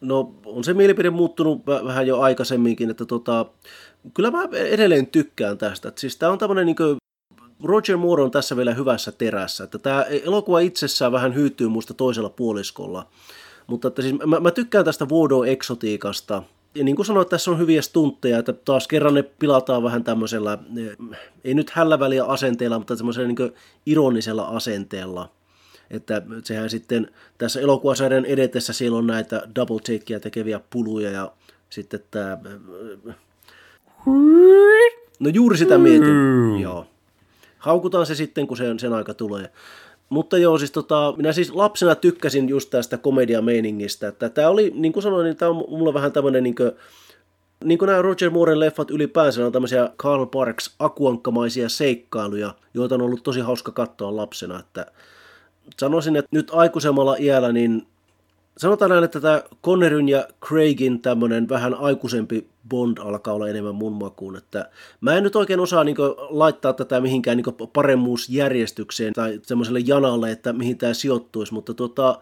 No 0.01 0.35
on 0.45 0.64
se 0.64 0.75
mielipide 0.75 1.11
muuttunut 1.11 1.66
vähän 1.66 2.07
jo 2.07 2.21
aikaisemminkin, 2.21 2.91
että 2.91 3.05
tota, 3.05 3.47
kyllä 4.14 4.31
mä 4.31 4.49
edelleen 4.53 5.07
tykkään 5.07 5.59
tästä. 5.59 5.89
Et 5.89 5.99
siis 5.99 6.16
tämä 6.16 6.33
on 6.33 6.39
tämmöinen 6.39 6.66
niin 6.66 6.77
Roger 7.63 7.97
Moore 7.97 8.23
on 8.23 8.31
tässä 8.31 8.57
vielä 8.57 8.75
hyvässä 8.75 9.13
terässä. 9.13 9.65
Että 9.65 9.79
tämä 9.79 10.03
elokuva 10.03 10.61
itsessään 10.61 11.13
vähän 11.13 11.35
hyytyy 11.35 11.69
muista 11.69 11.95
toisella 11.95 12.31
puoliskolla. 12.31 13.07
Mutta 13.67 13.89
että 13.89 14.03
siis 14.03 14.15
mä, 14.27 14.41
mä 14.41 14.51
tykkään 14.51 14.85
tästä 14.85 15.09
vuodo-eksotiikasta– 15.09 16.43
ja 16.75 16.85
niin 16.85 16.97
kuin 16.97 17.07
sanoin, 17.07 17.27
tässä 17.27 17.51
on 17.51 17.59
hyviä 17.59 17.83
stuntteja, 17.83 18.39
että 18.39 18.53
taas 18.53 18.89
kerran 18.89 19.15
ne 19.15 19.23
pilataan 19.23 19.83
vähän 19.83 20.05
tämmöisellä, 20.05 20.59
ei 21.45 21.55
nyt 21.55 21.71
hälläväliä 21.71 22.25
asenteella, 22.25 22.79
mutta 22.79 22.97
semmoisella 22.97 23.29
niin 23.29 23.53
ironisella 23.87 24.43
asenteella. 24.43 25.33
Että 25.91 26.23
sehän 26.45 26.71
sitten 26.71 27.11
tässä 27.39 27.61
elokuvasarjan 27.61 28.25
edetessä 28.25 28.73
siellä 28.73 28.99
on 28.99 29.07
näitä 29.07 29.43
double 29.55 29.79
takeja 29.79 30.21
tekeviä 30.21 30.61
puluja 30.71 31.11
ja 31.11 31.33
sitten 31.71 32.01
tämä... 32.11 32.39
No 35.21 35.29
juuri 35.33 35.59
sitä 35.59 35.79
mietin, 35.79 36.61
joo. 36.61 36.87
Haukutaan 37.61 38.07
se 38.07 38.15
sitten, 38.15 38.47
kun 38.47 38.57
sen, 38.57 38.79
sen 38.79 38.93
aika 38.93 39.15
tulee. 39.15 39.51
Mutta 40.09 40.39
joo, 40.39 40.59
siis 40.59 40.71
tota, 40.71 41.15
minä 41.17 41.33
siis 41.33 41.51
lapsena 41.51 41.95
tykkäsin 41.95 42.49
just 42.49 42.71
tästä 42.71 42.99
komediameiningistä, 42.99 44.09
että 44.09 44.29
tämä 44.29 44.49
oli, 44.49 44.73
niin 44.75 44.93
kuin 44.93 45.03
sanoin, 45.03 45.25
niin 45.25 45.37
tämä 45.37 45.51
on 45.51 45.65
mulla 45.69 45.95
vähän 45.95 46.13
tämmöinen 46.13 46.43
niin 46.43 46.55
kuin, 46.55 46.73
niin 47.65 47.79
kuin 47.79 47.87
nämä 47.87 48.03
Roger 48.03 48.31
Mooren 48.31 48.61
leffat 48.61 48.91
ylipäänsä 48.91 49.47
on 49.47 49.53
tämmöisiä 49.53 49.91
Carl 49.99 50.27
Parks 50.27 50.75
akuankkamaisia 50.79 51.69
seikkailuja, 51.69 52.55
joita 52.75 52.95
on 52.95 53.03
ollut 53.03 53.23
tosi 53.23 53.41
hauska 53.41 53.73
katsoa 53.73 54.17
lapsena, 54.17 54.61
että 54.61 54.87
sanoisin, 55.79 56.17
että 56.17 56.29
nyt 56.33 56.51
aikuisemmalla 56.53 57.17
iällä 57.19 57.53
niin 57.53 57.87
sanotaan 58.59 58.91
näin, 58.91 59.05
että 59.05 59.21
tämä 59.21 59.43
Connerin 59.65 60.09
ja 60.09 60.29
Craigin 60.47 61.03
tämmöinen 61.03 61.49
vähän 61.49 61.75
aikuisempi 61.75 62.47
Bond 62.69 62.99
alkaa 62.99 63.35
olla 63.35 63.49
enemmän 63.49 63.75
mun 63.75 63.93
makuun. 63.93 64.37
Että 64.37 64.71
mä 65.01 65.15
en 65.15 65.23
nyt 65.23 65.37
oikein 65.37 65.61
osaa 65.61 65.85
niin 65.85 65.97
laittaa 66.29 66.73
tätä 66.73 67.01
mihinkään 67.01 67.37
niin 67.37 67.69
paremmuusjärjestykseen 67.73 69.13
tai 69.13 69.41
semmoiselle 69.43 69.81
janalle, 69.85 70.31
että 70.31 70.53
mihin 70.53 70.79
tämä 70.79 70.95
sijoittuisi, 70.95 71.55
mutta 71.55 71.75
tota, 71.75 72.21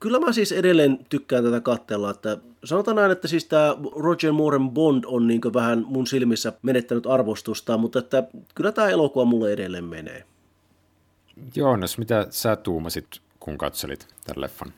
kyllä 0.00 0.20
mä 0.20 0.32
siis 0.32 0.52
edelleen 0.52 0.98
tykkään 1.08 1.44
tätä 1.44 1.60
katsella, 1.60 2.10
että 2.10 2.38
sanotaan 2.64 2.96
näin, 2.96 3.12
että 3.12 3.28
siis 3.28 3.44
tämä 3.44 3.76
Roger 3.96 4.32
Mooren 4.32 4.70
Bond 4.70 5.04
on 5.06 5.26
niin 5.26 5.40
vähän 5.54 5.84
mun 5.86 6.06
silmissä 6.06 6.52
menettänyt 6.62 7.06
arvostusta, 7.06 7.78
mutta 7.78 7.98
että 7.98 8.24
kyllä 8.54 8.72
tämä 8.72 8.88
elokuva 8.88 9.24
mulle 9.24 9.52
edelleen 9.52 9.84
menee. 9.84 10.24
Joonas, 11.54 11.98
mitä 11.98 12.26
sä 12.30 12.56
tuumasit, 12.56 13.06
kun 13.40 13.58
katselit 13.58 14.08
tämän 14.26 14.40
leffan? 14.42 14.72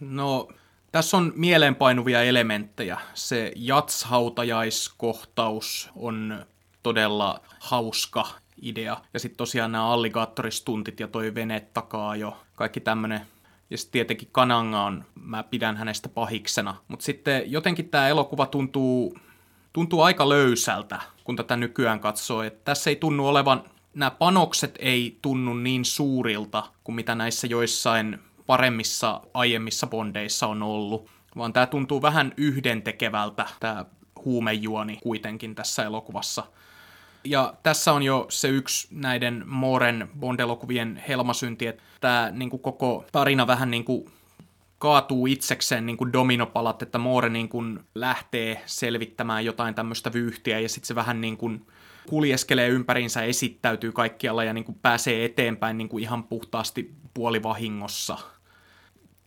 No, 0.00 0.48
tässä 0.92 1.16
on 1.16 1.32
mieleenpainuvia 1.36 2.22
elementtejä. 2.22 3.00
Se 3.14 3.52
jatshautajaiskohtaus 3.56 5.90
on 5.96 6.46
todella 6.82 7.40
hauska 7.60 8.26
idea. 8.62 8.96
Ja 9.14 9.20
sitten 9.20 9.38
tosiaan 9.38 9.72
nämä 9.72 9.86
alligaattoristuntit 9.86 11.00
ja 11.00 11.08
toi 11.08 11.34
vene 11.34 11.60
takaa 11.60 12.16
jo. 12.16 12.36
Kaikki 12.54 12.80
tämmöinen 12.80 13.20
ja 13.70 13.78
sitten 13.78 13.92
tietenkin 13.92 14.28
Kananga 14.32 14.84
on, 14.84 15.04
mä 15.14 15.42
pidän 15.42 15.76
hänestä 15.76 16.08
pahiksena. 16.08 16.76
Mutta 16.88 17.04
sitten 17.04 17.52
jotenkin 17.52 17.88
tämä 17.88 18.08
elokuva 18.08 18.46
tuntuu, 18.46 19.18
tuntuu 19.72 20.02
aika 20.02 20.28
löysältä, 20.28 21.00
kun 21.24 21.36
tätä 21.36 21.56
nykyään 21.56 22.00
katsoo. 22.00 22.42
Et 22.42 22.64
tässä 22.64 22.90
ei 22.90 22.96
tunnu 22.96 23.26
olevan, 23.26 23.64
nämä 23.94 24.10
panokset 24.10 24.74
ei 24.78 25.18
tunnu 25.22 25.54
niin 25.54 25.84
suurilta 25.84 26.62
kuin 26.84 26.96
mitä 26.96 27.14
näissä 27.14 27.46
joissain 27.46 28.18
paremmissa 28.50 29.20
aiemmissa 29.34 29.86
bondeissa 29.86 30.46
on 30.46 30.62
ollut. 30.62 31.10
Vaan 31.36 31.52
tämä 31.52 31.66
tuntuu 31.66 32.02
vähän 32.02 32.32
yhdentekevältä, 32.36 33.46
tämä 33.60 33.84
huumejuoni 34.24 34.98
kuitenkin 35.02 35.54
tässä 35.54 35.84
elokuvassa– 35.84 36.44
ja 37.24 37.54
tässä 37.62 37.92
on 37.92 38.02
jo 38.02 38.26
se 38.28 38.48
yksi 38.48 38.88
näiden 38.90 39.42
Moren 39.46 40.08
Bond-elokuvien 40.20 41.02
helmasynti, 41.08 41.66
että 41.66 41.82
tämä 42.00 42.30
niin 42.32 42.50
kuin 42.50 42.62
koko 42.62 43.04
tarina 43.12 43.46
vähän 43.46 43.70
niin 43.70 43.84
kuin 43.84 44.10
kaatuu 44.78 45.26
itsekseen 45.26 45.86
niin 45.86 45.96
kuin 45.96 46.12
dominopalat, 46.12 46.82
että 46.82 46.98
Moore 46.98 47.28
niin 47.28 47.48
kuin 47.48 47.80
lähtee 47.94 48.62
selvittämään 48.66 49.44
jotain 49.44 49.74
tämmöistä 49.74 50.12
vyyhtiä 50.12 50.58
ja 50.58 50.68
sitten 50.68 50.86
se 50.86 50.94
vähän 50.94 51.20
niin 51.20 51.36
kuin 51.36 51.66
kuljeskelee 52.08 52.68
ympäriinsä, 52.68 53.22
esittäytyy 53.22 53.92
kaikkialla 53.92 54.44
ja 54.44 54.52
niin 54.52 54.64
kuin 54.64 54.78
pääsee 54.82 55.24
eteenpäin 55.24 55.78
niin 55.78 55.88
kuin 55.88 56.02
ihan 56.02 56.24
puhtaasti 56.24 56.94
puolivahingossa. 57.14 58.18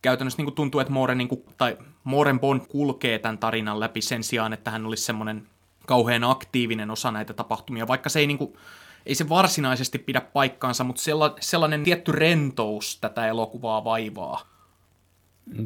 Käytännössä 0.04 0.36
niin 0.36 0.46
kuin 0.46 0.54
tuntuu, 0.54 0.80
että 0.80 0.92
Moore, 0.92 1.14
niin 1.14 1.28
tai 1.58 1.78
Mooren 2.04 2.40
Bond 2.40 2.60
kulkee 2.68 3.18
tämän 3.18 3.38
tarinan 3.38 3.80
läpi 3.80 4.00
sen 4.00 4.22
sijaan, 4.22 4.52
että 4.52 4.70
hän 4.70 4.86
olisi 4.86 5.02
semmoinen 5.02 5.46
kauhean 5.86 6.24
aktiivinen 6.24 6.90
osa 6.90 7.10
näitä 7.10 7.32
tapahtumia, 7.32 7.88
vaikka 7.88 8.08
se 8.08 8.20
ei, 8.20 8.26
niin 8.26 8.38
kuin, 8.38 8.54
ei 9.06 9.14
se 9.14 9.28
varsinaisesti 9.28 9.98
pidä 9.98 10.20
paikkaansa, 10.20 10.84
mutta 10.84 11.02
sellainen 11.40 11.84
tietty 11.84 12.12
rentous 12.12 12.98
tätä 13.00 13.28
elokuvaa 13.28 13.84
vaivaa. 13.84 14.40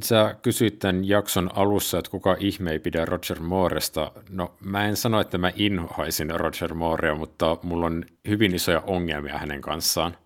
Sä 0.03 0.36
kysyit 0.43 0.78
tämän 0.78 1.09
jakson 1.09 1.51
alussa, 1.55 1.99
että 1.99 2.11
kuka 2.11 2.36
ihme 2.39 2.70
ei 2.70 2.78
pidä 2.78 3.05
Roger 3.05 3.41
Mooresta. 3.41 4.12
No 4.30 4.55
mä 4.61 4.86
en 4.86 4.97
sano, 4.97 5.20
että 5.20 5.39
mä 5.39 5.53
inhoaisin 5.57 6.30
Roger 6.30 6.74
Moorea, 6.74 7.14
mutta 7.14 7.57
mulla 7.62 7.86
on 7.86 8.05
hyvin 8.28 8.55
isoja 8.55 8.80
ongelmia 8.86 9.39
hänen 9.39 9.61
kanssaan. 9.61 10.16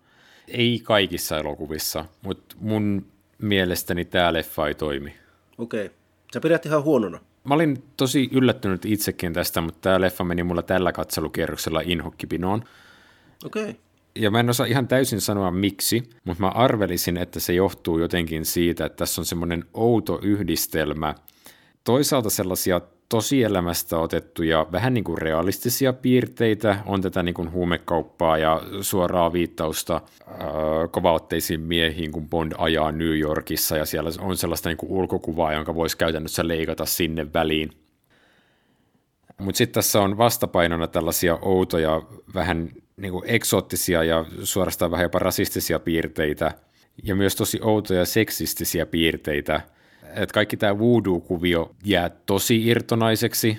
Ei 0.47 0.81
kaikissa 0.83 1.37
elokuvissa, 1.37 2.05
mutta 2.21 2.55
mun 2.59 3.12
mielestäni 3.41 4.05
tämä 4.05 4.33
leffa 4.33 4.67
ei 4.67 4.75
toimi. 4.75 5.15
Okei. 5.57 5.85
Okay. 5.85 5.97
Sä 6.33 6.39
pidät 6.39 6.65
ihan 6.65 6.83
huonona. 6.83 7.19
Mä 7.43 7.53
olin 7.53 7.83
tosi 7.97 8.29
yllättynyt 8.31 8.85
itsekin 8.85 9.33
tästä, 9.33 9.61
mutta 9.61 9.79
tämä 9.81 10.01
leffa 10.01 10.23
meni 10.23 10.43
mulla 10.43 10.61
tällä 10.61 10.91
katselukierroksella 10.91 11.81
inhokkipinoon. 11.85 12.63
Okei. 13.45 13.63
Okay. 13.63 13.75
Ja 14.15 14.31
mä 14.31 14.39
en 14.39 14.49
osaa 14.49 14.65
ihan 14.65 14.87
täysin 14.87 15.21
sanoa 15.21 15.51
miksi, 15.51 16.03
mutta 16.23 16.43
mä 16.43 16.49
arvelisin, 16.49 17.17
että 17.17 17.39
se 17.39 17.53
johtuu 17.53 17.99
jotenkin 17.99 18.45
siitä, 18.45 18.85
että 18.85 18.95
tässä 18.95 19.21
on 19.21 19.25
semmoinen 19.25 19.65
outo 19.73 20.19
yhdistelmä. 20.21 21.15
Toisaalta 21.83 22.29
sellaisia 22.29 22.81
tosielämästä 23.13 23.97
otettuja 23.97 24.67
vähän 24.71 24.93
niin 24.93 25.03
kuin 25.03 25.17
realistisia 25.17 25.93
piirteitä, 25.93 26.77
on 26.85 27.01
tätä 27.01 27.23
niin 27.23 27.33
kuin 27.33 27.51
huumekauppaa 27.51 28.37
ja 28.37 28.61
suoraa 28.81 29.33
viittausta 29.33 29.95
äh, 29.95 30.37
kovaotteisiin 30.91 31.61
miehiin, 31.61 32.11
kun 32.11 32.29
Bond 32.29 32.51
ajaa 32.57 32.91
New 32.91 33.19
Yorkissa. 33.19 33.77
Ja 33.77 33.85
siellä 33.85 34.11
on 34.19 34.37
sellaista 34.37 34.69
niin 34.69 34.77
kuin 34.77 34.91
ulkokuvaa, 34.91 35.53
jonka 35.53 35.75
voisi 35.75 35.97
käytännössä 35.97 36.47
leikata 36.47 36.85
sinne 36.85 37.33
väliin. 37.33 37.71
Mutta 39.37 39.57
sitten 39.57 39.73
tässä 39.73 40.01
on 40.01 40.17
vastapainona 40.17 40.87
tällaisia 40.87 41.39
outoja, 41.41 42.01
vähän 42.33 42.69
niin 42.97 43.11
kuin 43.11 43.23
eksoottisia 43.27 44.03
ja 44.03 44.25
suorastaan 44.43 44.91
vähän 44.91 45.03
jopa 45.03 45.19
rasistisia 45.19 45.79
piirteitä. 45.79 46.51
Ja 47.03 47.15
myös 47.15 47.35
tosi 47.35 47.59
outoja 47.61 48.05
seksistisiä 48.05 48.85
piirteitä– 48.85 49.61
että 50.15 50.33
kaikki 50.33 50.57
tämä 50.57 50.79
voodoo-kuvio 50.79 51.75
jää 51.83 52.09
tosi 52.09 52.67
irtonaiseksi, 52.67 53.49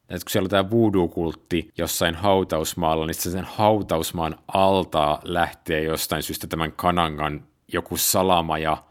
että 0.00 0.24
kun 0.24 0.30
siellä 0.30 0.46
on 0.46 0.50
tämä 0.50 0.70
voodoo-kultti 0.70 1.70
jossain 1.78 2.14
hautausmaalla, 2.14 3.06
niin 3.06 3.14
sen 3.14 3.44
hautausmaan 3.44 4.36
altaa 4.48 5.20
lähtee 5.24 5.82
jostain 5.82 6.22
syystä 6.22 6.46
tämän 6.46 6.72
kanangan 6.72 7.42
joku 7.72 7.96
salama 7.96 8.58
ja 8.58 8.82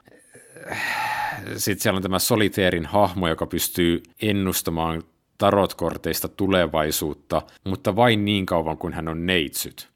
sitten 1.58 1.84
siellä 1.84 1.98
on 1.98 2.04
tämä 2.04 2.20
soliteerin 2.20 2.86
hahmo, 2.86 3.28
joka 3.28 3.46
pystyy 3.46 4.04
ennustamaan 4.22 5.04
tarotkorteista 5.38 6.28
tulevaisuutta, 6.28 7.42
mutta 7.64 7.96
vain 7.96 8.26
niin 8.26 8.46
kauan 8.46 8.78
kuin 8.78 8.94
hän 8.94 9.08
on 9.08 9.26
neitsyt. 9.26 9.90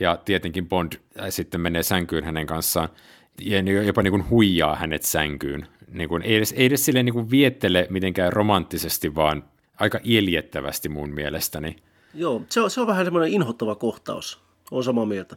Ja 0.00 0.16
tietenkin 0.16 0.68
Bond 0.68 0.92
sitten 1.28 1.60
menee 1.60 1.82
sänkyyn 1.82 2.24
hänen 2.24 2.46
kanssaan. 2.46 2.88
Ja 3.40 3.60
jopa 3.60 4.02
niin 4.02 4.10
kuin 4.10 4.30
huijaa 4.30 4.76
hänet 4.76 5.02
sänkyyn 5.02 5.66
niin 5.92 6.08
kuin, 6.08 6.22
ei 6.22 6.34
edes, 6.34 6.52
ei 6.52 6.66
edes 6.66 6.84
silleen 6.84 7.06
niin 7.06 7.14
kuin 7.14 7.30
viettele 7.30 7.86
mitenkään 7.90 8.32
romanttisesti, 8.32 9.14
vaan 9.14 9.44
aika 9.80 10.00
iljettävästi 10.02 10.88
mun 10.88 11.10
mielestäni. 11.10 11.76
Joo, 12.14 12.42
se 12.48 12.60
on, 12.60 12.70
se 12.70 12.80
on 12.80 12.86
vähän 12.86 13.06
semmoinen 13.06 13.32
inhottava 13.32 13.74
kohtaus. 13.74 14.40
on 14.70 14.84
samaa 14.84 15.06
mieltä. 15.06 15.36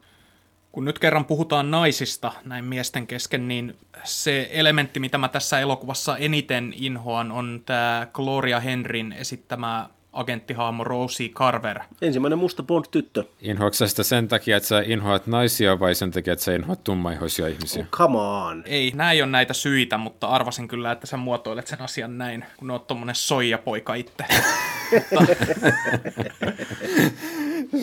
Kun 0.71 0.85
nyt 0.85 0.99
kerran 0.99 1.25
puhutaan 1.25 1.71
naisista 1.71 2.31
näin 2.43 2.65
miesten 2.65 3.07
kesken, 3.07 3.47
niin 3.47 3.77
se 4.03 4.49
elementti, 4.51 4.99
mitä 4.99 5.17
mä 5.17 5.29
tässä 5.29 5.59
elokuvassa 5.59 6.17
eniten 6.17 6.73
inhoan, 6.75 7.31
on 7.31 7.61
tämä 7.65 8.07
Gloria 8.13 8.59
Henryn 8.59 9.11
esittämä 9.11 9.89
agenttihahmo 10.13 10.83
Rosie 10.83 11.29
Carver. 11.29 11.79
Ensimmäinen 12.01 12.39
musta 12.39 12.63
Bond-tyttö. 12.63 13.23
Inhoatko 13.41 13.87
sitä 13.87 14.03
sen 14.03 14.27
takia, 14.27 14.57
että 14.57 14.69
sä 14.69 14.83
inhoat 14.85 15.27
naisia 15.27 15.79
vai 15.79 15.95
sen 15.95 16.11
takia, 16.11 16.33
että 16.33 16.45
sä 16.45 16.55
inhoat 16.55 16.83
tummaihoisia 16.83 17.47
ihmisiä? 17.47 17.83
Oh, 17.83 17.89
come 17.89 18.17
on. 18.17 18.63
Ei, 18.65 18.93
ei 19.11 19.21
ole 19.21 19.31
näitä 19.31 19.53
syitä, 19.53 19.97
mutta 19.97 20.27
arvasin 20.27 20.67
kyllä, 20.67 20.91
että 20.91 21.07
sä 21.07 21.17
muotoilet 21.17 21.67
sen 21.67 21.81
asian 21.81 22.17
näin, 22.17 22.45
kun 22.57 22.71
oot 22.71 22.87
tommonen 22.87 23.15
soijapoika 23.15 23.93
itse. 23.93 24.25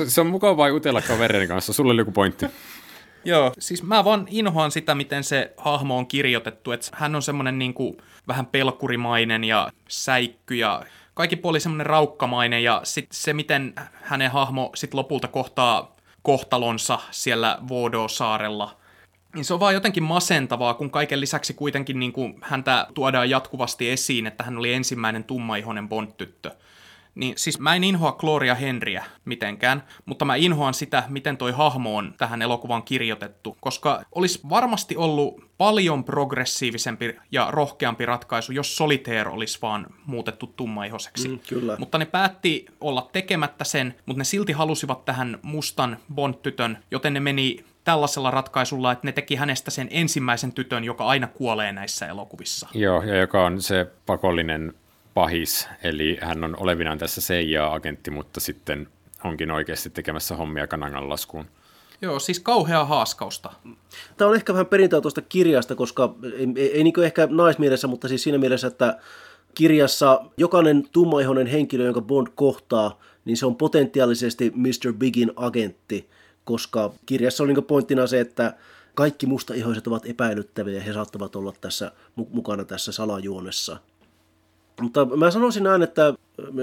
Se 0.06 0.20
on 0.20 0.26
mukavaa 0.26 0.68
jutella 0.68 1.02
kavereiden 1.02 1.48
kanssa. 1.48 1.72
Sulla 1.72 1.92
oli 1.92 2.00
joku 2.00 2.12
pointti. 2.12 2.46
Joo, 3.24 3.52
siis 3.58 3.82
mä 3.82 4.04
vaan 4.04 4.26
inhoan 4.30 4.70
sitä, 4.70 4.94
miten 4.94 5.24
se 5.24 5.52
hahmo 5.56 5.98
on 5.98 6.06
kirjoitettu, 6.06 6.72
että 6.72 6.88
hän 6.92 7.14
on 7.14 7.22
semmoinen 7.22 7.58
niin 7.58 7.74
kuin 7.74 7.96
vähän 8.28 8.46
pelkurimainen 8.46 9.44
ja 9.44 9.70
säikky 9.88 10.54
ja 10.54 10.82
kaikki 11.20 11.36
puoli 11.36 11.60
semmoinen 11.60 11.86
raukkamainen 11.86 12.62
ja 12.62 12.80
sit 12.84 13.06
se, 13.12 13.32
miten 13.32 13.74
hänen 14.02 14.30
hahmo 14.30 14.70
sit 14.74 14.94
lopulta 14.94 15.28
kohtaa 15.28 15.96
kohtalonsa 16.22 16.98
siellä 17.10 17.58
Vodo-saarella, 17.68 18.76
niin 19.34 19.44
se 19.44 19.54
on 19.54 19.60
vaan 19.60 19.74
jotenkin 19.74 20.02
masentavaa, 20.02 20.74
kun 20.74 20.90
kaiken 20.90 21.20
lisäksi 21.20 21.54
kuitenkin 21.54 21.98
niin 21.98 22.12
kuin 22.12 22.38
häntä 22.42 22.86
tuodaan 22.94 23.30
jatkuvasti 23.30 23.90
esiin, 23.90 24.26
että 24.26 24.44
hän 24.44 24.58
oli 24.58 24.72
ensimmäinen 24.72 25.24
tummaihoinen 25.24 25.88
Bond-tyttö. 25.88 26.50
Niin 27.20 27.34
siis 27.36 27.58
mä 27.58 27.74
en 27.74 27.84
inhoa 27.84 28.12
Gloria 28.12 28.54
Henryä 28.54 29.04
mitenkään, 29.24 29.82
mutta 30.06 30.24
mä 30.24 30.34
inhoan 30.34 30.74
sitä, 30.74 31.02
miten 31.08 31.36
toi 31.36 31.52
hahmo 31.52 31.96
on 31.96 32.14
tähän 32.18 32.42
elokuvaan 32.42 32.82
kirjoitettu, 32.82 33.56
koska 33.60 34.02
olisi 34.14 34.40
varmasti 34.50 34.96
ollut 34.96 35.50
paljon 35.58 36.04
progressiivisempi 36.04 37.16
ja 37.32 37.46
rohkeampi 37.50 38.06
ratkaisu, 38.06 38.52
jos 38.52 38.76
Solitaire 38.76 39.30
olisi 39.30 39.58
vaan 39.62 39.86
muutettu 40.06 40.46
tummaihoseksi. 40.46 41.28
Mm, 41.28 41.38
kyllä. 41.48 41.76
Mutta 41.78 41.98
ne 41.98 42.04
päätti 42.04 42.66
olla 42.80 43.08
tekemättä 43.12 43.64
sen, 43.64 43.94
mutta 44.06 44.18
ne 44.18 44.24
silti 44.24 44.52
halusivat 44.52 45.04
tähän 45.04 45.38
mustan 45.42 45.96
Bond-tytön, 46.14 46.78
joten 46.90 47.14
ne 47.14 47.20
meni 47.20 47.64
tällaisella 47.84 48.30
ratkaisulla, 48.30 48.92
että 48.92 49.08
ne 49.08 49.12
teki 49.12 49.34
hänestä 49.34 49.70
sen 49.70 49.88
ensimmäisen 49.90 50.52
tytön, 50.52 50.84
joka 50.84 51.06
aina 51.06 51.26
kuolee 51.26 51.72
näissä 51.72 52.06
elokuvissa. 52.06 52.68
Joo, 52.74 53.02
ja 53.02 53.16
joka 53.16 53.44
on 53.44 53.62
se 53.62 53.86
pakollinen 54.06 54.74
pahis, 55.20 55.68
eli 55.82 56.18
hän 56.20 56.44
on 56.44 56.56
olevinaan 56.60 56.98
tässä 56.98 57.20
CIA-agentti, 57.20 58.10
mutta 58.10 58.40
sitten 58.40 58.88
onkin 59.24 59.50
oikeasti 59.50 59.90
tekemässä 59.90 60.36
hommia 60.36 60.66
Kanangan 60.66 61.08
laskuun. 61.08 61.44
Joo, 62.02 62.18
siis 62.18 62.40
kauhea 62.40 62.84
haaskausta. 62.84 63.52
Tämä 64.16 64.28
on 64.28 64.34
ehkä 64.34 64.52
vähän 64.52 64.66
perintöä 64.66 65.00
tuosta 65.00 65.22
kirjasta, 65.22 65.74
koska 65.74 66.14
ei, 66.24 66.46
ei, 66.56 66.72
ei 66.72 66.84
niin 66.84 67.04
ehkä 67.04 67.28
naismielessä, 67.30 67.88
mutta 67.88 68.08
siis 68.08 68.22
siinä 68.22 68.38
mielessä, 68.38 68.66
että 68.66 68.98
kirjassa 69.54 70.24
jokainen 70.36 70.88
tummaihoinen 70.92 71.46
henkilö, 71.46 71.84
jonka 71.84 72.00
Bond 72.00 72.26
kohtaa, 72.34 73.00
niin 73.24 73.36
se 73.36 73.46
on 73.46 73.56
potentiaalisesti 73.56 74.52
Mr. 74.54 74.92
Bigin 74.92 75.32
agentti, 75.36 76.08
koska 76.44 76.92
kirjassa 77.06 77.42
on 77.42 77.48
niin 77.48 77.64
pointtina 77.64 78.06
se, 78.06 78.20
että 78.20 78.54
kaikki 78.94 79.26
mustaihoiset 79.26 79.86
ovat 79.86 80.06
epäilyttäviä 80.06 80.74
ja 80.74 80.80
he 80.80 80.92
saattavat 80.92 81.36
olla 81.36 81.52
tässä 81.60 81.92
mukana 82.14 82.64
tässä 82.64 82.92
salajuonessa. 82.92 83.76
Mutta 84.80 85.04
mä 85.04 85.30
sanoisin 85.30 85.62
näin, 85.62 85.82
että 85.82 86.14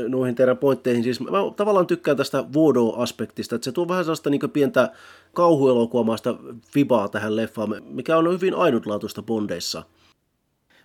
noihin 0.08 0.36
teidän 0.36 0.58
pointteihin. 0.58 1.04
Siis 1.04 1.20
mä 1.20 1.30
tavallaan 1.56 1.88
tykkään 1.88 2.18
tästä 2.18 2.44
Voodoo-aspektista, 2.54 3.56
että 3.56 3.66
se 3.66 3.72
tuo 3.72 3.88
vähän 3.88 4.04
sellaista 4.04 4.30
niin 4.30 4.52
pientä 4.54 4.92
kauhuelokuvamaista 5.34 6.36
vibaa 6.76 7.08
tähän 7.08 7.36
leffaan, 7.36 7.76
mikä 7.90 8.18
on 8.18 8.32
hyvin 8.32 8.54
ainutlaatuista 8.54 9.22
Bondeissa. 9.22 9.84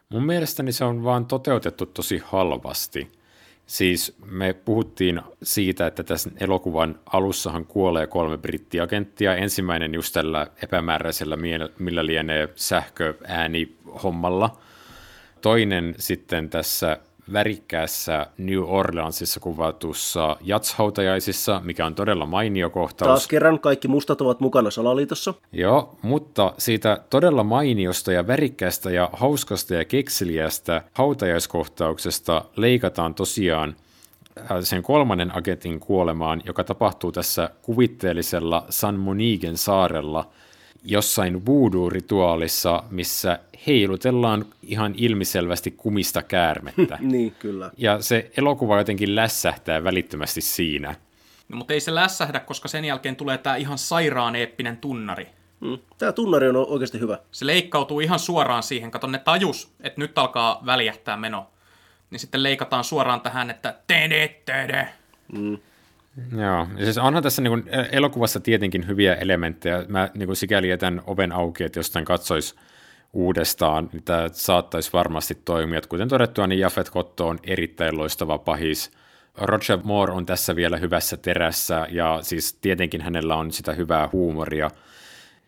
Mun 0.09 0.27
mielestäni 0.27 0.73
se 0.73 0.85
on 0.85 1.05
vaan 1.05 1.27
toteutettu 1.27 1.87
tosi 1.87 2.23
halvasti. 2.25 3.09
Siis 3.67 4.17
me 4.27 4.53
puhuttiin 4.53 5.21
siitä, 5.43 5.87
että 5.87 6.03
tässä 6.03 6.31
elokuvan 6.41 6.99
alussahan 7.13 7.67
kuolee 7.67 8.07
kolme 8.07 8.39
brittiagenttia. 8.39 9.37
Ensimmäinen 9.37 9.95
just 9.95 10.13
tällä 10.13 10.47
epämääräisellä, 10.63 11.37
millä 11.79 12.07
lienee 12.07 12.49
sähköääni 12.55 13.77
hommalla. 14.03 14.57
Toinen 15.41 15.95
sitten 15.99 16.51
tässä 16.51 16.99
värikkäässä 17.33 18.27
New 18.39 18.63
Orleansissa 18.67 19.41
kuvatussa 19.41 20.37
jatshautajaisissa, 20.41 21.61
mikä 21.65 21.87
on 21.87 21.95
todella 21.95 22.27
mainio 22.27 22.71
kohtaus. 22.71 23.09
Taas 23.09 23.27
kerran 23.27 23.61
kaikki 23.61 23.89
mustat 23.89 24.21
ovat 24.21 24.41
mukana 24.41 24.71
salaliitossa. 24.71 25.35
Joo, 25.53 25.97
mutta 26.03 26.55
siitä 26.59 27.01
todella 27.11 27.45
mainiosta 27.45 28.13
ja 28.13 28.27
värikkäästä 28.27 28.91
ja 28.91 29.11
hauskasta 29.13 29.75
ja 29.75 29.85
kekseliästä 29.85 30.83
hautajaiskohtauksesta 30.95 32.45
leikataan 32.57 33.15
tosiaan 33.15 33.77
äh, 34.39 34.47
sen 34.61 34.83
kolmannen 34.83 35.37
agentin 35.37 35.81
kuolemaan, 35.81 36.43
joka 36.47 36.65
tapahtuu 36.65 37.13
tässä 37.13 37.51
kuvitteellisella 37.63 38.67
San 38.69 38.99
Monigen 38.99 39.57
saarella– 39.57 40.29
jossain 40.85 41.47
voodoo-rituaalissa, 41.47 42.83
missä 42.91 43.39
heilutellaan 43.67 44.45
ihan 44.63 44.95
ilmiselvästi 44.97 45.71
kumista 45.71 46.23
käärmettä. 46.23 46.99
niin, 47.13 47.35
kyllä. 47.39 47.71
Ja 47.77 48.03
se 48.03 48.31
elokuva 48.37 48.79
jotenkin 48.79 49.17
lässähtää 49.17 49.85
välittömästi 49.85 50.41
siinä. 50.41 50.95
No, 51.49 51.57
mutta 51.57 51.75
ei 51.75 51.81
se 51.81 51.95
lässähdä, 51.95 52.41
koska 52.41 52.69
sen 52.69 52.85
jälkeen 52.85 53.17
tulee 53.17 53.39
tämä 53.39 53.57
ihan 53.57 53.79
sairaan 53.79 54.37
eeppinen 54.37 54.77
tunnari. 54.77 55.29
Mm. 55.61 55.79
Tämä 55.99 56.13
tunnari 56.13 56.49
on 56.49 56.57
oikeasti 56.57 57.01
hyvä. 57.01 57.19
Se 57.33 57.47
leikkautuu 57.47 58.01
ihan 58.01 58.19
suoraan 58.19 58.63
siihen. 58.63 58.91
Kato, 58.91 59.07
ne 59.07 59.19
tajus, 59.19 59.73
että 59.81 60.01
nyt 60.01 60.19
alkaa 60.19 60.63
väljähtää 60.67 61.17
meno. 61.17 61.47
Niin 62.11 62.21
sitten 62.21 62.43
leikataan 62.43 62.85
suoraan 62.85 63.21
tähän, 63.21 63.51
että 63.51 63.75
tede, 63.87 64.29
tede. 64.45 64.89
Mm. 65.33 65.59
Joo, 66.37 66.67
ja 66.77 66.85
siis 66.85 66.99
onhan 66.99 67.23
tässä 67.23 67.43
niin 67.43 67.51
kuin 67.51 67.75
elokuvassa 67.93 68.41
tietenkin 68.41 68.87
hyviä 68.87 69.15
elementtejä. 69.15 69.85
Mä 69.89 70.09
niin 70.15 70.27
kuin 70.27 70.37
sikäli 70.37 70.69
jätän 70.69 71.03
oven 71.07 71.33
auki, 71.33 71.65
että 71.65 71.79
jos 71.79 71.91
tämän 71.91 72.05
katsoisi 72.05 72.55
uudestaan, 73.13 73.89
niin 73.93 74.03
tämä 74.03 74.29
saattaisi 74.33 74.93
varmasti 74.93 75.35
toimia. 75.45 75.81
Kuten 75.89 76.09
todettua, 76.09 76.47
niin 76.47 76.61
Jafet 76.61 76.91
Kotto 76.91 77.29
on 77.29 77.39
erittäin 77.43 77.99
loistava 77.99 78.39
pahis. 78.39 78.91
Roger 79.39 79.79
Moore 79.85 80.13
on 80.13 80.27
tässä 80.27 80.57
vielä 80.57 80.77
hyvässä 80.77 81.17
terässä, 81.17 81.87
ja 81.91 82.19
siis 82.23 82.53
tietenkin 82.53 83.01
hänellä 83.01 83.37
on 83.37 83.53
sitä 83.53 83.73
hyvää 83.73 84.09
huumoria 84.13 84.71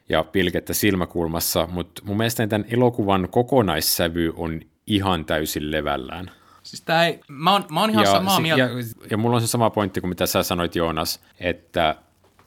ja 0.08 0.24
pilkettä 0.24 0.74
silmäkulmassa, 0.74 1.68
mutta 1.70 2.02
mun 2.04 2.16
mielestä 2.16 2.46
tämän 2.46 2.66
elokuvan 2.70 3.28
kokonaissävy 3.30 4.32
on 4.36 4.60
ihan 4.86 5.24
täysin 5.24 5.70
levällään. 5.70 6.30
Siis 6.62 6.82
tää 6.82 7.06
ei, 7.06 7.20
mä 7.28 7.52
oon, 7.52 7.64
mä 7.70 7.80
oon 7.80 7.90
ihan 7.90 8.04
ja, 8.04 8.10
samaa 8.10 8.40
mieltä. 8.40 8.62
Ja, 8.62 8.70
ja 9.10 9.16
mulla 9.16 9.36
on 9.36 9.42
se 9.42 9.46
sama 9.46 9.70
pointti 9.70 10.00
kuin 10.00 10.08
mitä 10.08 10.26
sä 10.26 10.42
sanoit 10.42 10.76
Joonas, 10.76 11.20
että 11.40 11.96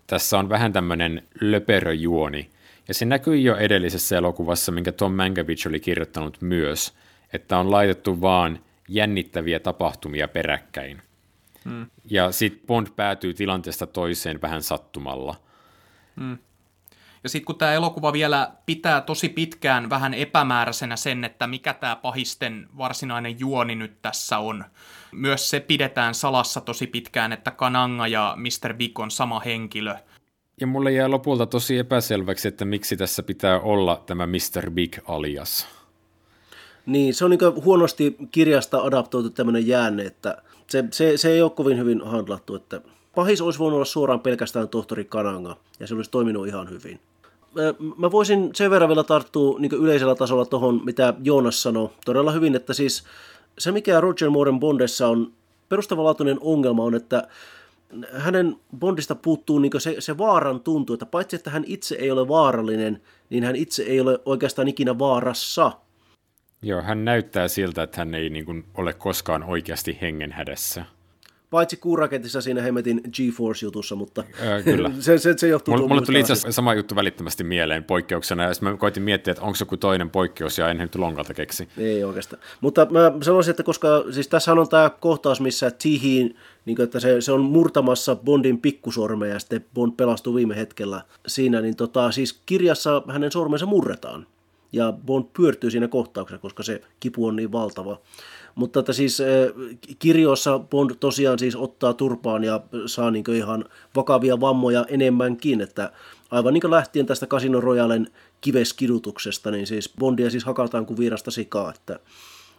tässä 0.07 0.39
on 0.39 0.49
vähän 0.49 0.73
tämmöinen 0.73 1.23
löperöjuoni. 1.41 2.49
Ja 2.87 2.93
se 2.93 3.05
näkyy 3.05 3.37
jo 3.37 3.55
edellisessä 3.55 4.17
elokuvassa, 4.17 4.71
minkä 4.71 4.91
Tom 4.91 5.13
Mankiewicz 5.13 5.65
oli 5.65 5.79
kirjoittanut 5.79 6.41
myös, 6.41 6.93
että 7.33 7.57
on 7.57 7.71
laitettu 7.71 8.21
vaan 8.21 8.59
jännittäviä 8.87 9.59
tapahtumia 9.59 10.27
peräkkäin. 10.27 11.01
Hmm. 11.65 11.87
Ja 12.05 12.31
sitten 12.31 12.67
Bond 12.67 12.87
päätyy 12.95 13.33
tilanteesta 13.33 13.87
toiseen 13.87 14.41
vähän 14.41 14.63
sattumalla. 14.63 15.35
Hmm. 16.19 16.37
Ja 17.23 17.29
sitten 17.29 17.45
kun 17.45 17.57
tämä 17.57 17.73
elokuva 17.73 18.13
vielä 18.13 18.51
pitää 18.65 19.01
tosi 19.01 19.29
pitkään 19.29 19.89
vähän 19.89 20.13
epämääräisenä 20.13 20.95
sen, 20.95 21.23
että 21.23 21.47
mikä 21.47 21.73
tämä 21.73 21.95
pahisten 21.95 22.67
varsinainen 22.77 23.39
juoni 23.39 23.75
nyt 23.75 24.01
tässä 24.01 24.37
on. 24.37 24.65
Myös 25.11 25.49
se 25.49 25.59
pidetään 25.59 26.15
salassa 26.15 26.61
tosi 26.61 26.87
pitkään, 26.87 27.33
että 27.33 27.51
Kananga 27.51 28.07
ja 28.07 28.37
Mr. 28.37 28.73
Big 28.73 28.99
on 28.99 29.11
sama 29.11 29.39
henkilö. 29.39 29.95
Ja 30.61 30.67
mulle 30.67 30.91
jää 30.91 31.11
lopulta 31.11 31.45
tosi 31.45 31.77
epäselväksi, 31.77 32.47
että 32.47 32.65
miksi 32.65 32.97
tässä 32.97 33.23
pitää 33.23 33.59
olla 33.59 34.03
tämä 34.05 34.27
Mr. 34.27 34.71
Big 34.71 34.97
alias. 35.05 35.67
Niin, 36.85 37.13
se 37.13 37.25
on 37.25 37.31
niin 37.31 37.63
huonosti 37.65 38.15
kirjasta 38.31 38.77
adaptoitu 38.81 39.29
tämmöinen 39.29 39.67
jäänne, 39.67 40.05
että 40.05 40.41
se, 40.67 40.83
se, 40.91 41.17
se 41.17 41.31
ei 41.31 41.41
ole 41.41 41.51
kovin 41.51 41.77
hyvin 41.77 42.01
handlattu, 42.05 42.55
että 42.55 42.81
pahis 43.15 43.41
olisi 43.41 43.59
voinut 43.59 43.75
olla 43.75 43.85
suoraan 43.85 44.19
pelkästään 44.19 44.69
tohtori 44.69 45.05
Kananga, 45.05 45.57
ja 45.79 45.87
se 45.87 45.95
olisi 45.95 46.11
toiminut 46.11 46.47
ihan 46.47 46.69
hyvin. 46.69 46.99
Mä 47.97 48.11
voisin 48.11 48.49
sen 48.53 48.71
verran 48.71 48.89
vielä 48.89 49.03
tarttua 49.03 49.59
niin 49.59 49.71
yleisellä 49.71 50.15
tasolla 50.15 50.45
tuohon, 50.45 50.81
mitä 50.85 51.13
Joonas 51.23 51.61
sanoi 51.61 51.89
todella 52.05 52.31
hyvin, 52.31 52.55
että 52.55 52.73
siis 52.73 53.03
se, 53.57 53.71
mikä 53.71 54.01
Roger 54.01 54.29
Mooren 54.29 54.59
Bondessa 54.59 55.07
on 55.07 55.31
perustavanlaatuinen 55.69 56.37
ongelma 56.41 56.83
on, 56.83 56.95
että 56.95 57.27
hänen 58.13 58.55
Bondista 58.79 59.15
puuttuu 59.15 59.59
niin 59.59 59.71
se, 59.77 59.95
se 59.99 60.17
vaaran 60.17 60.59
tuntu, 60.59 60.93
että 60.93 61.05
paitsi 61.05 61.35
että 61.35 61.49
hän 61.49 61.63
itse 61.67 61.95
ei 61.95 62.11
ole 62.11 62.27
vaarallinen, 62.27 63.01
niin 63.29 63.43
hän 63.43 63.55
itse 63.55 63.83
ei 63.83 63.99
ole 63.99 64.19
oikeastaan 64.25 64.67
ikinä 64.67 64.99
vaarassa. 64.99 65.71
Joo, 66.61 66.81
hän 66.81 67.05
näyttää 67.05 67.47
siltä, 67.47 67.83
että 67.83 68.01
hän 68.01 68.15
ei 68.15 68.29
niin 68.29 68.45
kuin, 68.45 68.65
ole 68.77 68.93
koskaan 68.93 69.43
oikeasti 69.43 69.97
hengenhädässä. 70.01 70.85
Paitsi 71.49 71.77
kuuraketissa 71.77 72.41
siinä 72.41 72.61
Hemetin 72.61 73.01
GeForce-jutussa, 73.13 73.95
mutta 73.95 74.23
Ää, 74.41 74.61
kyllä. 74.61 74.91
se, 74.99 75.17
se, 75.17 75.33
se 75.37 75.47
johtuu 75.47 75.73
Mulle, 75.73 75.87
mulle 75.87 76.05
tuli 76.05 76.19
itse 76.19 76.33
asiassa 76.33 76.51
sama 76.51 76.73
juttu 76.73 76.95
välittömästi 76.95 77.43
mieleen 77.43 77.83
poikkeuksena, 77.83 78.43
ja 78.43 78.49
mä 78.61 78.77
koitin 78.77 79.03
miettiä, 79.03 79.31
että 79.31 79.43
onko 79.43 79.55
se 79.55 79.61
joku 79.61 79.77
toinen 79.77 80.09
poikkeus, 80.09 80.57
ja 80.57 80.69
en 80.69 80.77
nyt 80.77 80.95
lonkalta 80.95 81.33
keksi. 81.33 81.67
Ei 81.77 82.03
oikeastaan. 82.03 82.41
Mutta 82.61 82.87
mä 82.89 83.11
sanoisin, 83.21 83.51
että 83.51 83.63
koska 83.63 83.87
siis 84.11 84.27
tässä 84.27 84.51
on 84.51 84.69
tämä 84.69 84.89
kohtaus, 84.99 85.41
missä 85.41 85.71
Tihiin, 85.71 86.35
niin 86.67 86.81
että 86.81 86.99
se, 86.99 87.21
se 87.21 87.31
on 87.31 87.41
murtamassa 87.41 88.15
Bondin 88.15 88.61
pikkusormeja, 88.61 89.33
ja 89.33 89.39
sitten 89.39 89.65
Bond 89.73 89.93
pelastuu 89.97 90.35
viime 90.35 90.55
hetkellä 90.55 91.01
siinä, 91.27 91.61
niin 91.61 91.75
tota, 91.75 92.11
siis 92.11 92.41
kirjassa 92.45 93.01
hänen 93.07 93.31
sormensa 93.31 93.65
murretaan. 93.65 94.27
Ja 94.71 94.93
Bond 95.05 95.25
pyörtyy 95.37 95.71
siinä 95.71 95.87
kohtauksessa, 95.87 96.41
koska 96.41 96.63
se 96.63 96.81
kipu 96.99 97.25
on 97.25 97.35
niin 97.35 97.51
valtava. 97.51 97.99
Mutta 98.55 98.79
että 98.79 98.93
siis 98.93 99.21
kirjoissa 99.99 100.59
Bond 100.59 100.91
tosiaan 100.99 101.39
siis 101.39 101.55
ottaa 101.55 101.93
turpaan 101.93 102.43
ja 102.43 102.61
saa 102.85 103.11
niin 103.11 103.23
ihan 103.35 103.65
vakavia 103.95 104.39
vammoja 104.39 104.85
enemmänkin, 104.89 105.61
että 105.61 105.91
aivan 106.31 106.53
niin 106.53 106.71
lähtien 106.71 107.05
tästä 107.05 107.27
Casino 107.27 107.61
Royalen 107.61 108.07
kiveskidutuksesta, 108.41 109.51
niin 109.51 109.67
siis 109.67 109.93
Bondia 109.99 110.29
siis 110.29 110.45
hakataan 110.45 110.85
kuin 110.85 110.97
virasta 110.97 111.31
sikaa, 111.31 111.73
että, 111.75 111.99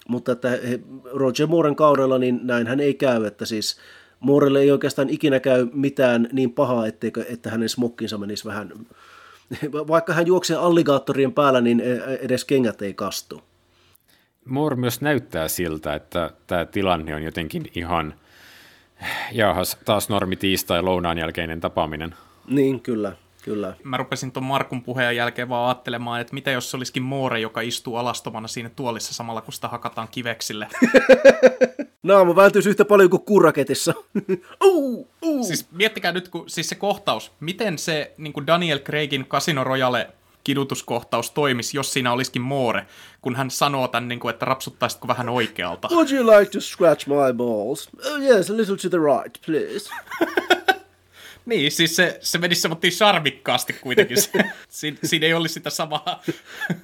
mutta 0.09 0.33
että 0.33 0.49
he, 0.49 0.81
Roger 1.05 1.47
Mooren 1.47 1.77
kaudella 1.77 2.19
niin 2.19 2.41
näinhän 2.43 2.81
ei 2.81 2.95
käy, 2.95 3.25
että 3.25 3.47
siis 3.47 3.81
Moorelle 4.21 4.61
ei 4.61 4.71
oikeastaan 4.71 5.11
ikinä 5.11 5.41
käy 5.41 5.67
mitään 5.73 6.29
niin 6.33 6.53
pahaa, 6.53 6.87
etteikö, 6.87 7.25
että 7.29 7.51
hänen 7.51 7.69
smokkinsa 7.69 8.19
menisi 8.19 8.45
vähän, 8.45 8.73
vaikka 9.89 10.13
hän 10.13 10.27
juoksee 10.27 10.57
alligaattorien 10.57 11.33
päällä, 11.33 11.61
niin 11.61 11.83
edes 12.21 12.45
kengät 12.45 12.83
ei 12.83 12.95
kastu. 12.95 13.43
Moore 14.45 14.77
myös 14.77 15.01
näyttää 15.01 15.49
siltä, 15.49 15.95
että 15.95 16.31
tämä 16.47 16.65
tilanne 16.65 17.15
on 17.15 17.23
jotenkin 17.23 17.71
ihan, 17.75 18.15
jahas, 19.33 19.79
taas 19.85 20.09
normi 20.09 20.37
tiistai 20.37 20.83
lounaan 20.83 21.19
jälkeinen 21.19 21.61
tapaaminen. 21.61 22.15
Niin, 22.47 22.81
kyllä. 22.81 23.13
Kyllä. 23.43 23.74
Mä 23.84 23.97
rupesin 23.97 24.32
tuon 24.32 24.45
Markun 24.45 24.82
puheen 24.82 25.16
jälkeen 25.16 25.49
vaan 25.49 25.68
ajattelemaan, 25.68 26.20
että 26.20 26.34
mitä 26.34 26.51
jos 26.51 26.70
se 26.70 26.76
olisikin 26.76 27.03
Moore, 27.03 27.41
joka 27.41 27.61
istuu 27.61 27.97
alastomana 27.97 28.49
siinä 28.49 28.70
tuolissa 28.76 29.14
samalla, 29.14 29.41
kun 29.41 29.53
sitä 29.53 29.68
hakataan 29.68 30.08
kiveksille. 30.11 30.68
Naama 32.03 32.37
vältyisi 32.37 32.68
yhtä 32.68 32.84
paljon 32.84 33.11
kuin 33.11 33.22
kuraketissa. 33.22 33.95
uh, 34.64 35.08
uh. 35.22 35.46
Siis 35.46 35.68
miettikää 35.72 36.13
nyt, 36.13 36.29
kun, 36.29 36.50
siis 36.50 36.68
se 36.68 36.75
kohtaus, 36.75 37.33
miten 37.41 37.79
se 37.79 38.14
niin 38.18 38.33
kuin 38.33 38.46
Daniel 38.46 38.79
Craigin 38.79 39.26
Casino 39.26 39.64
Royale 39.64 40.11
kidutuskohtaus 40.45 41.30
toimisi, 41.30 41.76
jos 41.76 41.92
siinä 41.92 42.13
olisikin 42.13 42.42
Moore, 42.42 42.87
kun 43.21 43.37
hän 43.37 43.50
sanoo 43.50 43.88
tämän, 43.88 44.08
niin 44.08 44.21
kuin, 44.21 44.33
että 44.33 44.46
rapsuttaisitko 44.46 45.08
vähän 45.08 45.29
oikealta. 45.29 45.88
Would 45.92 46.11
you 46.11 46.38
like 46.38 46.50
to 46.50 46.61
scratch 46.61 47.08
my 47.08 47.33
balls? 47.37 47.88
Oh 48.13 48.21
yes, 48.21 48.50
a 48.50 48.57
little 48.57 48.76
to 48.76 48.88
the 48.88 48.99
right, 48.99 49.41
please. 49.46 49.91
Niin, 51.49 51.72
siis 51.72 51.96
se, 51.96 52.18
se 52.20 52.38
meni 52.38 52.54
semmoittiin 52.54 52.92
charmikkaasti 52.92 53.72
kuitenkin. 53.72 54.16
Se, 54.22 54.30
siinä, 54.68 54.99
siinä 55.04 55.26
ei 55.26 55.34
olisi 55.34 55.53
sitä 55.54 55.70
samaa 55.70 56.22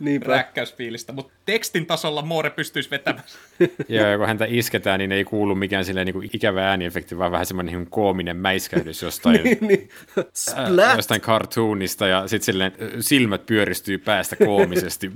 Niinpä. 0.00 0.26
räkkäysfiilistä, 0.26 1.12
mutta 1.12 1.32
tekstin 1.46 1.86
tasolla 1.86 2.22
Moore 2.22 2.50
pystyisi 2.50 2.90
vetämään. 2.90 3.24
Ja 3.88 4.18
kun 4.18 4.26
häntä 4.26 4.46
isketään, 4.48 4.98
niin 4.98 5.12
ei 5.12 5.24
kuulu 5.24 5.54
mikään 5.54 5.84
silleen 5.84 6.06
niin 6.06 6.14
kuin 6.14 6.30
ikävä 6.32 6.68
ääniefekti, 6.68 7.18
vaan 7.18 7.32
vähän 7.32 7.46
semmoinen 7.46 7.74
niin 7.78 7.90
koominen 7.90 8.36
mäiskähdys 8.36 9.02
jostain, 9.02 9.40
niin. 9.60 9.88
äh, 10.18 10.24
Splat! 10.34 10.96
jostain 10.96 11.20
cartoonista, 11.20 12.06
ja 12.06 12.28
sitten 12.28 12.44
silleen 12.44 12.72
äh, 12.82 12.88
silmät 13.00 13.46
pyöristyy 13.46 13.98
päästä 13.98 14.36
koomisesti. 14.36 15.10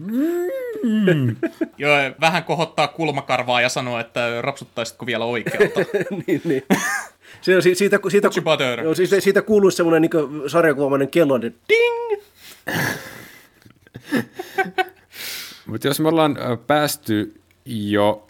Joo, 1.78 1.96
vähän 2.20 2.44
kohottaa 2.44 2.88
kulmakarvaa 2.88 3.60
ja 3.60 3.68
sanoo, 3.68 3.98
että 4.00 4.42
rapsuttaisitko 4.42 5.06
vielä 5.06 5.24
oikealta. 5.24 5.80
niin, 6.26 6.40
niin. 6.44 6.62
Se 7.40 7.56
on, 7.56 7.62
si- 7.62 7.74
siitä, 7.74 7.98
siitä, 8.10 8.28
butter? 8.44 8.80
joo, 8.80 8.94
siitä, 8.94 9.20
siitä 9.20 9.42
kuuluu 9.42 9.70
semmoinen 9.70 10.02
niin 10.02 10.50
sarjakuvamainen 10.50 11.08
kello, 11.08 11.36
että 11.36 11.60
ding! 11.68 12.22
Mutta 15.66 15.86
jos 15.86 16.00
me 16.00 16.08
ollaan 16.08 16.38
päästy 16.66 17.40
jo 17.66 18.26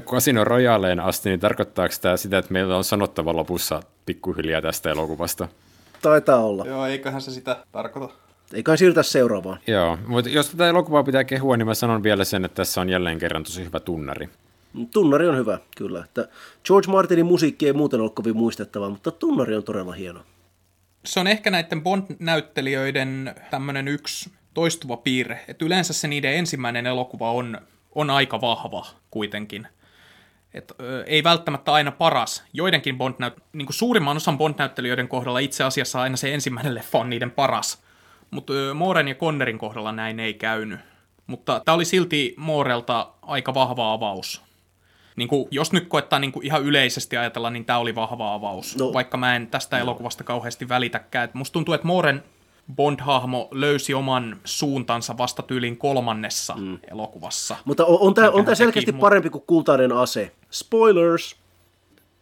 Casino 0.00 0.44
Royaleen 0.44 1.00
asti, 1.00 1.28
niin 1.28 1.40
tarkoittaako 1.40 1.94
tämä 2.00 2.16
sitä, 2.16 2.38
että 2.38 2.52
meillä 2.52 2.76
on 2.76 2.84
sanottava 2.84 3.36
lopussa 3.36 3.82
pikkuhiljaa 4.06 4.62
tästä 4.62 4.90
elokuvasta? 4.90 5.48
Taitaa 6.02 6.44
olla. 6.44 6.64
Joo, 6.66 6.86
eiköhän 6.86 7.20
se 7.20 7.30
sitä 7.30 7.64
tarkoita. 7.72 8.14
Eiköhän 8.54 8.78
siirrytä 8.78 9.02
seuraavaan. 9.02 9.58
Joo, 9.66 9.98
mutta 10.06 10.30
jos 10.30 10.50
tätä 10.50 10.68
elokuvaa 10.68 11.02
pitää 11.04 11.24
kehua, 11.24 11.56
niin 11.56 11.66
mä 11.66 11.74
sanon 11.74 12.02
vielä 12.02 12.24
sen, 12.24 12.44
että 12.44 12.54
tässä 12.56 12.80
on 12.80 12.88
jälleen 12.88 13.18
kerran 13.18 13.44
tosi 13.44 13.64
hyvä 13.64 13.80
tunnari. 13.80 14.28
Tunnari 14.92 15.28
on 15.28 15.36
hyvä, 15.36 15.58
kyllä. 15.76 16.04
Että 16.04 16.28
George 16.64 16.90
Martinin 16.90 17.26
musiikki 17.26 17.66
ei 17.66 17.72
muuten 17.72 18.00
ole 18.00 18.10
kovin 18.10 18.36
muistettava, 18.36 18.90
mutta 18.90 19.10
tunnari 19.10 19.56
on 19.56 19.64
todella 19.64 19.92
hieno. 19.92 20.20
Se 21.04 21.20
on 21.20 21.26
ehkä 21.26 21.50
näiden 21.50 21.82
Bond-näyttelijöiden 21.82 23.34
tämmöinen 23.50 23.88
yksi 23.88 24.30
toistuva 24.54 24.96
piirre, 24.96 25.44
että 25.48 25.64
yleensä 25.64 25.92
se 25.92 26.08
niiden 26.08 26.34
ensimmäinen 26.34 26.86
elokuva 26.86 27.32
on, 27.32 27.58
on 27.94 28.10
aika 28.10 28.40
vahva 28.40 28.86
kuitenkin. 29.10 29.66
Et, 30.54 30.72
ö, 30.80 31.04
ei 31.04 31.24
välttämättä 31.24 31.72
aina 31.72 31.92
paras. 31.92 32.44
Joidenkin 32.52 32.98
Bond 32.98 33.14
niin 33.52 33.66
kuin 33.66 33.74
suurimman 33.74 34.16
osan 34.16 34.38
Bond-näyttelijöiden 34.38 35.08
kohdalla 35.08 35.38
itse 35.38 35.64
asiassa 35.64 36.00
aina 36.00 36.16
se 36.16 36.34
ensimmäinen 36.34 36.74
leffa 36.74 36.98
on 36.98 37.10
niiden 37.10 37.30
paras. 37.30 37.82
Mutta 38.30 38.52
Mooren 38.74 39.08
ja 39.08 39.14
Connerin 39.14 39.58
kohdalla 39.58 39.92
näin 39.92 40.20
ei 40.20 40.34
käynyt. 40.34 40.80
Mutta 41.26 41.62
tämä 41.64 41.74
oli 41.74 41.84
silti 41.84 42.34
Moorelta 42.36 43.12
aika 43.22 43.54
vahva 43.54 43.92
avaus. 43.92 44.42
Niin 45.16 45.28
kuin, 45.28 45.48
jos 45.50 45.72
nyt 45.72 45.88
koettaa 45.88 46.18
niin 46.18 46.32
kuin 46.32 46.46
ihan 46.46 46.62
yleisesti 46.62 47.16
ajatella, 47.16 47.50
niin 47.50 47.64
tämä 47.64 47.78
oli 47.78 47.94
vahva 47.94 48.34
avaus. 48.34 48.76
No. 48.76 48.86
No. 48.86 48.92
Vaikka 48.92 49.16
mä 49.16 49.36
en 49.36 49.46
tästä 49.46 49.78
elokuvasta 49.78 50.24
kauheasti 50.24 50.68
välitäkään. 50.68 51.24
Et 51.24 51.34
musta 51.34 51.52
tuntuu, 51.52 51.74
että 51.74 51.86
Mooren 51.86 52.22
Bond-hahmo 52.76 53.48
löysi 53.50 53.94
oman 53.94 54.36
suuntansa 54.44 55.18
vasta 55.18 55.42
tyylin 55.42 55.76
kolmannessa 55.76 56.54
mm. 56.54 56.78
elokuvassa. 56.90 57.56
Mutta 57.64 57.84
on, 57.84 57.98
on 58.00 58.14
tämä 58.14 58.30
on 58.30 58.44
tää 58.44 58.54
selkeästi 58.54 58.86
teki, 58.86 58.96
mut- 58.96 59.00
parempi 59.00 59.30
kuin 59.30 59.44
kultainen 59.46 59.92
ase. 59.92 60.32
Spoilers! 60.50 61.36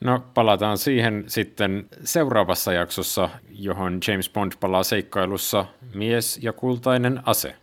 No, 0.00 0.24
palataan 0.34 0.78
siihen 0.78 1.24
sitten 1.26 1.88
seuraavassa 2.04 2.72
jaksossa, 2.72 3.30
johon 3.50 4.00
James 4.08 4.30
Bond 4.30 4.52
palaa 4.60 4.82
seikkailussa 4.82 5.66
Mies 5.94 6.38
ja 6.42 6.52
kultainen 6.52 7.22
ase. 7.26 7.56